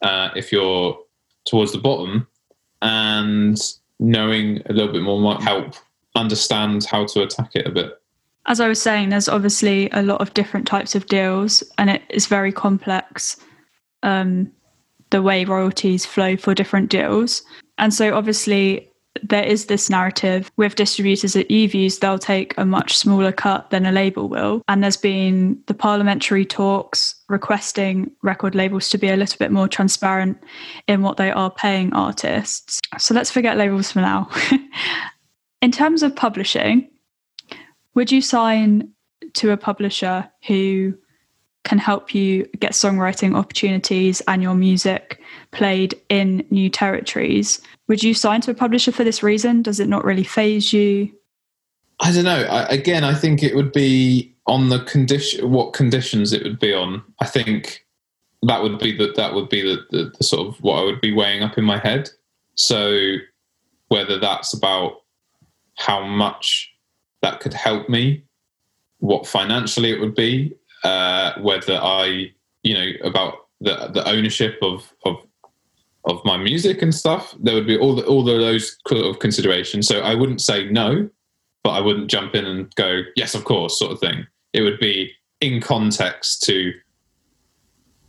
uh, 0.00 0.30
if 0.34 0.52
you're 0.52 0.98
towards 1.46 1.72
the 1.72 1.78
bottom, 1.78 2.26
and 2.80 3.58
knowing 4.00 4.62
a 4.66 4.72
little 4.72 4.92
bit 4.92 5.02
more 5.02 5.20
might 5.20 5.42
help 5.42 5.74
understand 6.18 6.84
how 6.84 7.06
to 7.06 7.22
attack 7.22 7.50
it 7.54 7.66
a 7.66 7.70
bit. 7.70 7.92
As 8.46 8.60
I 8.60 8.68
was 8.68 8.80
saying, 8.80 9.10
there's 9.10 9.28
obviously 9.28 9.90
a 9.92 10.02
lot 10.02 10.20
of 10.20 10.32
different 10.34 10.66
types 10.66 10.94
of 10.94 11.06
deals, 11.06 11.62
and 11.76 11.90
it 11.90 12.02
is 12.10 12.26
very 12.26 12.52
complex. 12.52 13.36
Um, 14.02 14.52
the 15.10 15.22
way 15.22 15.44
royalties 15.44 16.04
flow 16.04 16.36
for 16.36 16.54
different 16.54 16.90
deals. 16.90 17.42
And 17.78 17.94
so, 17.94 18.14
obviously, 18.14 18.88
there 19.22 19.42
is 19.42 19.66
this 19.66 19.90
narrative 19.90 20.50
with 20.56 20.74
distributors 20.74 21.34
you've 21.34 21.74
used, 21.74 22.00
they'll 22.00 22.18
take 22.18 22.56
a 22.56 22.64
much 22.64 22.96
smaller 22.96 23.32
cut 23.32 23.70
than 23.70 23.86
a 23.86 23.92
label 23.92 24.28
will. 24.28 24.62
And 24.68 24.82
there's 24.82 24.96
been 24.96 25.60
the 25.66 25.74
parliamentary 25.74 26.44
talks 26.44 27.14
requesting 27.28 28.10
record 28.22 28.54
labels 28.54 28.88
to 28.90 28.98
be 28.98 29.08
a 29.08 29.16
little 29.16 29.38
bit 29.38 29.50
more 29.50 29.68
transparent 29.68 30.38
in 30.86 31.02
what 31.02 31.16
they 31.16 31.30
are 31.30 31.50
paying 31.50 31.92
artists. 31.94 32.80
So 32.98 33.14
let's 33.14 33.30
forget 33.30 33.56
labels 33.56 33.92
for 33.92 34.00
now. 34.00 34.30
in 35.62 35.72
terms 35.72 36.02
of 36.02 36.14
publishing, 36.14 36.88
would 37.94 38.12
you 38.12 38.20
sign 38.20 38.92
to 39.34 39.50
a 39.50 39.56
publisher 39.56 40.30
who 40.46 40.94
can 41.68 41.78
help 41.78 42.14
you 42.14 42.46
get 42.58 42.72
songwriting 42.72 43.36
opportunities 43.36 44.22
and 44.22 44.42
your 44.42 44.54
music 44.54 45.20
played 45.50 45.94
in 46.08 46.44
new 46.50 46.70
territories. 46.70 47.60
Would 47.88 48.02
you 48.02 48.14
sign 48.14 48.40
to 48.42 48.52
a 48.52 48.54
publisher 48.54 48.90
for 48.90 49.04
this 49.04 49.22
reason? 49.22 49.62
Does 49.62 49.78
it 49.78 49.88
not 49.88 50.04
really 50.04 50.24
phase 50.24 50.72
you? 50.72 51.12
I 52.00 52.12
don't 52.12 52.24
know. 52.24 52.42
I, 52.44 52.62
again, 52.68 53.04
I 53.04 53.12
think 53.12 53.42
it 53.42 53.54
would 53.54 53.72
be 53.72 54.34
on 54.46 54.70
the 54.70 54.82
condition, 54.84 55.50
what 55.50 55.74
conditions 55.74 56.32
it 56.32 56.42
would 56.42 56.58
be 56.58 56.72
on. 56.72 57.02
I 57.20 57.26
think 57.26 57.84
that 58.42 58.62
would 58.62 58.78
be 58.78 58.96
the, 58.96 59.12
that 59.16 59.34
would 59.34 59.50
be 59.50 59.62
the, 59.62 59.84
the, 59.90 60.12
the 60.16 60.24
sort 60.24 60.48
of 60.48 60.62
what 60.62 60.78
I 60.78 60.84
would 60.84 61.02
be 61.02 61.12
weighing 61.12 61.42
up 61.42 61.58
in 61.58 61.64
my 61.64 61.78
head. 61.78 62.08
So 62.54 63.16
whether 63.88 64.18
that's 64.18 64.54
about 64.54 65.02
how 65.78 66.04
much 66.04 66.72
that 67.22 67.40
could 67.40 67.54
help 67.54 67.88
me, 67.88 68.24
what 68.98 69.26
financially 69.26 69.90
it 69.90 70.00
would 70.00 70.14
be, 70.14 70.52
uh, 70.84 71.32
whether 71.40 71.74
I, 71.74 72.32
you 72.62 72.74
know, 72.74 72.90
about 73.04 73.46
the 73.60 73.90
the 73.94 74.06
ownership 74.08 74.58
of 74.62 74.92
of 75.04 75.16
of 76.04 76.20
my 76.24 76.36
music 76.36 76.82
and 76.82 76.94
stuff. 76.94 77.34
There 77.38 77.54
would 77.54 77.66
be 77.66 77.78
all 77.78 77.94
the, 77.94 78.04
all 78.06 78.20
of 78.20 78.40
those 78.40 78.76
sort 78.88 79.04
of 79.04 79.18
considerations. 79.18 79.86
So 79.86 80.00
I 80.00 80.14
wouldn't 80.14 80.40
say 80.40 80.68
no, 80.68 81.08
but 81.62 81.70
I 81.70 81.80
wouldn't 81.80 82.10
jump 82.10 82.34
in 82.34 82.44
and 82.44 82.74
go 82.74 83.02
yes, 83.14 83.34
of 83.34 83.44
course, 83.44 83.78
sort 83.78 83.92
of 83.92 84.00
thing. 84.00 84.26
It 84.52 84.62
would 84.62 84.80
be 84.80 85.12
in 85.40 85.60
context 85.60 86.42
to, 86.44 86.72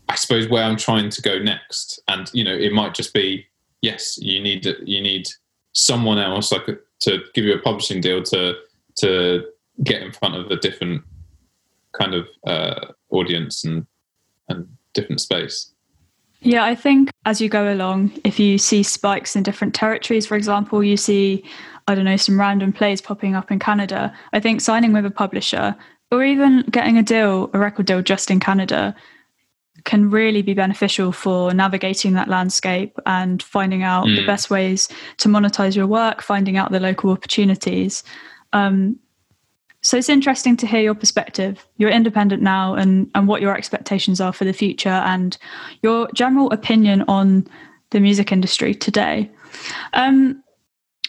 I 0.07 0.15
suppose, 0.15 0.47
where 0.47 0.63
I'm 0.63 0.78
trying 0.78 1.09
to 1.09 1.22
go 1.22 1.38
next, 1.38 2.01
and 2.07 2.30
you 2.34 2.43
know, 2.43 2.55
it 2.55 2.74
might 2.74 2.95
just 2.95 3.13
be 3.13 3.45
yes, 3.82 4.17
you 4.17 4.41
need 4.41 4.65
you 4.84 5.01
need 5.01 5.28
someone 5.74 6.17
else 6.17 6.51
like 6.51 6.67
to 7.01 7.19
give 7.33 7.45
you 7.45 7.53
a 7.53 7.59
publishing 7.59 8.01
deal 8.01 8.23
to 8.23 8.55
to 8.97 9.45
get 9.83 10.01
in 10.01 10.11
front 10.11 10.35
of 10.35 10.51
a 10.51 10.57
different 10.57 11.01
kind 11.93 12.13
of 12.13 12.27
uh, 12.45 12.91
audience 13.09 13.63
and 13.63 13.85
and 14.49 14.67
different 14.93 15.21
space. 15.21 15.71
Yeah, 16.41 16.63
I 16.63 16.73
think 16.73 17.11
as 17.25 17.41
you 17.41 17.49
go 17.49 17.71
along, 17.71 18.13
if 18.23 18.39
you 18.39 18.57
see 18.57 18.81
spikes 18.81 19.35
in 19.35 19.43
different 19.43 19.75
territories, 19.75 20.25
for 20.25 20.37
example, 20.37 20.81
you 20.81 20.95
see, 20.95 21.43
I 21.87 21.95
don't 21.95 22.05
know, 22.05 22.15
some 22.15 22.39
random 22.39 22.71
plays 22.71 23.01
popping 23.01 23.35
up 23.35 23.51
in 23.51 23.59
Canada, 23.59 24.13
I 24.31 24.39
think 24.39 24.61
signing 24.61 24.93
with 24.93 25.05
a 25.05 25.11
publisher 25.11 25.75
or 26.11 26.23
even 26.23 26.63
getting 26.71 26.97
a 26.97 27.03
deal, 27.03 27.49
a 27.53 27.59
record 27.59 27.85
deal 27.85 28.01
just 28.01 28.31
in 28.31 28.39
Canada, 28.39 28.95
can 29.86 30.09
really 30.09 30.41
be 30.41 30.53
beneficial 30.53 31.11
for 31.11 31.53
navigating 31.53 32.13
that 32.13 32.27
landscape 32.27 32.97
and 33.05 33.41
finding 33.41 33.84
out 33.84 34.05
mm. 34.05 34.15
the 34.15 34.25
best 34.25 34.49
ways 34.49 34.89
to 35.17 35.30
monetize 35.30 35.75
your 35.75 35.88
work, 35.88 36.21
finding 36.21 36.57
out 36.57 36.71
the 36.71 36.80
local 36.80 37.11
opportunities. 37.11 38.03
Um, 38.53 38.99
so 39.82 39.97
it's 39.97 40.09
interesting 40.09 40.57
to 40.57 40.67
hear 40.67 40.82
your 40.82 40.95
perspective. 40.95 41.65
You're 41.77 41.89
independent 41.89 42.41
now 42.41 42.73
and, 42.73 43.09
and 43.15 43.27
what 43.27 43.41
your 43.41 43.55
expectations 43.55 44.19
are 44.19 44.34
for 44.34 44.43
the 44.43 44.53
future 44.53 44.89
and 44.89 45.38
your 45.82 46.09
general 46.13 46.51
opinion 46.51 47.03
on 47.07 47.47
the 47.91 47.99
music 47.99 48.32
industry 48.32 48.75
today. 48.75 49.32
Um, 49.93 50.43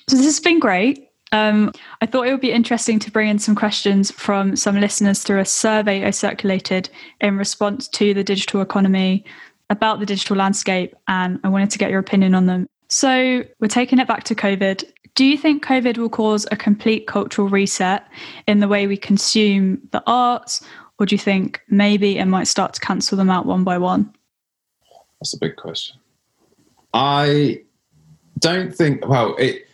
so 0.09 0.17
this 0.17 0.27
has 0.27 0.41
been 0.41 0.61
great. 0.61 1.10
Um, 1.33 1.73
I 2.01 2.07
thought 2.07 2.27
it 2.27 2.33
would 2.33 2.41
be 2.41 2.53
interesting 2.53 2.99
to 3.01 3.11
bring 3.11 3.29
in 3.29 3.39
some 3.39 3.55
questions 3.55 4.11
from 4.11 4.57
some 4.57 4.81
listeners 4.81 5.23
through 5.23 5.41
a 5.41 5.45
survey 5.45 6.05
I 6.05 6.11
circulated 6.11 6.91
in 7.21 7.39
response 7.39 7.87
to 7.89 8.13
the 8.15 8.25
digital 8.25 8.61
economy 8.61 9.25
about 9.69 10.01
the 10.01 10.07
digital 10.07 10.37
landscape, 10.37 10.95
and 11.07 11.39
I 11.45 11.49
wanted 11.49 11.71
to 11.71 11.79
get 11.79 11.91
your 11.91 12.01
opinion 12.01 12.35
on 12.35 12.47
them. 12.47 12.67
So, 12.89 13.45
we're 13.61 13.69
taking 13.69 14.01
it 14.01 14.09
back 14.09 14.25
to 14.25 14.35
COVID. 14.35 14.83
Do 15.15 15.25
you 15.25 15.39
think 15.39 15.65
COVID 15.65 15.99
will 15.99 16.09
cause 16.09 16.47
a 16.51 16.57
complete 16.57 17.07
cultural 17.07 17.49
reset 17.49 18.07
in 18.49 18.59
the 18.59 18.67
way 18.67 18.89
we 18.89 18.97
consume 18.97 19.81
the 19.93 20.03
arts, 20.09 20.65
or 20.99 21.07
do 21.07 21.15
you 21.15 21.19
think 21.19 21.61
maybe 21.69 22.19
it 22.19 22.25
might 22.25 22.49
start 22.49 22.75
to 22.75 22.81
cancel 22.81 23.17
them 23.17 23.31
out 23.31 23.47
one 23.47 23.63
by 23.63 23.79
one? 23.79 24.13
That's 25.21 25.35
a 25.35 25.39
big 25.39 25.55
question. 25.57 25.99
I 26.93 27.63
don't 28.41 28.75
think, 28.75 29.07
well, 29.07 29.37
it, 29.37 29.69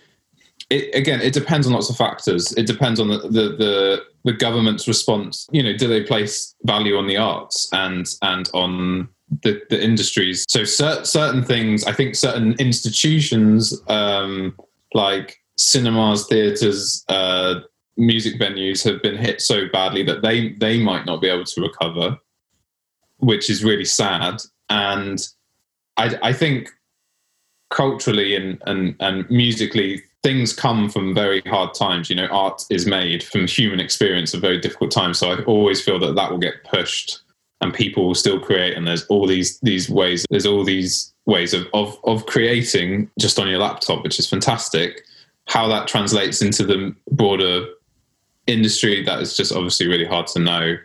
it, 0.70 0.94
again, 0.94 1.20
it 1.20 1.32
depends 1.32 1.66
on 1.66 1.72
lots 1.72 1.90
of 1.90 1.96
factors. 1.96 2.52
It 2.52 2.66
depends 2.66 2.98
on 2.98 3.08
the, 3.08 3.18
the, 3.18 3.56
the 3.56 4.02
the 4.24 4.32
government's 4.32 4.88
response. 4.88 5.46
You 5.52 5.62
know, 5.62 5.76
do 5.76 5.86
they 5.86 6.02
place 6.02 6.54
value 6.64 6.96
on 6.96 7.06
the 7.06 7.16
arts 7.16 7.68
and 7.72 8.06
and 8.22 8.48
on 8.52 9.08
the, 9.42 9.62
the 9.70 9.82
industries? 9.82 10.44
So 10.48 10.64
cer- 10.64 11.04
certain 11.04 11.44
things, 11.44 11.84
I 11.84 11.92
think, 11.92 12.16
certain 12.16 12.54
institutions 12.58 13.80
um, 13.88 14.56
like 14.94 15.38
cinemas, 15.56 16.26
theaters, 16.26 17.04
uh, 17.08 17.60
music 17.96 18.38
venues 18.38 18.84
have 18.84 19.00
been 19.02 19.16
hit 19.16 19.40
so 19.40 19.68
badly 19.72 20.02
that 20.02 20.22
they 20.22 20.50
they 20.54 20.82
might 20.82 21.06
not 21.06 21.20
be 21.20 21.28
able 21.28 21.44
to 21.44 21.60
recover, 21.60 22.18
which 23.18 23.48
is 23.48 23.62
really 23.62 23.84
sad. 23.84 24.42
And 24.68 25.24
I, 25.96 26.18
I 26.22 26.32
think 26.32 26.70
culturally 27.70 28.34
and, 28.34 28.60
and 28.66 28.96
and 28.98 29.30
musically 29.30 30.02
things 30.26 30.52
come 30.52 30.88
from 30.88 31.14
very 31.14 31.40
hard 31.42 31.72
times. 31.72 32.10
You 32.10 32.16
know, 32.16 32.26
art 32.26 32.64
is 32.68 32.84
made 32.84 33.22
from 33.22 33.46
human 33.46 33.78
experience 33.78 34.34
of 34.34 34.40
very 34.40 34.58
difficult 34.58 34.90
times. 34.90 35.20
So 35.20 35.30
I 35.30 35.44
always 35.44 35.80
feel 35.80 36.00
that 36.00 36.16
that 36.16 36.32
will 36.32 36.38
get 36.38 36.64
pushed, 36.64 37.20
and 37.60 37.72
people 37.72 38.08
will 38.08 38.16
still 38.16 38.40
create. 38.40 38.76
And 38.76 38.84
there's 38.84 39.06
all 39.06 39.28
these 39.28 39.60
these 39.60 39.88
ways. 39.88 40.26
There's 40.28 40.44
all 40.44 40.64
these 40.64 41.14
ways 41.26 41.54
of 41.54 41.68
of 41.74 41.96
of 42.02 42.26
creating 42.26 43.08
just 43.20 43.38
on 43.38 43.48
your 43.48 43.60
laptop, 43.60 44.02
which 44.02 44.18
is 44.18 44.28
fantastic. 44.28 45.04
How 45.46 45.68
that 45.68 45.86
translates 45.86 46.42
into 46.42 46.66
the 46.66 46.92
broader 47.12 47.64
industry, 48.48 49.04
that 49.04 49.20
is 49.20 49.36
just 49.36 49.52
obviously 49.52 49.86
really 49.86 50.06
hard 50.06 50.26
to 50.28 50.40
know. 50.40 50.76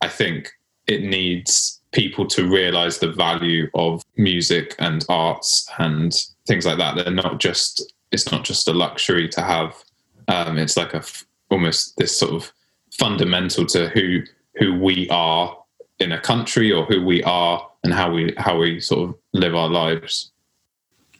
I 0.00 0.08
think 0.08 0.52
it 0.86 1.02
needs 1.02 1.82
people 1.92 2.26
to 2.28 2.48
realize 2.48 2.98
the 2.98 3.12
value 3.12 3.68
of 3.74 4.02
music 4.16 4.74
and 4.78 5.04
arts 5.10 5.68
and 5.78 6.14
things 6.46 6.64
like 6.64 6.78
that. 6.78 6.96
They're 6.96 7.12
not 7.12 7.40
just 7.40 7.92
it's 8.12 8.30
not 8.30 8.44
just 8.44 8.68
a 8.68 8.72
luxury 8.72 9.28
to 9.30 9.42
have. 9.42 9.74
Um, 10.28 10.58
it's 10.58 10.76
like 10.76 10.94
a 10.94 11.02
almost 11.50 11.96
this 11.96 12.16
sort 12.16 12.32
of 12.32 12.52
fundamental 12.98 13.66
to 13.66 13.88
who 13.88 14.22
who 14.56 14.78
we 14.78 15.08
are 15.10 15.56
in 15.98 16.12
a 16.12 16.20
country 16.20 16.72
or 16.72 16.84
who 16.84 17.04
we 17.04 17.22
are 17.22 17.66
and 17.84 17.92
how 17.92 18.12
we 18.12 18.34
how 18.36 18.58
we 18.58 18.80
sort 18.80 19.10
of 19.10 19.14
live 19.32 19.54
our 19.54 19.68
lives. 19.68 20.32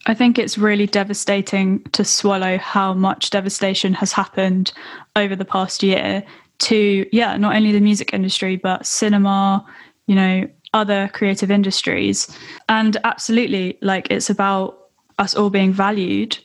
I 0.05 0.13
think 0.13 0.39
it's 0.39 0.57
really 0.57 0.87
devastating 0.87 1.83
to 1.91 2.05
swallow 2.05 2.57
how 2.57 2.93
much 2.93 3.29
devastation 3.29 3.93
has 3.93 4.13
happened 4.13 4.71
over 5.15 5.35
the 5.35 5.45
past 5.45 5.83
year 5.83 6.23
to 6.59 7.07
yeah 7.11 7.37
not 7.37 7.55
only 7.55 7.71
the 7.71 7.79
music 7.79 8.13
industry 8.13 8.55
but 8.55 8.85
cinema 8.85 9.63
you 10.07 10.15
know 10.15 10.47
other 10.73 11.09
creative 11.13 11.51
industries 11.51 12.27
and 12.67 12.97
absolutely 13.03 13.77
like 13.81 14.07
it's 14.09 14.29
about 14.29 14.89
us 15.19 15.35
all 15.35 15.49
being 15.49 15.71
valued 15.71 16.37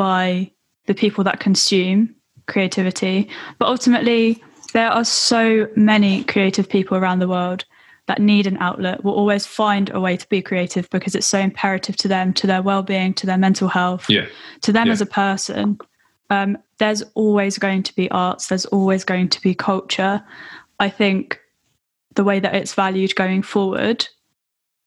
by 0.00 0.50
the 0.86 0.94
people 0.94 1.22
that 1.22 1.40
consume 1.40 2.14
creativity. 2.46 3.28
But 3.58 3.68
ultimately, 3.68 4.42
there 4.72 4.88
are 4.88 5.04
so 5.04 5.68
many 5.76 6.24
creative 6.24 6.66
people 6.66 6.96
around 6.96 7.18
the 7.18 7.28
world 7.28 7.66
that 8.06 8.18
need 8.18 8.46
an 8.46 8.56
outlet 8.60 9.04
will 9.04 9.12
always 9.12 9.44
find 9.44 9.90
a 9.90 10.00
way 10.00 10.16
to 10.16 10.26
be 10.30 10.40
creative 10.40 10.88
because 10.88 11.14
it's 11.14 11.26
so 11.26 11.38
imperative 11.38 11.98
to 11.98 12.08
them, 12.08 12.32
to 12.32 12.46
their 12.46 12.62
well-being, 12.62 13.12
to 13.12 13.26
their 13.26 13.36
mental 13.36 13.68
health, 13.68 14.08
yeah. 14.08 14.24
to 14.62 14.72
them 14.72 14.86
yeah. 14.86 14.92
as 14.94 15.02
a 15.02 15.06
person. 15.06 15.76
Um, 16.30 16.56
there's 16.78 17.02
always 17.14 17.58
going 17.58 17.82
to 17.82 17.94
be 17.94 18.10
arts. 18.10 18.46
There's 18.46 18.64
always 18.66 19.04
going 19.04 19.28
to 19.28 19.40
be 19.42 19.54
culture. 19.54 20.24
I 20.78 20.88
think 20.88 21.38
the 22.14 22.24
way 22.24 22.40
that 22.40 22.54
it's 22.54 22.72
valued 22.72 23.14
going 23.16 23.42
forward 23.42 24.08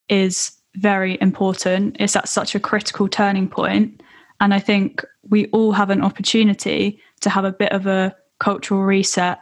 is 0.10 0.54
very 0.78 1.20
important. 1.22 1.98
It's 2.00 2.16
at 2.16 2.28
such 2.28 2.56
a 2.56 2.60
critical 2.60 3.08
turning 3.08 3.48
point 3.48 4.02
and 4.44 4.54
I 4.54 4.60
think 4.60 5.06
we 5.30 5.48
all 5.48 5.72
have 5.72 5.90
an 5.90 6.02
opportunity 6.02 7.00
to 7.22 7.30
have 7.30 7.46
a 7.46 7.52
bit 7.54 7.72
of 7.72 7.88
a 7.88 8.14
cultural 8.42 8.84
reset 8.84 9.40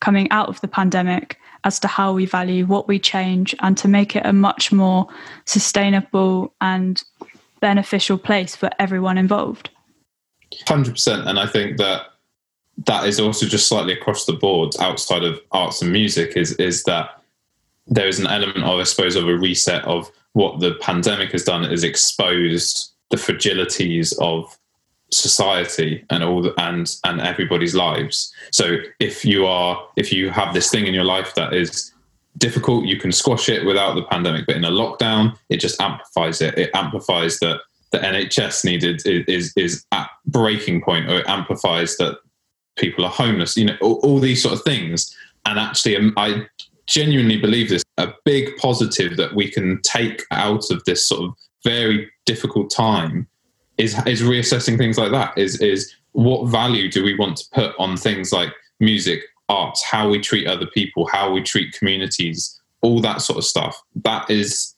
coming 0.00 0.30
out 0.30 0.48
of 0.48 0.58
the 0.62 0.68
pandemic 0.68 1.38
as 1.64 1.78
to 1.80 1.86
how 1.86 2.14
we 2.14 2.24
value 2.24 2.64
what 2.64 2.88
we 2.88 2.98
change 2.98 3.54
and 3.60 3.76
to 3.76 3.88
make 3.88 4.16
it 4.16 4.24
a 4.24 4.32
much 4.32 4.72
more 4.72 5.06
sustainable 5.44 6.54
and 6.62 7.04
beneficial 7.60 8.16
place 8.16 8.56
for 8.56 8.70
everyone 8.78 9.18
involved. 9.18 9.68
100%. 10.64 11.26
And 11.26 11.38
I 11.38 11.46
think 11.46 11.76
that 11.76 12.06
that 12.86 13.04
is 13.04 13.20
also 13.20 13.44
just 13.44 13.68
slightly 13.68 13.92
across 13.92 14.24
the 14.24 14.32
board 14.32 14.74
outside 14.80 15.24
of 15.24 15.38
arts 15.50 15.82
and 15.82 15.92
music 15.92 16.38
is, 16.38 16.52
is 16.52 16.84
that 16.84 17.22
there 17.86 18.08
is 18.08 18.18
an 18.18 18.28
element 18.28 18.64
of, 18.64 18.80
I 18.80 18.84
suppose, 18.84 19.14
of 19.14 19.28
a 19.28 19.36
reset 19.36 19.84
of 19.84 20.10
what 20.32 20.60
the 20.60 20.74
pandemic 20.80 21.32
has 21.32 21.44
done 21.44 21.70
is 21.70 21.84
exposed 21.84 22.91
the 23.12 23.18
fragilities 23.18 24.18
of 24.20 24.58
society 25.12 26.04
and 26.10 26.24
all 26.24 26.42
the, 26.42 26.52
and 26.60 26.96
and 27.04 27.20
everybody's 27.20 27.74
lives. 27.74 28.32
So 28.50 28.78
if 28.98 29.24
you 29.24 29.46
are 29.46 29.86
if 29.96 30.12
you 30.12 30.30
have 30.30 30.54
this 30.54 30.70
thing 30.70 30.86
in 30.86 30.94
your 30.94 31.04
life 31.04 31.34
that 31.34 31.52
is 31.52 31.92
difficult 32.38 32.86
you 32.86 32.96
can 32.96 33.12
squash 33.12 33.48
it 33.50 33.64
without 33.64 33.94
the 33.94 34.04
pandemic. 34.04 34.46
But 34.46 34.56
in 34.56 34.64
a 34.64 34.70
lockdown 34.70 35.36
it 35.50 35.58
just 35.58 35.80
amplifies 35.80 36.40
it. 36.40 36.58
It 36.58 36.70
amplifies 36.74 37.38
that 37.40 37.60
the 37.92 37.98
nhs 37.98 38.64
needed 38.64 39.02
is 39.06 39.52
is 39.54 39.84
at 39.92 40.08
breaking 40.24 40.80
point 40.80 41.10
or 41.10 41.18
it 41.18 41.28
amplifies 41.28 41.98
that 41.98 42.16
people 42.76 43.04
are 43.04 43.10
homeless 43.10 43.54
you 43.54 43.66
know 43.66 43.76
all, 43.82 44.00
all 44.02 44.18
these 44.18 44.42
sort 44.42 44.54
of 44.54 44.62
things. 44.62 45.14
And 45.44 45.58
actually 45.58 45.96
um, 45.96 46.14
i 46.16 46.46
genuinely 46.86 47.38
believe 47.38 47.68
this 47.68 47.84
a 47.98 48.08
big 48.24 48.56
positive 48.56 49.16
that 49.18 49.34
we 49.34 49.50
can 49.50 49.80
take 49.82 50.22
out 50.30 50.70
of 50.70 50.82
this 50.84 51.06
sort 51.06 51.22
of 51.22 51.36
very 51.64 52.10
difficult 52.26 52.70
time 52.70 53.26
is 53.78 53.94
is 54.06 54.22
reassessing 54.22 54.76
things 54.76 54.98
like 54.98 55.12
that 55.12 55.36
is 55.36 55.60
is 55.60 55.94
what 56.12 56.48
value 56.48 56.90
do 56.90 57.02
we 57.02 57.16
want 57.16 57.36
to 57.36 57.44
put 57.52 57.74
on 57.78 57.96
things 57.96 58.32
like 58.32 58.52
music 58.80 59.22
arts 59.48 59.82
how 59.82 60.08
we 60.08 60.20
treat 60.20 60.46
other 60.46 60.66
people 60.66 61.06
how 61.06 61.32
we 61.32 61.42
treat 61.42 61.72
communities 61.72 62.60
all 62.82 63.00
that 63.00 63.22
sort 63.22 63.38
of 63.38 63.44
stuff 63.44 63.80
that 63.94 64.28
is 64.30 64.74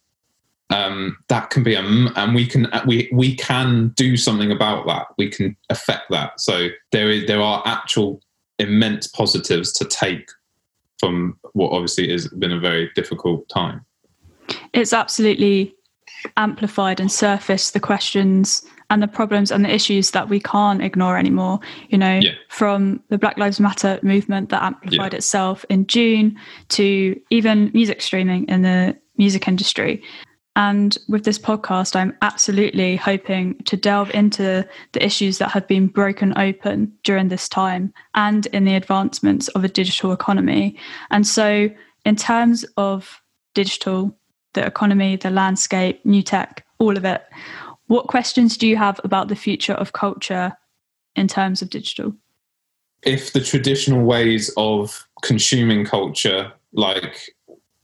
um, 0.70 1.16
that 1.28 1.50
can 1.50 1.62
be 1.62 1.74
a 1.74 1.80
and 1.80 2.34
we 2.34 2.46
can 2.46 2.68
we 2.86 3.08
we 3.12 3.36
can 3.36 3.88
do 3.96 4.16
something 4.16 4.50
about 4.50 4.86
that. 4.86 5.06
We 5.18 5.28
can 5.28 5.56
affect 5.70 6.04
that. 6.10 6.40
So 6.40 6.68
there 6.90 7.10
is 7.10 7.26
there 7.26 7.40
are 7.40 7.62
actual 7.66 8.20
immense 8.58 9.06
positives 9.06 9.72
to 9.74 9.84
take 9.84 10.28
from 10.98 11.38
what 11.52 11.70
obviously 11.72 12.10
has 12.10 12.28
been 12.28 12.52
a 12.52 12.60
very 12.60 12.90
difficult 12.94 13.48
time. 13.48 13.84
It's 14.72 14.92
absolutely 14.92 15.74
amplified 16.36 17.00
and 17.00 17.10
surfaced 17.10 17.72
the 17.72 17.80
questions 17.80 18.64
and 18.90 19.02
the 19.02 19.08
problems 19.08 19.50
and 19.50 19.64
the 19.64 19.74
issues 19.74 20.10
that 20.12 20.28
we 20.28 20.40
can't 20.40 20.82
ignore 20.82 21.16
anymore. 21.18 21.60
You 21.88 21.98
know, 21.98 22.20
yeah. 22.22 22.32
from 22.48 23.02
the 23.08 23.18
Black 23.18 23.38
Lives 23.38 23.60
Matter 23.60 23.98
movement 24.02 24.50
that 24.50 24.62
amplified 24.62 25.12
yeah. 25.12 25.18
itself 25.18 25.64
in 25.68 25.86
June 25.86 26.38
to 26.70 27.20
even 27.30 27.70
music 27.74 28.02
streaming 28.02 28.46
in 28.48 28.62
the 28.62 28.96
music 29.16 29.48
industry. 29.48 30.02
And 30.56 30.96
with 31.08 31.24
this 31.24 31.38
podcast, 31.38 31.96
I'm 31.96 32.16
absolutely 32.22 32.94
hoping 32.94 33.56
to 33.64 33.76
delve 33.76 34.10
into 34.14 34.66
the 34.92 35.04
issues 35.04 35.38
that 35.38 35.50
have 35.50 35.66
been 35.66 35.88
broken 35.88 36.36
open 36.38 36.92
during 37.02 37.28
this 37.28 37.48
time 37.48 37.92
and 38.14 38.46
in 38.46 38.64
the 38.64 38.76
advancements 38.76 39.48
of 39.48 39.64
a 39.64 39.68
digital 39.68 40.12
economy. 40.12 40.78
And 41.10 41.26
so, 41.26 41.70
in 42.04 42.16
terms 42.16 42.64
of 42.76 43.20
digital, 43.54 44.16
the 44.54 44.64
economy, 44.64 45.16
the 45.16 45.30
landscape, 45.30 46.04
new 46.04 46.22
tech, 46.22 46.64
all 46.78 46.96
of 46.96 47.04
it, 47.04 47.22
what 47.86 48.06
questions 48.06 48.56
do 48.56 48.66
you 48.66 48.76
have 48.76 49.00
about 49.04 49.28
the 49.28 49.36
future 49.36 49.74
of 49.74 49.92
culture 49.92 50.56
in 51.16 51.28
terms 51.28 51.62
of 51.62 51.70
digital? 51.70 52.14
If 53.02 53.32
the 53.32 53.40
traditional 53.40 54.04
ways 54.04 54.50
of 54.56 55.06
consuming 55.22 55.84
culture, 55.84 56.52
like 56.72 57.30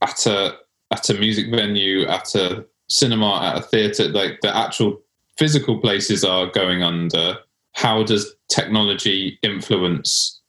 at 0.01 0.25
a 0.25 0.57
at 0.91 1.09
a 1.09 1.13
music 1.13 1.49
venue, 1.49 2.05
at 2.07 2.35
a 2.35 2.65
cinema, 2.89 3.39
at 3.41 3.59
a 3.59 3.61
theatre, 3.61 4.09
like 4.09 4.41
the 4.41 4.55
actual 4.55 4.99
physical 5.37 5.79
places 5.79 6.25
are 6.25 6.47
going 6.47 6.83
under, 6.83 7.37
how 7.73 8.03
does 8.03 8.35
technology 8.49 9.39
influence? 9.43 10.41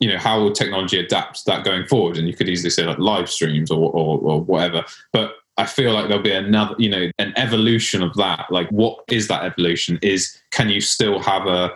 You 0.00 0.08
know, 0.08 0.18
how 0.18 0.40
will 0.40 0.52
technology 0.52 0.98
adapt 0.98 1.46
that 1.46 1.64
going 1.64 1.86
forward? 1.86 2.16
And 2.18 2.26
you 2.26 2.34
could 2.34 2.48
easily 2.48 2.70
say 2.70 2.84
like 2.84 2.98
live 2.98 3.30
streams 3.30 3.70
or, 3.70 3.90
or, 3.90 4.18
or 4.18 4.40
whatever. 4.42 4.84
But 5.12 5.34
I 5.56 5.66
feel 5.66 5.92
like 5.92 6.08
there'll 6.08 6.22
be 6.22 6.32
another, 6.32 6.74
you 6.78 6.88
know, 6.88 7.10
an 7.18 7.32
evolution 7.36 8.02
of 8.02 8.14
that. 8.14 8.46
Like, 8.50 8.68
what 8.70 9.04
is 9.08 9.28
that 9.28 9.44
evolution? 9.44 9.98
Is 10.02 10.36
can 10.50 10.68
you 10.68 10.80
still 10.80 11.20
have 11.20 11.46
a 11.46 11.72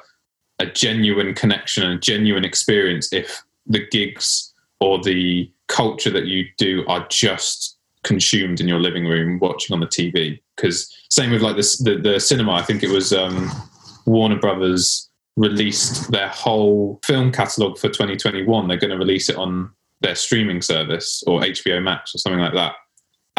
a 0.59 0.67
genuine 0.67 1.35
connection 1.35 1.85
and 1.85 2.03
genuine 2.03 2.45
experience 2.45 3.13
if 3.13 3.43
the 3.67 3.87
gigs 3.91 4.53
or 4.81 5.01
the 5.01 5.51
culture 5.69 6.11
that 6.11 6.27
you 6.27 6.47
do 6.57 6.85
are 6.89 7.07
just 7.09 7.79
consumed 8.03 8.61
in 8.61 8.69
your 8.69 8.81
living 8.81 9.07
room 9.07 9.39
watching 9.39 9.75
on 9.75 9.81
the 9.81 9.87
TV. 9.87 10.41
Because 10.57 10.93
same 11.11 11.31
with 11.31 11.43
like 11.43 11.57
the 11.57 12.01
the 12.03 12.19
cinema. 12.19 12.53
I 12.53 12.63
think 12.63 12.83
it 12.83 12.91
was 12.91 13.13
um, 13.13 13.51
Warner 14.07 14.39
Brothers 14.39 15.09
released 15.37 16.11
their 16.11 16.29
whole 16.29 16.99
film 17.05 17.31
catalog 17.31 17.79
for 17.79 17.89
2021. 17.89 18.67
They're 18.67 18.77
going 18.77 18.91
to 18.91 18.97
release 18.97 19.29
it 19.29 19.37
on 19.37 19.71
their 20.01 20.17
streaming 20.17 20.63
service 20.63 21.23
or 21.27 21.41
HBO 21.41 21.83
Max 21.83 22.15
or 22.15 22.19
something 22.19 22.41
like 22.41 22.55
that, 22.55 22.75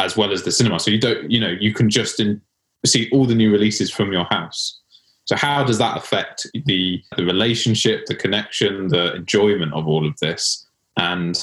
as 0.00 0.16
well 0.16 0.32
as 0.32 0.42
the 0.42 0.50
cinema. 0.50 0.80
So 0.80 0.90
you 0.90 0.98
don't, 0.98 1.30
you 1.30 1.40
know, 1.40 1.54
you 1.60 1.72
can 1.72 1.90
just 1.90 2.20
in, 2.20 2.40
see 2.84 3.08
all 3.12 3.26
the 3.26 3.34
new 3.34 3.52
releases 3.52 3.90
from 3.90 4.12
your 4.12 4.24
house. 4.24 4.78
So 5.26 5.36
how 5.36 5.62
does 5.62 5.78
that 5.78 5.96
affect 5.96 6.46
the 6.64 7.02
the 7.16 7.24
relationship, 7.24 8.06
the 8.06 8.16
connection, 8.16 8.88
the 8.88 9.14
enjoyment 9.14 9.72
of 9.74 9.86
all 9.86 10.06
of 10.06 10.18
this? 10.18 10.66
And 10.96 11.38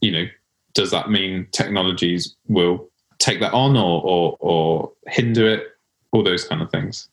you 0.00 0.10
know, 0.10 0.26
does 0.74 0.90
that 0.90 1.10
mean 1.10 1.46
technologies 1.52 2.36
will 2.48 2.90
take 3.18 3.40
that 3.40 3.52
on 3.54 3.76
or, 3.76 4.02
or, 4.02 4.36
or 4.40 4.92
hinder 5.06 5.48
it? 5.48 5.68
All 6.12 6.22
those 6.22 6.44
kind 6.44 6.60
of 6.60 6.70
things. 6.70 7.08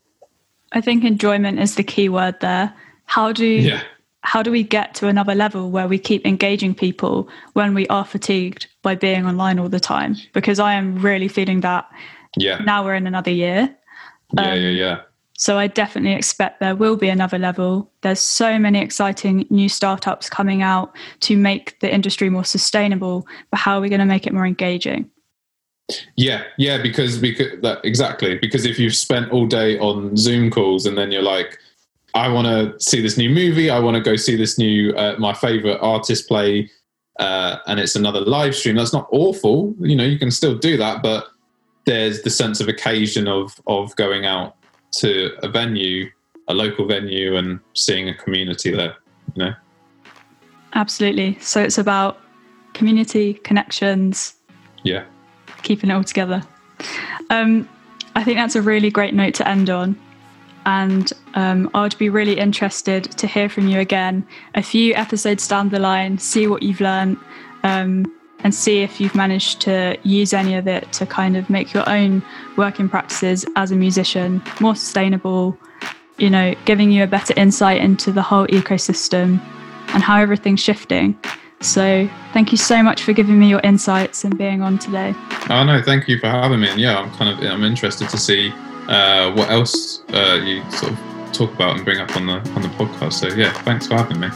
I 0.73 0.82
think 0.82 1.03
enjoyment 1.03 1.59
is 1.59 1.75
the 1.75 1.84
key 1.84 2.09
word 2.09 2.39
there. 2.39 2.73
How 3.05 3.32
do 3.32 3.45
yeah. 3.45 3.84
How 4.22 4.43
do 4.43 4.51
we 4.51 4.63
get 4.63 4.93
to 4.95 5.07
another 5.07 5.36
level 5.36 5.72
where 5.72 5.88
we 5.88 5.97
keep 5.97 6.26
engaging 6.26 6.76
people 6.76 7.28
when 7.53 7.74
we 7.74 7.88
are 7.88 8.05
fatigued 8.05 8.67
by 8.84 8.95
being 8.95 9.26
online 9.26 9.59
all 9.59 9.69
the 9.69 9.80
time? 9.80 10.15
Because 10.34 10.59
I 10.59 10.74
am 10.74 10.99
really 10.99 11.28
feeling 11.28 11.61
that. 11.61 11.89
Yeah. 12.38 12.59
Now 12.59 12.84
we're 12.86 12.95
in 12.95 13.07
another 13.07 13.32
year. 13.32 13.76
Yeah, 14.34 14.51
um, 14.51 14.59
yeah, 14.59 14.69
yeah. 14.69 15.01
So 15.38 15.57
I 15.57 15.65
definitely 15.65 16.13
expect 16.13 16.59
there 16.59 16.76
will 16.76 16.95
be 16.95 17.09
another 17.09 17.39
level. 17.39 17.91
There's 18.01 18.19
so 18.19 18.59
many 18.59 18.80
exciting 18.80 19.47
new 19.49 19.69
startups 19.69 20.30
coming 20.30 20.61
out 20.61 20.95
to 21.22 21.36
make 21.36 21.80
the 21.80 21.91
industry 21.91 22.30
more 22.30 22.45
sustainable, 22.45 23.26
but 23.49 23.59
how 23.59 23.78
are 23.78 23.82
we 23.82 23.89
going 23.89 24.01
to 24.01 24.05
make 24.05 24.28
it 24.28 24.34
more 24.34 24.45
engaging? 24.45 25.09
Yeah, 26.15 26.43
yeah, 26.59 26.80
because 26.80 27.17
because 27.17 27.59
that, 27.63 27.84
exactly 27.84 28.38
because 28.38 28.65
if 28.65 28.78
you've 28.78 28.95
spent 28.95 29.32
all 29.32 29.47
day 29.47 29.80
on 29.80 30.15
Zoom 30.15 30.51
calls 30.51 30.86
and 30.86 30.95
then 30.95 31.11
you're 31.11 31.24
like, 31.24 31.57
I 32.14 32.28
want 32.28 32.47
to 32.47 32.80
see 32.84 33.01
this 33.01 33.18
new 33.18 33.30
movie, 33.30 33.70
I 33.70 33.80
want 33.80 33.95
to 33.95 34.01
go 34.01 34.16
see 34.16 34.36
this 34.36 34.57
new 34.57 34.93
uh, 34.93 35.16
my 35.18 35.34
favorite 35.34 35.80
artist 35.82 36.28
play, 36.28 36.70
uh, 37.20 37.57
and 37.68 37.80
it's 37.80 37.95
another 37.95 38.22
live 38.22 38.55
stream. 38.55 38.76
That's 38.76 38.93
not 38.93 39.07
awful, 39.12 39.74
you 39.80 39.95
know. 39.95 40.03
You 40.03 40.20
can 40.20 40.32
still 40.32 40.57
do 40.57 40.78
that, 40.78 41.01
but 41.01 41.28
there's 41.86 42.22
the 42.22 42.30
sense 42.30 42.59
of 42.59 42.68
occasion 42.68 43.28
of 43.28 43.59
of 43.68 43.95
going 43.95 44.26
out 44.26 44.55
to 44.97 45.32
a 45.41 45.47
venue, 45.47 46.09
a 46.47 46.53
local 46.53 46.86
venue, 46.86 47.38
and 47.38 47.59
seeing 47.74 48.09
a 48.09 48.14
community 48.14 48.72
there. 48.72 48.95
You 49.36 49.45
know. 49.45 49.53
Absolutely. 50.74 51.38
So 51.39 51.62
it's 51.62 51.78
about 51.78 52.20
community 52.74 53.36
connections. 53.36 54.36
Yeah. 54.84 55.05
Keeping 55.64 55.89
it 55.89 55.93
all 55.93 56.03
together. 56.03 56.41
Um, 57.30 57.68
I 58.16 58.24
think 58.24 58.38
that's 58.38 58.55
a 58.55 58.62
really 58.62 58.89
great 58.89 59.14
note 59.14 59.34
to 59.36 59.47
end 59.47 59.70
on. 59.70 59.99
And 60.66 61.12
um, 61.34 61.70
I'd 61.74 61.97
be 61.97 62.09
really 62.09 62.38
interested 62.38 63.05
to 63.05 63.28
hear 63.28 63.49
from 63.49 63.68
you 63.68 63.80
again 63.80 64.26
a 64.55 64.62
few 64.62 64.93
episodes 64.95 65.47
down 65.47 65.70
the 65.70 65.80
line, 65.80 66.18
see 66.18 66.47
what 66.47 66.64
you've 66.64 66.82
learned, 66.82 67.18
um, 67.64 68.05
and 68.43 68.53
see 68.53 68.82
if 68.82 68.99
you've 68.99 69.16
managed 69.16 69.62
to 69.62 69.97
use 70.03 70.34
any 70.34 70.55
of 70.55 70.68
it 70.68 70.91
to 70.93 71.05
kind 71.05 71.38
of 71.38 71.49
make 71.49 71.74
your 71.74 71.88
own 71.89 72.24
working 72.57 72.89
practices 72.89 73.45
as 73.55 73.72
a 73.72 73.76
musician 73.76 74.41
more 74.59 74.76
sustainable, 74.76 75.57
you 76.18 76.30
know, 76.30 76.55
giving 76.66 76.91
you 76.91 77.03
a 77.03 77.07
better 77.07 77.34
insight 77.38 77.82
into 77.82 78.12
the 78.12 78.22
whole 78.22 78.47
ecosystem 78.47 79.41
and 79.93 80.03
how 80.03 80.20
everything's 80.20 80.59
shifting. 80.59 81.18
So, 81.59 82.09
thank 82.34 82.51
you 82.51 82.57
so 82.57 82.82
much 82.82 83.03
for 83.03 83.14
giving 83.14 83.39
me 83.39 83.47
your 83.47 83.59
insights 83.59 84.24
and 84.24 84.36
being 84.36 84.64
on 84.64 84.80
today. 84.80 85.14
Oh 85.49 85.64
no, 85.64 85.80
thank 85.84 86.07
you 86.07 86.18
for 86.18 86.26
having 86.26 86.59
me. 86.59 86.70
And 86.70 86.80
yeah, 86.80 86.97
I'm 86.97 87.12
kind 87.12 87.30
of 87.30 87.51
I'm 87.51 87.64
interested 87.64 88.09
to 88.09 88.18
see 88.18 88.51
uh, 88.91 89.31
what 89.31 89.49
else 89.49 90.03
uh, 90.09 90.39
you 90.43 90.69
sort 90.69 90.91
of 90.91 90.99
talk 91.31 91.53
about 91.53 91.77
and 91.77 91.85
bring 91.85 91.99
up 91.99 92.15
on 92.17 92.27
the 92.27 92.33
on 92.33 92.61
the 92.61 92.67
podcast. 92.69 93.13
So 93.13 93.27
yeah, 93.29 93.53
thanks 93.63 93.87
for 93.87 93.95
having 93.95 94.19
me. 94.19 94.29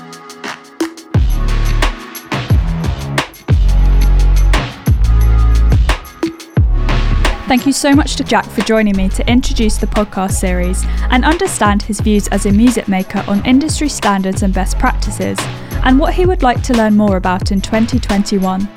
Thank 7.47 7.67
you 7.67 7.73
so 7.73 7.93
much 7.93 8.15
to 8.15 8.23
Jack 8.23 8.45
for 8.45 8.61
joining 8.61 8.97
me 8.97 9.07
to 9.09 9.29
introduce 9.29 9.77
the 9.77 9.87
podcast 9.87 10.31
series 10.31 10.83
and 11.11 11.23
understand 11.23 11.83
his 11.83 11.99
views 11.99 12.27
as 12.29 12.47
a 12.47 12.51
music 12.51 12.87
maker 12.87 13.23
on 13.27 13.45
industry 13.45 13.87
standards 13.87 14.41
and 14.41 14.53
best 14.53 14.79
practices, 14.79 15.37
and 15.83 15.99
what 15.99 16.13
he 16.13 16.25
would 16.25 16.41
like 16.41 16.63
to 16.63 16.73
learn 16.73 16.95
more 16.97 17.17
about 17.17 17.51
in 17.51 17.61
2021. 17.61 18.67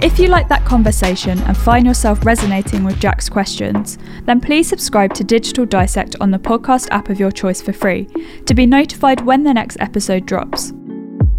If 0.00 0.20
you 0.20 0.28
like 0.28 0.48
that 0.48 0.64
conversation 0.64 1.40
and 1.40 1.56
find 1.56 1.84
yourself 1.84 2.24
resonating 2.24 2.84
with 2.84 3.00
Jack's 3.00 3.28
questions, 3.28 3.98
then 4.26 4.40
please 4.40 4.68
subscribe 4.68 5.12
to 5.14 5.24
Digital 5.24 5.66
Dissect 5.66 6.14
on 6.20 6.30
the 6.30 6.38
podcast 6.38 6.86
app 6.92 7.08
of 7.08 7.18
your 7.18 7.32
choice 7.32 7.60
for 7.60 7.72
free 7.72 8.08
to 8.46 8.54
be 8.54 8.64
notified 8.64 9.20
when 9.22 9.42
the 9.42 9.52
next 9.52 9.76
episode 9.80 10.24
drops. 10.24 10.72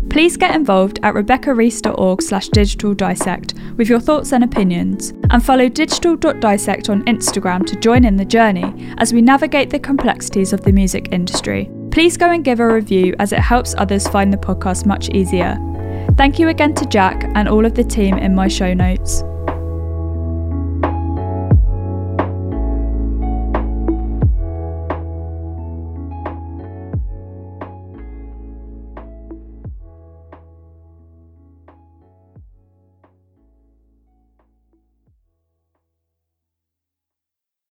Please 0.09 0.35
get 0.35 0.53
involved 0.53 0.99
at 1.03 1.13
rebeccareese.org 1.13 2.21
slash 2.21 2.49
digital 2.49 2.93
dissect 2.93 3.53
with 3.77 3.87
your 3.87 3.99
thoughts 4.01 4.33
and 4.33 4.43
opinions, 4.43 5.11
and 5.29 5.45
follow 5.45 5.69
digital.dissect 5.69 6.89
on 6.89 7.05
Instagram 7.05 7.65
to 7.65 7.77
join 7.77 8.03
in 8.03 8.17
the 8.17 8.25
journey 8.25 8.93
as 8.97 9.13
we 9.13 9.21
navigate 9.21 9.69
the 9.69 9.79
complexities 9.79 10.51
of 10.51 10.63
the 10.63 10.73
music 10.73 11.13
industry. 11.13 11.69
Please 11.91 12.17
go 12.17 12.31
and 12.31 12.43
give 12.43 12.59
a 12.59 12.67
review 12.67 13.15
as 13.19 13.31
it 13.31 13.39
helps 13.39 13.73
others 13.77 14.07
find 14.09 14.33
the 14.33 14.37
podcast 14.37 14.85
much 14.85 15.09
easier. 15.11 15.57
Thank 16.19 16.37
you 16.37 16.49
again 16.49 16.73
to 16.73 16.85
Jack 16.85 17.23
and 17.33 17.47
all 17.47 17.65
of 17.65 17.75
the 17.75 17.83
team 17.85 18.17
in 18.17 18.35
my 18.35 18.49
show 18.49 18.73
notes. 18.73 19.23